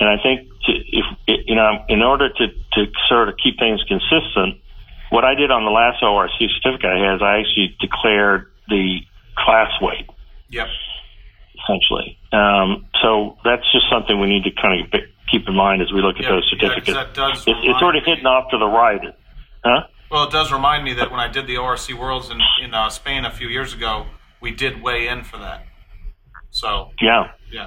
And 0.00 0.08
I 0.08 0.20
think 0.22 0.48
to, 0.66 0.72
if 0.72 1.04
you 1.48 1.54
know, 1.54 1.84
in 1.88 2.02
order 2.02 2.28
to 2.28 2.44
to 2.48 2.80
sort 3.08 3.28
of 3.28 3.36
keep 3.42 3.58
things 3.58 3.80
consistent, 3.88 4.60
what 5.12 5.24
I 5.24 5.34
did 5.34 5.50
on 5.50 5.64
the 5.64 5.70
last 5.70 6.02
ORC 6.02 6.32
certificate 6.40 6.88
I 6.88 6.98
had 7.04 7.14
is 7.16 7.22
I 7.22 7.38
actually 7.40 7.76
declared 7.80 8.50
the 8.68 9.00
class 9.36 9.70
weight 9.80 10.08
Yep. 10.48 10.68
essentially. 11.62 12.18
Um, 12.32 12.86
so 13.02 13.36
that's 13.44 13.62
just 13.72 13.88
something 13.90 14.18
we 14.18 14.26
need 14.28 14.44
to 14.44 14.50
kind 14.60 14.80
of 14.80 15.00
keep 15.30 15.46
in 15.46 15.54
mind 15.54 15.82
as 15.82 15.92
we 15.92 16.00
look 16.00 16.16
at 16.16 16.22
Yeah, 16.22 16.30
those 16.30 16.48
yeah, 16.52 16.68
certificates. 16.68 16.96
that 16.96 17.14
does 17.14 17.46
it's, 17.46 17.60
it's 17.62 17.78
sort 17.78 17.94
of 17.96 18.02
remind 18.02 18.06
hidden 18.06 18.26
off 18.26 18.50
to 18.50 18.58
the 18.58 18.66
right, 18.66 19.00
huh? 19.64 19.82
Well, 20.10 20.24
it 20.24 20.30
does 20.32 20.52
remind 20.52 20.84
me 20.84 20.92
that 20.94 21.10
when 21.10 21.20
I 21.20 21.28
did 21.28 21.46
the 21.46 21.56
ORC 21.58 21.90
Worlds 21.98 22.30
in 22.30 22.40
in 22.62 22.74
uh, 22.74 22.88
Spain 22.90 23.24
a 23.24 23.30
few 23.30 23.48
years 23.48 23.72
ago, 23.74 24.06
we 24.40 24.50
did 24.50 24.82
weigh 24.82 25.08
in 25.08 25.24
for 25.24 25.38
that. 25.38 25.66
So 26.50 26.90
Yeah. 27.00 27.28
yeah, 27.50 27.66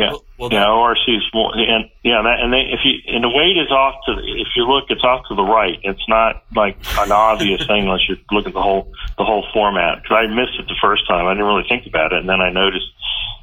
Yeah, 0.00 0.12
Well- 0.38 0.50
yeah, 0.52 0.60
that- 0.60 0.68
ORC 0.68 0.98
is 1.08 1.22
more, 1.34 1.52
and 1.54 1.84
yeah, 2.02 2.22
that, 2.22 2.40
and 2.40 2.52
they, 2.52 2.64
if 2.72 2.80
you 2.84 2.98
and 3.14 3.22
the 3.22 3.28
weight 3.28 3.56
is 3.56 3.70
off 3.70 3.94
to 4.06 4.14
the, 4.16 4.22
if 4.40 4.48
you 4.56 4.64
look, 4.66 4.84
it's 4.90 5.04
off 5.04 5.22
to 5.28 5.34
the 5.34 5.44
right. 5.44 5.78
It's 5.84 6.02
not 6.08 6.42
like 6.56 6.76
an 6.98 7.12
obvious 7.30 7.64
thing 7.66 7.84
unless 7.84 8.08
you 8.08 8.16
look 8.32 8.46
at 8.46 8.52
the 8.54 8.62
whole 8.62 8.90
the 9.18 9.24
whole 9.24 9.44
format. 9.52 10.02
Because 10.02 10.24
I 10.24 10.26
missed 10.26 10.58
it 10.58 10.66
the 10.66 10.74
first 10.80 11.06
time, 11.06 11.26
I 11.26 11.34
didn't 11.34 11.46
really 11.46 11.68
think 11.68 11.86
about 11.86 12.12
it, 12.12 12.20
and 12.20 12.28
then 12.28 12.40
I 12.40 12.50
noticed 12.50 12.86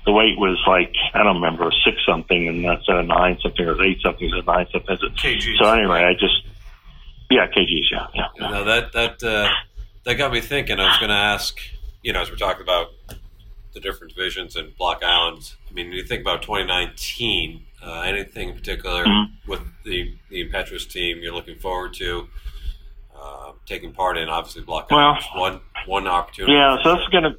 the 0.05 0.11
weight 0.11 0.37
was 0.37 0.57
like 0.67 0.93
I 1.13 1.23
don't 1.23 1.35
remember 1.35 1.71
six 1.85 1.97
something, 2.05 2.47
and 2.47 2.65
instead 2.65 2.95
of 2.97 3.05
nine 3.05 3.37
something 3.41 3.65
or 3.65 3.81
eight 3.83 4.01
something, 4.03 4.29
of 4.33 4.45
nine 4.45 4.65
something. 4.73 4.97
kgs. 4.97 5.57
So 5.59 5.71
anyway, 5.71 6.03
I 6.03 6.13
just 6.13 6.43
yeah, 7.29 7.45
kgs, 7.47 7.87
yeah, 7.91 8.07
yeah. 8.15 8.23
yeah. 8.39 8.49
No, 8.49 8.63
that 8.65 8.91
that 8.93 9.23
uh, 9.23 9.47
that 10.03 10.15
got 10.15 10.31
me 10.33 10.41
thinking. 10.41 10.79
I 10.79 10.87
was 10.87 10.97
going 10.97 11.09
to 11.09 11.15
ask, 11.15 11.59
you 12.01 12.11
know, 12.11 12.21
as 12.21 12.29
we're 12.31 12.37
talking 12.37 12.63
about 12.63 12.87
the 13.73 13.79
different 13.79 14.13
divisions 14.13 14.55
and 14.55 14.75
Block 14.77 15.03
Islands. 15.03 15.57
I 15.69 15.73
mean, 15.73 15.87
when 15.89 15.97
you 15.97 16.03
think 16.03 16.21
about 16.21 16.41
2019, 16.41 17.65
uh, 17.85 18.01
anything 18.01 18.49
in 18.49 18.55
particular 18.55 19.05
Mhm. 19.05 19.25
with 19.47 19.61
the 19.83 20.15
the 20.29 20.41
Impetuous 20.41 20.85
team 20.85 21.19
you're 21.21 21.33
looking 21.33 21.57
forward 21.59 21.93
to 21.95 22.27
uh, 23.15 23.51
taking 23.65 23.91
part 23.91 24.17
in? 24.17 24.29
Obviously, 24.29 24.61
Block 24.63 24.89
Well- 24.91 24.99
Islands 24.99 25.25
one 25.35 25.61
one 25.85 26.07
opportunity. 26.07 26.53
Yeah, 26.53 26.77
so 26.83 26.93
this 26.95 26.99
is 27.03 27.07
sure. 27.11 27.21
gonna, 27.21 27.35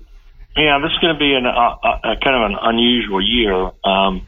yeah, 0.56 0.78
this 0.78 0.92
is 0.92 0.98
gonna 0.98 1.18
be 1.18 1.34
an, 1.34 1.46
uh, 1.46 1.50
uh, 1.50 2.16
kind 2.22 2.36
of 2.36 2.50
an 2.50 2.56
unusual 2.62 3.20
year. 3.20 3.70
Um, 3.84 4.26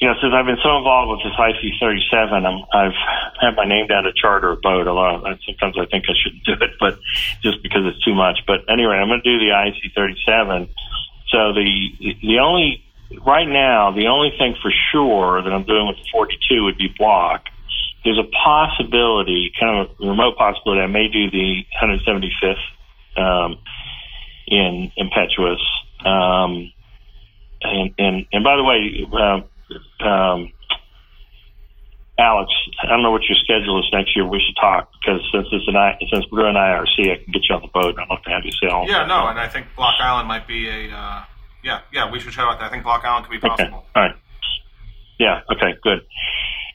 you 0.00 0.06
know, 0.06 0.14
since 0.22 0.32
I've 0.32 0.46
been 0.46 0.62
so 0.62 0.78
involved 0.78 1.10
with 1.10 1.20
this 1.26 1.34
IC37, 1.34 2.46
I'm, 2.46 2.62
I've 2.72 2.94
had 3.40 3.56
my 3.56 3.66
name 3.66 3.88
down 3.88 4.04
to 4.04 4.12
charter 4.14 4.52
a 4.52 4.56
boat. 4.56 4.86
Although 4.86 5.26
I- 5.26 5.38
sometimes 5.44 5.76
I 5.78 5.86
think 5.86 6.04
I 6.08 6.14
shouldn't 6.14 6.44
do 6.44 6.52
it, 6.52 6.70
but 6.78 6.98
just 7.42 7.62
because 7.62 7.82
it's 7.84 8.02
too 8.04 8.14
much. 8.14 8.38
But 8.46 8.70
anyway, 8.70 8.94
I'm 8.94 9.08
going 9.08 9.22
to 9.22 9.28
do 9.28 9.38
the 9.38 9.50
IC37. 9.50 10.68
So 11.30 11.52
the 11.52 12.14
the 12.22 12.38
only 12.38 12.84
right 13.26 13.48
now, 13.48 13.90
the 13.90 14.06
only 14.06 14.30
thing 14.38 14.54
for 14.62 14.70
sure 14.92 15.42
that 15.42 15.52
I'm 15.52 15.64
doing 15.64 15.86
with 15.88 15.96
the 15.96 16.08
42 16.12 16.64
would 16.64 16.78
be 16.78 16.94
block. 16.96 17.46
There's 18.04 18.18
a 18.18 18.28
possibility, 18.44 19.50
kind 19.58 19.80
of 19.80 19.90
a 20.00 20.08
remote 20.08 20.36
possibility, 20.36 20.82
I 20.82 20.86
may 20.86 21.08
do 21.08 21.30
the 21.30 21.64
175th 21.82 23.20
um, 23.20 23.58
in 24.46 24.92
Impetuous. 24.96 25.60
Um, 26.04 26.72
and, 27.60 27.94
and 27.98 28.26
and 28.32 28.44
by 28.44 28.56
the 28.56 28.62
way, 28.62 29.04
um, 29.20 29.44
um, 30.00 30.52
Alex, 32.18 32.50
I 32.82 32.86
don't 32.86 33.02
know 33.02 33.12
what 33.12 33.22
your 33.28 33.38
schedule 33.38 33.78
is 33.78 33.86
next 33.92 34.16
year. 34.16 34.26
We 34.26 34.42
should 34.44 34.56
talk 34.60 34.90
because 35.00 35.20
since 35.32 35.46
it's 35.52 35.68
an 35.68 35.76
I, 35.76 35.96
since 36.10 36.26
we're 36.32 36.42
doing 36.42 36.54
IRC, 36.54 37.12
I 37.12 37.22
can 37.22 37.32
get 37.32 37.42
you 37.48 37.54
on 37.54 37.62
the 37.62 37.68
boat. 37.72 37.94
I'd 37.98 38.08
love 38.10 38.22
to 38.24 38.30
have 38.30 38.44
you 38.44 38.52
sail. 38.60 38.84
Yeah, 38.88 39.06
no, 39.06 39.28
and 39.28 39.38
I 39.38 39.48
think 39.48 39.66
Block 39.76 39.94
Island 40.00 40.26
might 40.26 40.48
be 40.48 40.68
a 40.68 40.90
uh, 40.90 41.24
yeah, 41.62 41.80
yeah. 41.92 42.10
We 42.10 42.18
should 42.18 42.32
chat 42.32 42.44
about 42.44 42.58
that. 42.58 42.66
I 42.66 42.70
think 42.70 42.82
Block 42.82 43.04
Island 43.04 43.26
could 43.26 43.40
be 43.40 43.46
Okay. 43.46 43.48
possible. 43.48 43.86
All 43.94 44.02
right. 44.02 44.16
Yeah. 45.18 45.40
Okay. 45.50 45.74
Good. 45.82 46.00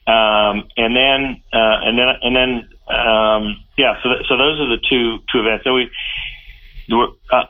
Um, 0.06 0.68
and 0.76 0.94
then, 0.94 1.42
uh, 1.52 1.78
and 1.84 1.98
then, 1.98 2.08
and 2.22 2.36
then, 2.36 2.68
um, 2.94 3.56
yeah. 3.76 3.94
So, 4.02 4.10
th- 4.10 4.26
so 4.28 4.36
those 4.36 4.60
are 4.60 4.68
the 4.68 4.80
two 4.88 5.18
two 5.32 5.40
events. 5.40 5.64
So 5.64 5.74
we, 5.74 5.90
we're, 6.90 7.08
uh, 7.32 7.44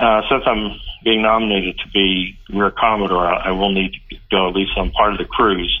uh, 0.00 0.22
since 0.28 0.42
I'm 0.46 0.70
being 1.04 1.22
nominated 1.22 1.78
to 1.78 1.88
be 1.92 2.36
rear 2.52 2.70
commodore, 2.70 3.26
I, 3.26 3.48
I 3.48 3.50
will 3.52 3.72
need 3.72 3.92
to 4.10 4.16
go 4.30 4.48
at 4.48 4.54
least 4.54 4.72
on 4.76 4.90
part 4.92 5.12
of 5.12 5.18
the 5.18 5.24
cruise. 5.24 5.78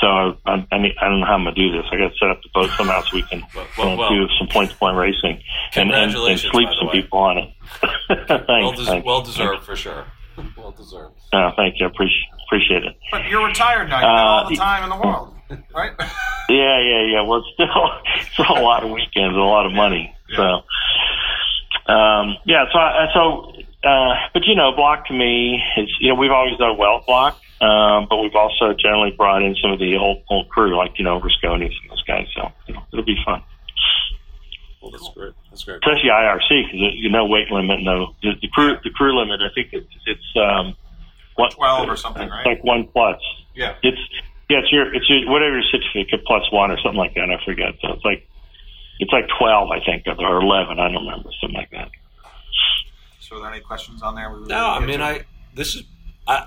So 0.00 0.06
I, 0.44 0.66
I, 0.72 0.78
need, 0.78 0.94
I 1.00 1.08
don't 1.08 1.20
know 1.20 1.26
how 1.26 1.34
I'm 1.34 1.44
gonna 1.44 1.54
do 1.56 1.72
this. 1.72 1.86
I 1.90 1.96
got 1.96 2.12
to 2.12 2.18
set 2.18 2.30
up 2.30 2.42
the 2.42 2.50
boat 2.52 2.70
somehow 2.76 3.00
so 3.02 3.16
we 3.16 3.22
can 3.22 3.42
Well, 3.54 3.66
well, 3.78 3.88
uh, 3.92 3.96
well. 3.96 4.08
do 4.10 4.26
some 4.38 4.46
point 4.48 4.70
to 4.70 4.76
point 4.76 4.96
racing 4.96 5.40
and, 5.74 5.90
and, 5.90 6.14
and 6.14 6.38
sleep 6.40 6.68
some 6.78 6.88
way. 6.88 7.00
people 7.00 7.18
on 7.18 7.38
it. 7.38 7.48
thanks, 8.28 8.38
well, 8.48 8.72
des- 8.72 8.84
thanks. 8.84 9.06
well 9.06 9.22
deserved 9.22 9.62
for 9.64 9.76
sure. 9.76 10.04
Well 10.54 10.70
deserved. 10.72 11.14
Uh, 11.32 11.50
thank 11.56 11.80
you. 11.80 11.86
I 11.86 11.88
appreciate 11.88 12.28
appreciate 12.46 12.84
it. 12.84 12.94
But 13.10 13.26
you're 13.26 13.46
retired 13.46 13.88
now. 13.88 13.96
You 13.96 14.02
got 14.02 14.18
all 14.18 14.44
Uh, 14.44 14.48
the 14.50 14.56
time 14.56 14.82
in 14.84 14.90
the 14.90 14.96
world, 15.06 15.34
right? 15.74 15.92
Yeah, 16.48 16.78
yeah, 16.78 17.02
yeah. 17.10 17.22
Well, 17.22 17.38
it's 17.40 17.48
still 17.54 17.90
still 18.44 18.56
a 18.58 18.60
lot 18.62 18.84
of 18.84 18.90
weekends, 18.90 19.34
a 19.34 19.40
lot 19.40 19.64
of 19.66 19.72
money. 19.72 20.14
Yeah. 20.28 20.36
So, 20.36 21.92
um, 21.92 22.36
yeah. 22.44 22.66
So, 22.72 22.78
I, 22.78 23.06
so, 23.14 23.52
uh, 23.86 24.14
but 24.34 24.44
you 24.46 24.54
know, 24.54 24.72
block 24.74 25.06
to 25.06 25.14
me 25.14 25.62
is 25.76 25.88
you 26.00 26.08
know 26.08 26.14
we've 26.16 26.30
always 26.30 26.56
done 26.58 26.76
well 26.76 27.02
block, 27.06 27.40
um, 27.60 28.06
but 28.10 28.18
we've 28.18 28.34
also 28.34 28.72
generally 28.74 29.12
brought 29.16 29.42
in 29.42 29.54
some 29.62 29.70
of 29.72 29.78
the 29.78 29.96
old 29.96 30.22
old 30.28 30.48
crew, 30.48 30.76
like 30.76 30.98
you 30.98 31.04
know 31.04 31.20
Risconi 31.20 31.66
and 31.66 31.90
those 31.90 32.02
guys. 32.04 32.26
So 32.34 32.50
you 32.66 32.74
know, 32.74 32.82
it'll 32.92 33.04
be 33.04 33.16
fun, 33.24 33.42
Well, 34.82 34.90
that's 34.90 35.08
great. 35.14 35.32
That's 35.50 35.64
great. 35.64 35.76
especially 35.76 36.10
IRC 36.10 36.48
because 36.72 36.94
you 36.94 37.10
know 37.10 37.26
weight 37.26 37.50
limit, 37.50 37.80
no 37.82 38.14
the, 38.22 38.32
the 38.42 38.48
crew 38.48 38.76
the 38.82 38.90
crew 38.90 39.18
limit. 39.18 39.40
I 39.40 39.52
think 39.54 39.68
it's 39.72 39.88
it's 40.06 40.36
um, 40.36 40.74
what 41.36 41.52
12 41.52 41.88
or 41.88 41.96
something, 41.96 42.28
right? 42.28 42.46
Like 42.46 42.64
one 42.64 42.88
plus. 42.92 43.20
yeah. 43.54 43.74
It's 43.82 43.98
yeah, 44.48 44.58
it's 44.58 44.70
your 44.72 44.94
it's 44.94 45.08
your 45.08 45.30
whatever 45.30 45.54
your 45.58 45.64
certificate 45.70 46.24
plus 46.26 46.50
one 46.52 46.70
or 46.70 46.78
something 46.78 46.98
like 46.98 47.14
that. 47.14 47.30
I 47.30 47.42
forget. 47.44 47.74
So 47.82 47.92
it's 47.94 48.04
like 48.04 48.26
it's 49.00 49.12
like 49.12 49.26
twelve, 49.38 49.70
I 49.70 49.80
think, 49.84 50.04
or 50.06 50.40
eleven. 50.40 50.78
I 50.78 50.88
don't 50.88 51.04
remember 51.04 51.30
something 51.40 51.56
like 51.58 51.70
that. 51.70 51.90
So, 53.26 53.36
are 53.36 53.40
there 53.40 53.50
any 53.50 53.60
questions 53.60 54.02
on 54.02 54.14
there? 54.14 54.30
We 54.30 54.40
would 54.40 54.48
No, 54.48 54.66
I 54.70 54.78
mean, 54.78 54.98
to? 55.00 55.04
I 55.04 55.24
this 55.54 55.74
is. 55.74 55.82
I, 56.28 56.46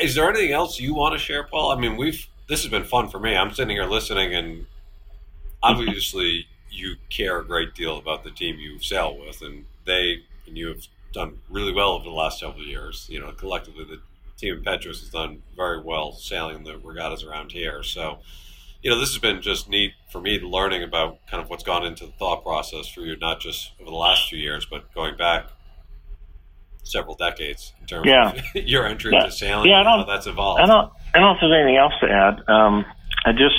is 0.00 0.16
there 0.16 0.28
anything 0.28 0.52
else 0.52 0.80
you 0.80 0.94
want 0.94 1.12
to 1.12 1.18
share, 1.18 1.44
Paul? 1.44 1.70
I 1.70 1.78
mean, 1.78 1.96
we've 1.96 2.26
this 2.48 2.62
has 2.62 2.70
been 2.70 2.82
fun 2.82 3.08
for 3.08 3.20
me. 3.20 3.36
I'm 3.36 3.52
sitting 3.52 3.76
here 3.76 3.84
listening, 3.84 4.34
and 4.34 4.66
obviously, 5.62 6.46
you 6.70 6.96
care 7.08 7.38
a 7.38 7.44
great 7.44 7.74
deal 7.74 7.98
about 7.98 8.24
the 8.24 8.32
team 8.32 8.58
you 8.58 8.80
sail 8.80 9.16
with, 9.16 9.42
and 9.42 9.66
they 9.86 10.22
and 10.46 10.58
you 10.58 10.66
have 10.68 10.86
done 11.12 11.38
really 11.48 11.72
well 11.72 11.90
over 11.90 12.04
the 12.04 12.10
last 12.10 12.40
several 12.40 12.64
years. 12.64 13.06
You 13.08 13.20
know, 13.20 13.30
collectively, 13.30 13.84
the 13.84 14.00
team 14.36 14.54
Impetuous 14.54 14.98
has 15.00 15.10
done 15.10 15.42
very 15.54 15.80
well 15.80 16.12
sailing 16.12 16.64
the 16.64 16.78
regattas 16.78 17.22
around 17.22 17.52
here. 17.52 17.84
So, 17.84 18.18
you 18.82 18.90
know, 18.90 18.98
this 18.98 19.10
has 19.10 19.18
been 19.18 19.40
just 19.40 19.68
neat 19.68 19.92
for 20.10 20.20
me 20.20 20.40
learning 20.40 20.82
about 20.82 21.24
kind 21.28 21.40
of 21.40 21.48
what's 21.48 21.64
gone 21.64 21.86
into 21.86 22.06
the 22.06 22.12
thought 22.12 22.42
process 22.42 22.88
for 22.88 23.02
you, 23.02 23.16
not 23.16 23.38
just 23.40 23.70
over 23.80 23.90
the 23.90 23.96
last 23.96 24.28
few 24.28 24.38
years, 24.38 24.66
but 24.68 24.92
going 24.94 25.16
back 25.16 25.50
several 26.88 27.14
decades 27.14 27.74
in 27.80 27.86
terms 27.86 28.06
Yeah. 28.06 28.32
of 28.32 28.40
your 28.66 28.86
entry 28.86 29.12
Yeah. 29.12 29.20
into 29.24 29.32
sailing 29.32 29.68
Yeah, 29.70 29.80
I 29.80 29.82
don't- 29.84 30.06
that's 30.06 30.26
evolved. 30.26 30.60
I 30.62 30.66
don't 30.66 30.90
I 31.14 31.18
don't 31.18 31.22
know 31.28 31.32
if 31.34 31.38
there's 31.40 31.52
anything 31.54 31.76
else 31.76 31.94
to 32.00 32.06
add. 32.10 32.42
Um, 32.48 32.84
I 33.24 33.32
just 33.32 33.54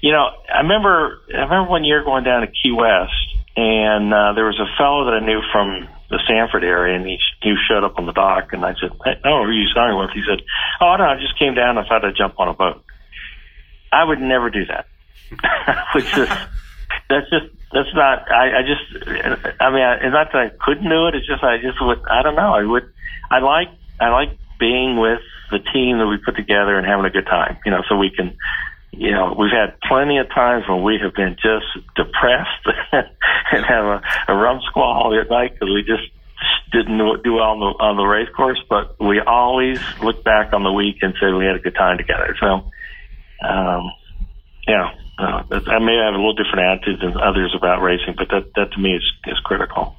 you 0.00 0.12
know 0.12 0.28
I 0.52 0.58
remember 0.60 1.20
I 1.34 1.38
remember 1.42 1.70
one 1.70 1.84
year 1.84 2.04
going 2.04 2.24
down 2.24 2.42
to 2.42 2.46
Key 2.48 2.72
West, 2.72 3.12
and 3.56 4.12
uh, 4.12 4.32
there 4.34 4.44
was 4.46 4.58
a 4.60 4.68
fellow 4.76 5.04
that 5.06 5.14
I 5.22 5.24
knew 5.24 5.40
from 5.52 5.88
the 6.08 6.20
Sanford 6.28 6.62
area, 6.62 6.94
and 6.96 7.04
he 7.06 7.18
he 7.42 7.54
showed 7.68 7.82
up 7.84 7.98
on 7.98 8.06
the 8.06 8.12
dock, 8.12 8.52
and 8.52 8.64
I 8.64 8.74
said, 8.80 8.90
hey, 9.04 9.14
"Oh, 9.24 9.42
who 9.42 9.50
are 9.50 9.52
you 9.52 9.66
sailing 9.74 9.98
with?" 9.98 10.10
He 10.14 10.22
said, 10.28 10.44
"Oh, 10.80 10.86
I 10.88 10.96
don't 10.98 11.06
know. 11.08 11.12
I 11.14 11.20
just 11.20 11.36
came 11.38 11.54
down 11.54 11.78
and 11.78 11.86
thought 11.88 12.04
I'd 12.04 12.14
jump 12.16 12.38
on 12.38 12.48
a 12.48 12.54
boat." 12.54 12.84
I 13.92 14.04
would 14.04 14.20
never 14.20 14.50
do 14.50 14.64
that. 14.66 14.86
Which 15.94 16.04
is 16.16 16.28
that's 17.08 17.28
just 17.30 17.46
that's 17.76 17.94
not. 17.94 18.32
I, 18.32 18.60
I 18.60 18.62
just. 18.64 19.04
I 19.60 19.68
mean, 19.68 19.84
I, 19.84 20.00
it's 20.00 20.16
not 20.16 20.32
that 20.32 20.40
I 20.40 20.48
couldn't 20.64 20.88
do 20.88 21.08
it. 21.08 21.14
It's 21.14 21.26
just 21.26 21.44
I 21.44 21.58
just 21.58 21.76
would. 21.80 22.00
I 22.08 22.22
don't 22.22 22.34
know. 22.34 22.54
I 22.54 22.64
would. 22.64 22.88
I 23.30 23.40
like. 23.40 23.68
I 24.00 24.08
like 24.08 24.38
being 24.58 24.96
with 24.96 25.20
the 25.50 25.58
team 25.58 25.98
that 25.98 26.06
we 26.06 26.16
put 26.16 26.36
together 26.36 26.78
and 26.78 26.86
having 26.86 27.04
a 27.04 27.10
good 27.10 27.26
time. 27.26 27.58
You 27.66 27.72
know, 27.72 27.82
so 27.88 27.96
we 27.96 28.10
can. 28.10 28.36
You 28.92 29.10
know, 29.10 29.36
we've 29.38 29.52
had 29.52 29.76
plenty 29.86 30.16
of 30.16 30.28
times 30.32 30.64
when 30.66 30.82
we 30.82 30.96
have 31.02 31.12
been 31.12 31.36
just 31.36 31.68
depressed 31.96 32.64
and 33.52 33.64
have 33.66 33.84
a, 33.84 34.00
a 34.28 34.34
rum 34.34 34.60
squall 34.70 35.12
at 35.20 35.28
night 35.28 35.52
because 35.52 35.68
we 35.68 35.84
just 35.84 36.08
didn't 36.72 36.96
do 37.22 37.34
well 37.34 37.52
on 37.52 37.60
the 37.60 37.72
on 37.76 37.96
the 37.98 38.04
race 38.04 38.28
course. 38.34 38.62
But 38.70 38.96
we 38.98 39.20
always 39.20 39.80
look 40.02 40.24
back 40.24 40.54
on 40.54 40.62
the 40.62 40.72
week 40.72 40.96
and 41.02 41.12
say 41.20 41.30
we 41.30 41.44
had 41.44 41.56
a 41.56 41.60
good 41.60 41.74
time 41.74 41.98
together. 41.98 42.34
So, 42.40 42.72
um, 43.46 43.92
yeah, 44.66 44.96
uh, 45.18 45.42
I 45.50 45.78
may 45.78 45.96
have 45.96 46.14
a 46.14 46.16
little 46.18 46.34
different 46.34 46.60
attitude 46.60 47.00
than 47.00 47.16
others 47.20 47.54
about 47.56 47.80
racing, 47.82 48.14
but 48.16 48.28
that 48.30 48.52
that 48.56 48.72
to 48.72 48.78
me 48.78 48.94
is 48.96 49.04
is 49.26 49.38
critical. 49.44 49.96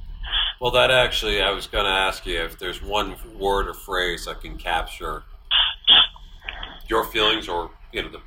Well, 0.60 0.72
that 0.72 0.90
actually, 0.92 1.42
I 1.42 1.52
was 1.52 1.68
going 1.68 1.86
to 1.86 1.92
ask 1.92 2.26
you 2.26 2.40
if 2.44 2.58
there's 2.58 2.82
one 2.82 3.16
word 3.40 3.68
or 3.68 3.74
phrase 3.76 4.26
that 4.26 4.42
can 4.42 4.58
capture 4.58 5.24
your 6.90 7.04
feelings 7.06 7.48
or 7.48 7.70
you 7.92 8.02
know 8.04 8.10
the, 8.10 8.22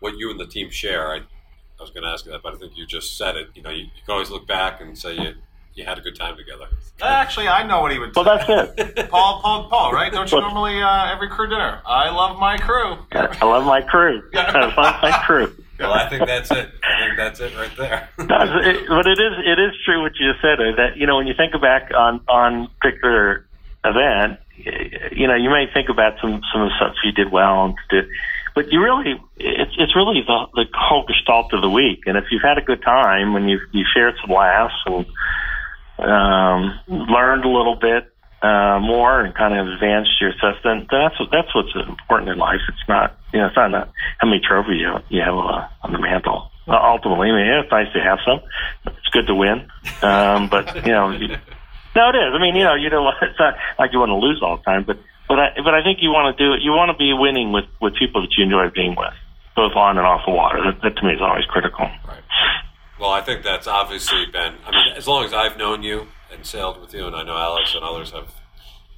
what 0.00 0.16
you 0.16 0.30
and 0.30 0.38
the 0.40 0.46
team 0.46 0.70
share. 0.70 1.12
I, 1.12 1.16
I 1.16 1.82
was 1.82 1.90
going 1.90 2.04
to 2.04 2.08
ask 2.08 2.24
you 2.24 2.32
that, 2.32 2.42
but 2.42 2.54
I 2.54 2.56
think 2.56 2.72
you 2.76 2.86
just 2.86 3.16
said 3.18 3.36
it. 3.36 3.48
You 3.54 3.62
know, 3.62 3.70
you, 3.70 3.84
you 3.84 3.90
can 4.04 4.12
always 4.12 4.30
look 4.30 4.46
back 4.46 4.80
and 4.80 4.96
say 4.96 5.14
you 5.14 5.34
you 5.74 5.84
had 5.84 5.98
a 5.98 6.00
good 6.00 6.16
time 6.16 6.36
together. 6.36 6.66
Actually, 7.02 7.48
I 7.48 7.62
know 7.66 7.82
what 7.82 7.92
he 7.92 7.98
would 7.98 8.16
Well, 8.16 8.24
say. 8.24 8.46
that's 8.46 8.98
it. 8.98 9.08
Paul, 9.10 9.40
Paul, 9.42 9.68
Paul, 9.68 9.92
right? 9.92 10.10
Don't 10.10 10.30
you 10.32 10.40
normally 10.40 10.80
uh, 10.80 11.12
every 11.12 11.28
crew 11.28 11.48
dinner? 11.48 11.82
I 11.84 12.08
love 12.10 12.38
my 12.38 12.56
crew. 12.56 12.96
I 13.12 13.44
love 13.44 13.64
my 13.66 13.82
crew. 13.82 14.22
I 14.34 14.72
love 14.74 14.74
my 15.02 15.22
crew. 15.26 15.54
Well, 15.78 15.92
I 15.92 16.08
think 16.08 16.26
that's 16.26 16.50
it. 16.50 16.70
I 16.82 17.00
think 17.00 17.16
that's 17.16 17.40
it 17.40 17.56
right 17.56 17.76
there. 17.76 18.08
It, 18.18 18.88
but 18.88 19.06
it 19.06 19.18
is 19.20 19.34
it 19.44 19.58
is 19.58 19.72
true 19.84 20.02
what 20.02 20.12
you 20.18 20.32
said 20.40 20.58
that 20.76 20.96
you 20.96 21.06
know 21.06 21.16
when 21.16 21.26
you 21.26 21.34
think 21.34 21.52
back 21.60 21.90
on 21.94 22.20
on 22.28 22.68
particular 22.80 23.46
event, 23.84 24.40
you 25.12 25.26
know 25.26 25.34
you 25.34 25.50
may 25.50 25.66
think 25.72 25.88
about 25.88 26.14
some 26.20 26.40
some 26.52 26.62
of 26.62 26.68
the 26.68 26.74
stuff 26.76 26.94
you 27.04 27.12
did 27.12 27.30
well, 27.30 27.66
and 27.66 27.76
but 28.54 28.72
you 28.72 28.82
really 28.82 29.20
it's 29.36 29.72
it's 29.78 29.94
really 29.94 30.22
the 30.26 30.46
the 30.54 30.64
whole 30.74 31.04
gestalt 31.06 31.52
of 31.52 31.60
the 31.60 31.70
week. 31.70 32.04
And 32.06 32.16
if 32.16 32.24
you've 32.30 32.42
had 32.42 32.58
a 32.58 32.62
good 32.62 32.82
time 32.82 33.34
when 33.34 33.48
you 33.48 33.60
you 33.72 33.84
shared 33.94 34.14
some 34.20 34.34
laughs 34.34 34.74
and 34.86 35.06
um, 35.98 36.80
learned 36.88 37.44
a 37.44 37.48
little 37.48 37.76
bit 37.76 38.15
uh, 38.46 38.78
more 38.78 39.20
and 39.20 39.34
kind 39.34 39.58
of 39.58 39.66
advanced 39.66 40.20
your 40.20 40.30
assessment, 40.30 40.86
that's 40.90 41.18
what 41.18 41.30
that's 41.32 41.52
what's 41.54 41.74
important 41.74 42.30
in 42.30 42.38
life. 42.38 42.60
It's 42.68 42.88
not 42.88 43.18
you 43.32 43.40
know 43.40 43.46
it's 43.46 43.56
not 43.56 43.74
a, 43.74 43.88
how 44.18 44.28
many 44.28 44.40
trophies 44.40 44.80
you 44.80 44.92
you 45.08 45.22
have 45.22 45.34
uh, 45.34 45.66
on 45.82 45.92
the 45.92 45.98
mantle. 45.98 46.50
Uh, 46.68 46.78
ultimately, 46.78 47.30
I 47.30 47.32
mean, 47.32 47.46
yeah, 47.46 47.62
it's 47.62 47.70
nice 47.70 47.92
to 47.92 48.00
have 48.00 48.18
some. 48.26 48.40
It's 48.86 49.10
good 49.10 49.26
to 49.26 49.34
win, 49.34 49.70
um, 50.02 50.48
but 50.48 50.86
you 50.86 50.92
know, 50.92 51.10
you, 51.10 51.28
no, 51.96 52.02
it 52.10 52.16
is. 52.16 52.30
I 52.34 52.38
mean, 52.38 52.54
you 52.54 52.64
know, 52.64 52.74
you 52.74 52.88
don't. 52.88 53.06
It's 53.22 53.38
not 53.38 53.54
like 53.78 53.92
you 53.92 53.98
want 53.98 54.10
to 54.10 54.20
lose 54.22 54.40
all 54.42 54.58
the 54.58 54.62
time, 54.62 54.84
but 54.86 54.98
but 55.28 55.38
I 55.38 55.48
but 55.64 55.74
I 55.74 55.82
think 55.82 55.98
you 56.02 56.10
want 56.10 56.36
to 56.36 56.38
do 56.38 56.54
it. 56.54 56.62
You 56.62 56.70
want 56.70 56.90
to 56.90 56.98
be 56.98 57.12
winning 57.12 57.50
with 57.52 57.66
with 57.80 57.94
people 57.96 58.22
that 58.22 58.30
you 58.38 58.44
enjoy 58.44 58.70
being 58.70 58.94
with, 58.96 59.14
both 59.56 59.74
on 59.74 59.98
and 59.98 60.06
off 60.06 60.22
the 60.26 60.32
water. 60.32 60.62
That, 60.62 60.82
that 60.82 60.96
to 60.96 61.02
me 61.06 61.14
is 61.14 61.20
always 61.20 61.44
critical. 61.46 61.86
Right. 62.06 62.22
Well, 62.98 63.10
I 63.10 63.20
think 63.20 63.42
that's 63.42 63.66
obviously 63.66 64.26
been. 64.26 64.54
I 64.64 64.70
mean, 64.70 64.96
as 64.96 65.06
long 65.06 65.24
as 65.24 65.34
I've 65.34 65.58
known 65.58 65.82
you 65.82 66.06
and 66.36 66.46
sailed 66.46 66.80
with 66.80 66.92
you, 66.94 67.06
and 67.06 67.16
I 67.16 67.22
know 67.22 67.36
Alex 67.36 67.74
and 67.74 67.84
others 67.84 68.10
have 68.10 68.34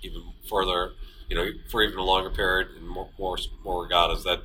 even 0.03 0.23
further, 0.49 0.93
you 1.29 1.37
know, 1.37 1.49
for 1.71 1.83
even 1.83 1.99
a 1.99 2.05
longer 2.05 2.31
period 2.31 2.69
and 2.77 2.89
more 2.89 3.09
more, 3.19 3.37
more 3.65 3.83
regattas. 3.83 4.25
That 4.25 4.43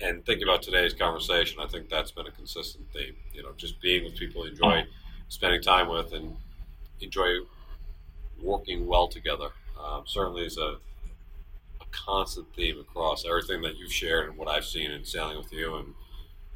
and 0.00 0.24
thinking 0.26 0.46
about 0.46 0.62
today's 0.62 0.92
conversation, 0.92 1.58
I 1.60 1.66
think 1.66 1.88
that's 1.88 2.10
been 2.10 2.26
a 2.26 2.30
consistent 2.30 2.86
theme. 2.92 3.16
You 3.32 3.42
know, 3.42 3.52
just 3.56 3.80
being 3.80 4.04
with 4.04 4.16
people 4.16 4.44
you 4.44 4.52
enjoy 4.52 4.84
spending 5.28 5.62
time 5.62 5.88
with 5.88 6.12
and 6.12 6.36
enjoy 7.00 7.38
working 8.42 8.86
well 8.86 9.08
together. 9.08 9.48
Um, 9.82 10.04
certainly 10.06 10.44
is 10.46 10.58
a 10.58 10.76
a 11.80 11.84
constant 11.90 12.46
theme 12.54 12.78
across 12.80 13.24
everything 13.26 13.62
that 13.62 13.76
you've 13.76 13.92
shared 13.92 14.28
and 14.28 14.38
what 14.38 14.48
I've 14.48 14.64
seen 14.64 14.90
in 14.90 15.04
sailing 15.04 15.36
with 15.36 15.52
you 15.52 15.76
and 15.76 15.94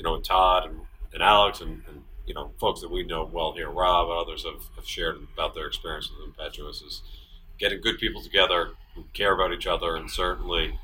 you 0.01 0.05
know, 0.05 0.15
with 0.15 0.25
Todd 0.25 0.65
and, 0.65 0.81
and 1.13 1.23
Alex 1.23 1.61
and, 1.61 1.83
and, 1.87 2.03
you 2.31 2.35
know, 2.35 2.53
folks 2.61 2.81
that 2.81 2.93
we 2.93 3.03
know 3.03 3.29
well 3.33 3.51
here, 3.55 3.69
Rob 3.69 4.09
and 4.09 4.17
others 4.17 4.45
have, 4.45 4.63
have 4.77 4.87
shared 4.87 5.17
about 5.35 5.53
their 5.53 5.67
experience 5.67 6.09
with 6.09 6.29
Impetuous 6.29 6.81
is 6.81 7.03
getting 7.59 7.81
good 7.81 7.99
people 7.99 8.23
together 8.23 8.69
who 8.95 9.03
care 9.15 9.35
about 9.35 9.53
each 9.53 9.67
other 9.67 9.97
and 9.97 10.09
certainly 10.09 10.79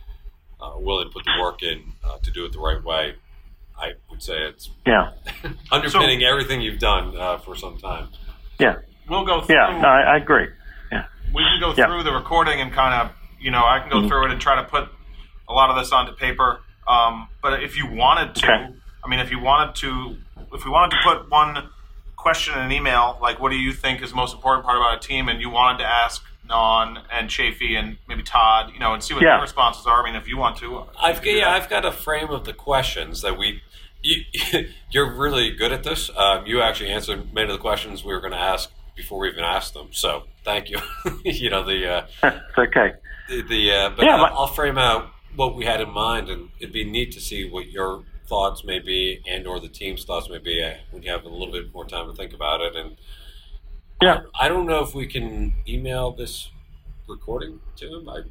uh, 0.61 0.73
willing 0.77 1.07
to 1.07 1.13
put 1.13 1.25
the 1.25 1.41
work 1.41 1.63
in 1.63 1.93
uh, 2.05 2.19
to 2.19 2.33
do 2.33 2.45
it 2.45 2.53
the 2.53 2.59
right 2.59 2.83
way. 2.83 3.15
I 3.81 3.93
would 4.11 4.25
say 4.25 4.43
it's 4.43 4.71
Yeah, 4.85 5.13
underpinning 5.71 6.25
everything 6.25 6.63
you've 6.63 6.81
done 6.81 7.17
uh, 7.17 7.39
for 7.39 7.55
some 7.55 7.79
time. 7.79 8.09
yeah, 8.59 8.79
We'll 9.09 9.25
go 9.25 9.41
through. 9.43 9.55
yeah. 9.55 9.79
No, 9.81 9.87
I, 9.87 10.01
I 10.01 10.17
agree. 10.17 10.49
we 11.33 11.45
can 11.45 11.61
go 11.61 11.75
Yeah. 11.77 11.87
through 11.87 12.03
the 12.03 12.13
recording 12.13 12.61
and 12.61 12.73
kind 12.73 12.93
of, 13.09 13.15
you 13.41 13.53
know, 13.53 13.65
I 13.65 13.79
can 13.79 13.89
go 13.89 13.99
Mhm. 14.01 14.09
through 14.09 14.25
it 14.27 14.31
and 14.33 14.41
try 14.41 14.57
to 14.57 14.65
put 14.65 14.89
a 15.49 15.53
lot 15.53 15.71
of 15.71 15.77
this 15.77 15.93
onto 15.93 16.11
paper. 16.13 16.61
Um, 16.89 17.29
but 17.41 17.63
if 17.63 17.77
you 17.77 17.87
wanted 17.87 18.35
to, 18.37 18.47
Okay. 18.53 18.75
I 19.05 19.09
mean, 19.09 19.21
if 19.21 19.31
you 19.31 19.39
wanted 19.39 19.77
to, 19.77 20.17
if 20.57 20.65
we 20.65 20.71
wanted 20.71 20.97
to 20.97 21.03
put 21.05 21.31
one 21.31 21.69
question 22.17 22.55
in 22.55 22.61
an 22.61 22.73
email, 22.73 23.19
like 23.23 23.39
what 23.41 23.51
do 23.51 23.57
you 23.57 23.73
think 23.73 24.03
is 24.03 24.11
the 24.11 24.17
most 24.17 24.35
important 24.35 24.65
part 24.65 24.77
about 24.79 24.97
a 25.03 25.07
team, 25.07 25.29
and 25.29 25.41
you 25.41 25.51
wanted 25.51 25.79
to 25.79 25.85
ask 25.85 26.23
Non 26.49 26.99
and 27.11 27.29
Chafee 27.29 27.77
and 27.79 27.99
maybe 28.09 28.23
Todd, 28.23 28.71
you 28.73 28.79
know, 28.79 28.95
and 28.95 29.03
see 29.03 29.15
what 29.15 29.23
Yeah. 29.23 29.31
their 29.35 29.41
responses 29.43 29.87
are. 29.87 30.03
I 30.03 30.05
mean, 30.05 30.15
if 30.17 30.29
you 30.29 30.37
want 30.37 30.57
to, 30.59 30.85
I've 31.01 31.17
got, 31.23 31.31
yeah, 31.35 31.51
I've 31.51 31.69
got 31.69 31.85
a 31.85 31.93
frame 31.93 32.31
of 32.31 32.45
the 32.45 32.53
questions 32.53 33.23
that 33.23 33.37
we. 33.39 33.63
You, 34.03 34.23
you're 34.91 35.13
really 35.13 35.51
good 35.51 35.73
at 35.73 35.83
this. 35.83 36.11
Um, 36.17 36.47
you 36.47 36.61
actually 36.61 36.91
answered 36.91 37.33
many 37.35 37.49
of 37.49 37.53
the 37.53 37.59
questions 37.61 38.05
we 38.05 38.13
were 38.13 38.21
going 38.21 38.33
to 38.33 38.39
ask 38.39 38.71
before 38.95 39.19
we 39.19 39.29
even 39.29 39.43
asked 39.43 39.75
them. 39.75 39.89
So 39.91 40.25
thank 40.45 40.71
you. 40.71 40.79
you 41.25 41.51
know 41.51 41.65
the 41.65 41.91
uh, 41.93 42.07
it's 42.23 42.59
okay. 42.59 42.93
the, 43.29 43.43
the 43.43 43.73
uh, 43.73 43.91
but 43.91 44.05
Yeah, 44.05 44.17
I'll, 44.17 44.23
but- 44.23 44.33
I'll 44.33 44.47
frame 44.47 44.79
out 44.79 45.09
what 45.35 45.57
we 45.57 45.65
had 45.65 45.81
in 45.81 45.91
mind, 45.91 46.29
and 46.31 46.49
it'd 46.61 46.73
be 46.73 46.85
neat 46.85 47.13
to 47.13 47.21
see 47.21 47.49
what 47.51 47.69
your 47.71 48.05
thoughts 48.29 48.65
may 48.65 48.79
be, 48.79 49.23
and 49.27 49.47
or 49.47 49.61
the 49.61 49.69
team's 49.69 50.05
thoughts 50.05 50.29
may 50.29 50.39
be 50.39 50.63
uh, 50.63 50.75
when 50.91 51.03
you 51.03 51.11
have 51.11 51.25
a 51.25 51.29
little 51.29 51.53
bit 51.53 51.73
more 51.73 51.85
time 51.87 52.07
to 52.09 52.15
think 52.15 52.33
about 52.33 52.61
it. 52.61 52.75
And 52.77 52.97
Yeah. 54.03 54.21
I 54.39 54.49
don't 54.49 54.67
know 54.67 54.83
if 54.83 54.95
we 54.95 55.07
can 55.07 55.55
email 55.69 56.11
this 56.13 56.51
recording 57.09 57.61
to 57.77 57.87
him. 57.99 58.09
I, 58.09 58.23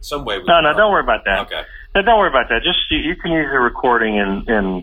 some 0.00 0.24
way. 0.24 0.38
We 0.38 0.44
No, 0.44 0.54
can 0.54 0.64
no, 0.64 0.68
probably- 0.68 0.78
don't 0.80 0.92
worry 0.92 1.02
about 1.02 1.24
that. 1.24 1.38
Okay. 1.46 1.62
No, 1.94 2.02
don't 2.02 2.18
worry 2.18 2.28
about 2.28 2.48
that. 2.50 2.62
Just 2.62 2.78
you, 2.90 2.98
you 2.98 3.16
can 3.16 3.32
use 3.32 3.48
the 3.50 3.58
recording 3.58 4.18
and, 4.18 4.48
and 4.48 4.82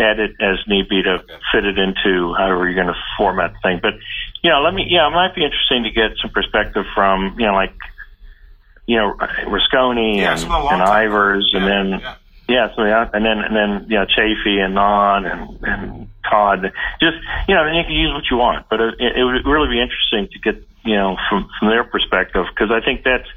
add 0.00 0.18
it 0.18 0.32
as 0.40 0.58
need 0.66 0.88
be 0.88 1.02
to 1.02 1.10
Okay. 1.22 1.34
fit 1.52 1.64
it 1.64 1.78
into 1.78 2.34
however 2.34 2.64
you're 2.68 2.74
going 2.74 2.86
to 2.92 3.00
format 3.16 3.52
the 3.52 3.58
thing. 3.62 3.78
But 3.82 3.94
you 4.42 4.50
know, 4.50 4.60
let 4.62 4.72
me. 4.74 4.86
Yeah, 4.88 5.06
it 5.08 5.10
might 5.10 5.34
be 5.34 5.44
interesting 5.44 5.82
to 5.84 5.90
get 5.90 6.16
some 6.22 6.30
perspective 6.30 6.84
from 6.94 7.36
you 7.38 7.46
know, 7.46 7.54
like 7.54 7.74
you 8.86 8.96
know, 8.96 9.14
Rasconi 9.46 10.16
Yeah, 10.18 10.30
and, 10.32 10.40
some 10.40 10.50
of 10.52 10.62
the 10.62 10.68
and 10.70 10.78
long-time 10.80 11.10
Ivers, 11.10 11.44
and 11.52 11.66
then 11.66 12.00
yeah. 12.00 12.14
Yeah, 12.48 12.68
so 12.74 12.84
yeah, 12.84 13.08
and 13.12 13.24
then 13.24 13.38
and 13.38 13.54
then 13.54 13.86
you 13.88 13.96
know 13.98 14.06
Chafee 14.06 14.58
and 14.64 14.74
Non 14.74 15.26
and 15.26 15.58
and 15.62 16.08
Todd. 16.28 16.72
Just 17.00 17.16
you 17.46 17.54
know, 17.54 17.64
and 17.66 17.76
you 17.76 17.84
can 17.84 17.92
use 17.92 18.12
what 18.14 18.24
you 18.30 18.36
want, 18.38 18.66
but 18.70 18.80
it, 18.80 18.94
it 18.98 19.24
would 19.24 19.44
really 19.46 19.68
be 19.68 19.80
interesting 19.80 20.28
to 20.32 20.38
get 20.40 20.62
you 20.84 20.96
know 20.96 21.16
from 21.28 21.48
from 21.58 21.68
their 21.68 21.84
perspective 21.84 22.46
because 22.54 22.70
I 22.72 22.84
think 22.84 23.04
that's 23.04 23.28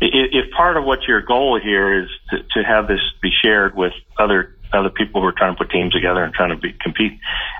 if 0.00 0.50
part 0.52 0.76
of 0.76 0.84
what 0.84 1.02
your 1.08 1.22
goal 1.22 1.58
here 1.62 2.02
is 2.02 2.08
to, 2.30 2.38
to 2.54 2.66
have 2.66 2.88
this 2.88 3.00
be 3.22 3.30
shared 3.42 3.76
with 3.76 3.92
other 4.18 4.56
other 4.72 4.90
people 4.90 5.20
who 5.20 5.26
are 5.26 5.32
trying 5.36 5.54
to 5.54 5.58
put 5.58 5.70
teams 5.70 5.92
together 5.92 6.24
and 6.24 6.34
trying 6.34 6.50
to 6.50 6.56
be 6.56 6.72
compete. 6.80 7.12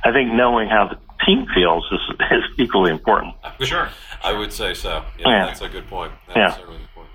I 0.05 0.12
think 0.12 0.32
knowing 0.32 0.68
how 0.68 0.88
the 0.88 0.99
team 1.24 1.47
feels 1.55 1.84
is, 1.92 2.01
is 2.30 2.42
equally 2.59 2.90
important. 2.90 3.34
Sure. 3.61 3.88
I 4.22 4.32
would 4.32 4.53
say 4.53 4.74
so. 4.74 5.05
Yeah, 5.18 5.28
Yeah. 5.28 5.47
that's 5.47 5.61
a 5.62 5.68
good 5.68 5.86
point. 5.88 6.12
That's 6.26 6.36
Yeah. 6.36 6.51
certainly 6.51 6.76
a 6.76 6.80
good 6.80 6.94
point. 6.94 7.09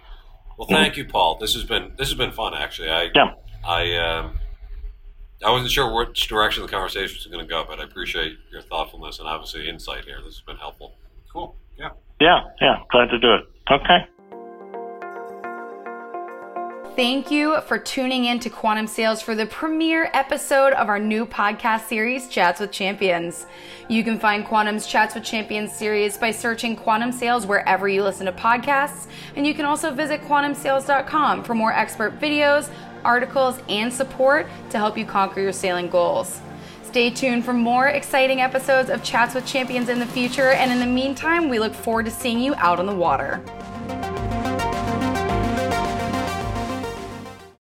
Well, 0.58 0.68
thank 0.68 0.98
you, 0.98 1.06
Paul. 1.06 1.38
This 1.40 1.54
has 1.56 1.64
been 1.66 1.92
this 1.98 2.10
has 2.10 2.18
been 2.18 2.32
fun. 2.32 2.54
Actually, 2.54 2.90
I 2.90 3.10
Yeah. 3.14 3.32
I 3.66 3.98
um, 3.98 4.40
I 5.44 5.52
wasn't 5.52 5.72
sure 5.72 5.94
which 5.94 6.28
direction 6.28 6.64
the 6.64 6.70
conversation 6.70 7.16
was 7.18 7.26
going 7.28 7.46
to 7.46 7.50
go, 7.50 7.66
but 7.68 7.80
I 7.80 7.84
appreciate 7.84 8.38
your 8.52 8.62
thoughtfulness 8.62 9.20
and 9.20 9.28
obviously 9.28 9.68
insight 9.68 10.06
here. 10.06 10.18
This 10.18 10.36
has 10.36 10.42
been 10.42 10.58
helpful. 10.58 10.96
Cool. 11.32 11.56
Yeah. 11.78 11.90
Yeah, 12.20 12.42
yeah, 12.60 12.78
glad 12.92 13.10
to 13.10 13.20
do 13.20 13.34
it. 13.34 13.50
Okay. 13.72 14.06
Thank 16.96 17.32
you 17.32 17.62
for 17.62 17.80
tuning 17.80 18.26
in 18.26 18.40
to 18.42 18.50
Quantum 18.50 18.86
Sails 18.86 19.22
for 19.22 19.34
the 19.34 19.46
premiere 19.46 20.12
episode 20.14 20.74
of 20.74 20.90
our 20.90 21.00
new 21.00 21.26
podcast 21.26 21.88
series, 21.88 22.28
Chats 22.28 22.60
with 22.60 22.72
Champions. 22.72 23.48
You 23.88 24.04
can 24.04 24.20
find 24.20 24.46
Quantum's 24.46 24.86
Chats 24.86 25.16
with 25.16 25.24
Champions 25.24 25.74
series 25.74 26.18
by 26.18 26.32
searching 26.32 26.76
Quantum 26.76 27.14
Sails 27.14 27.48
wherever 27.48 27.88
you 27.88 28.04
listen 28.04 28.26
to 28.26 28.34
podcasts, 28.34 29.08
and 29.38 29.48
you 29.48 29.54
can 29.54 29.64
also 29.64 29.92
visit 29.92 30.22
quantumsails.com 30.24 31.44
for 31.44 31.56
more 31.56 31.72
expert 31.72 32.20
videos, 32.20 32.70
articles, 33.04 33.60
and 33.70 33.92
support 33.92 34.48
to 34.70 34.78
help 34.78 34.98
you 34.98 35.06
conquer 35.06 35.42
your 35.42 35.54
sailing 35.54 35.90
goals. 35.90 36.42
Stay 36.84 37.10
tuned 37.10 37.46
for 37.46 37.54
more 37.54 37.88
exciting 37.88 38.42
episodes 38.42 38.90
of 38.90 39.04
Chats 39.04 39.34
with 39.34 39.46
Champions 39.46 39.88
in 39.88 40.00
the 40.00 40.06
future, 40.06 40.50
and 40.52 40.72
in 40.72 40.80
the 40.80 40.86
meantime, 40.86 41.48
we 41.48 41.60
look 41.60 41.74
forward 41.74 42.06
to 42.06 42.12
seeing 42.12 42.40
you 42.40 42.54
out 42.56 42.80
on 42.80 42.86
the 42.86 42.96
water. 42.96 43.42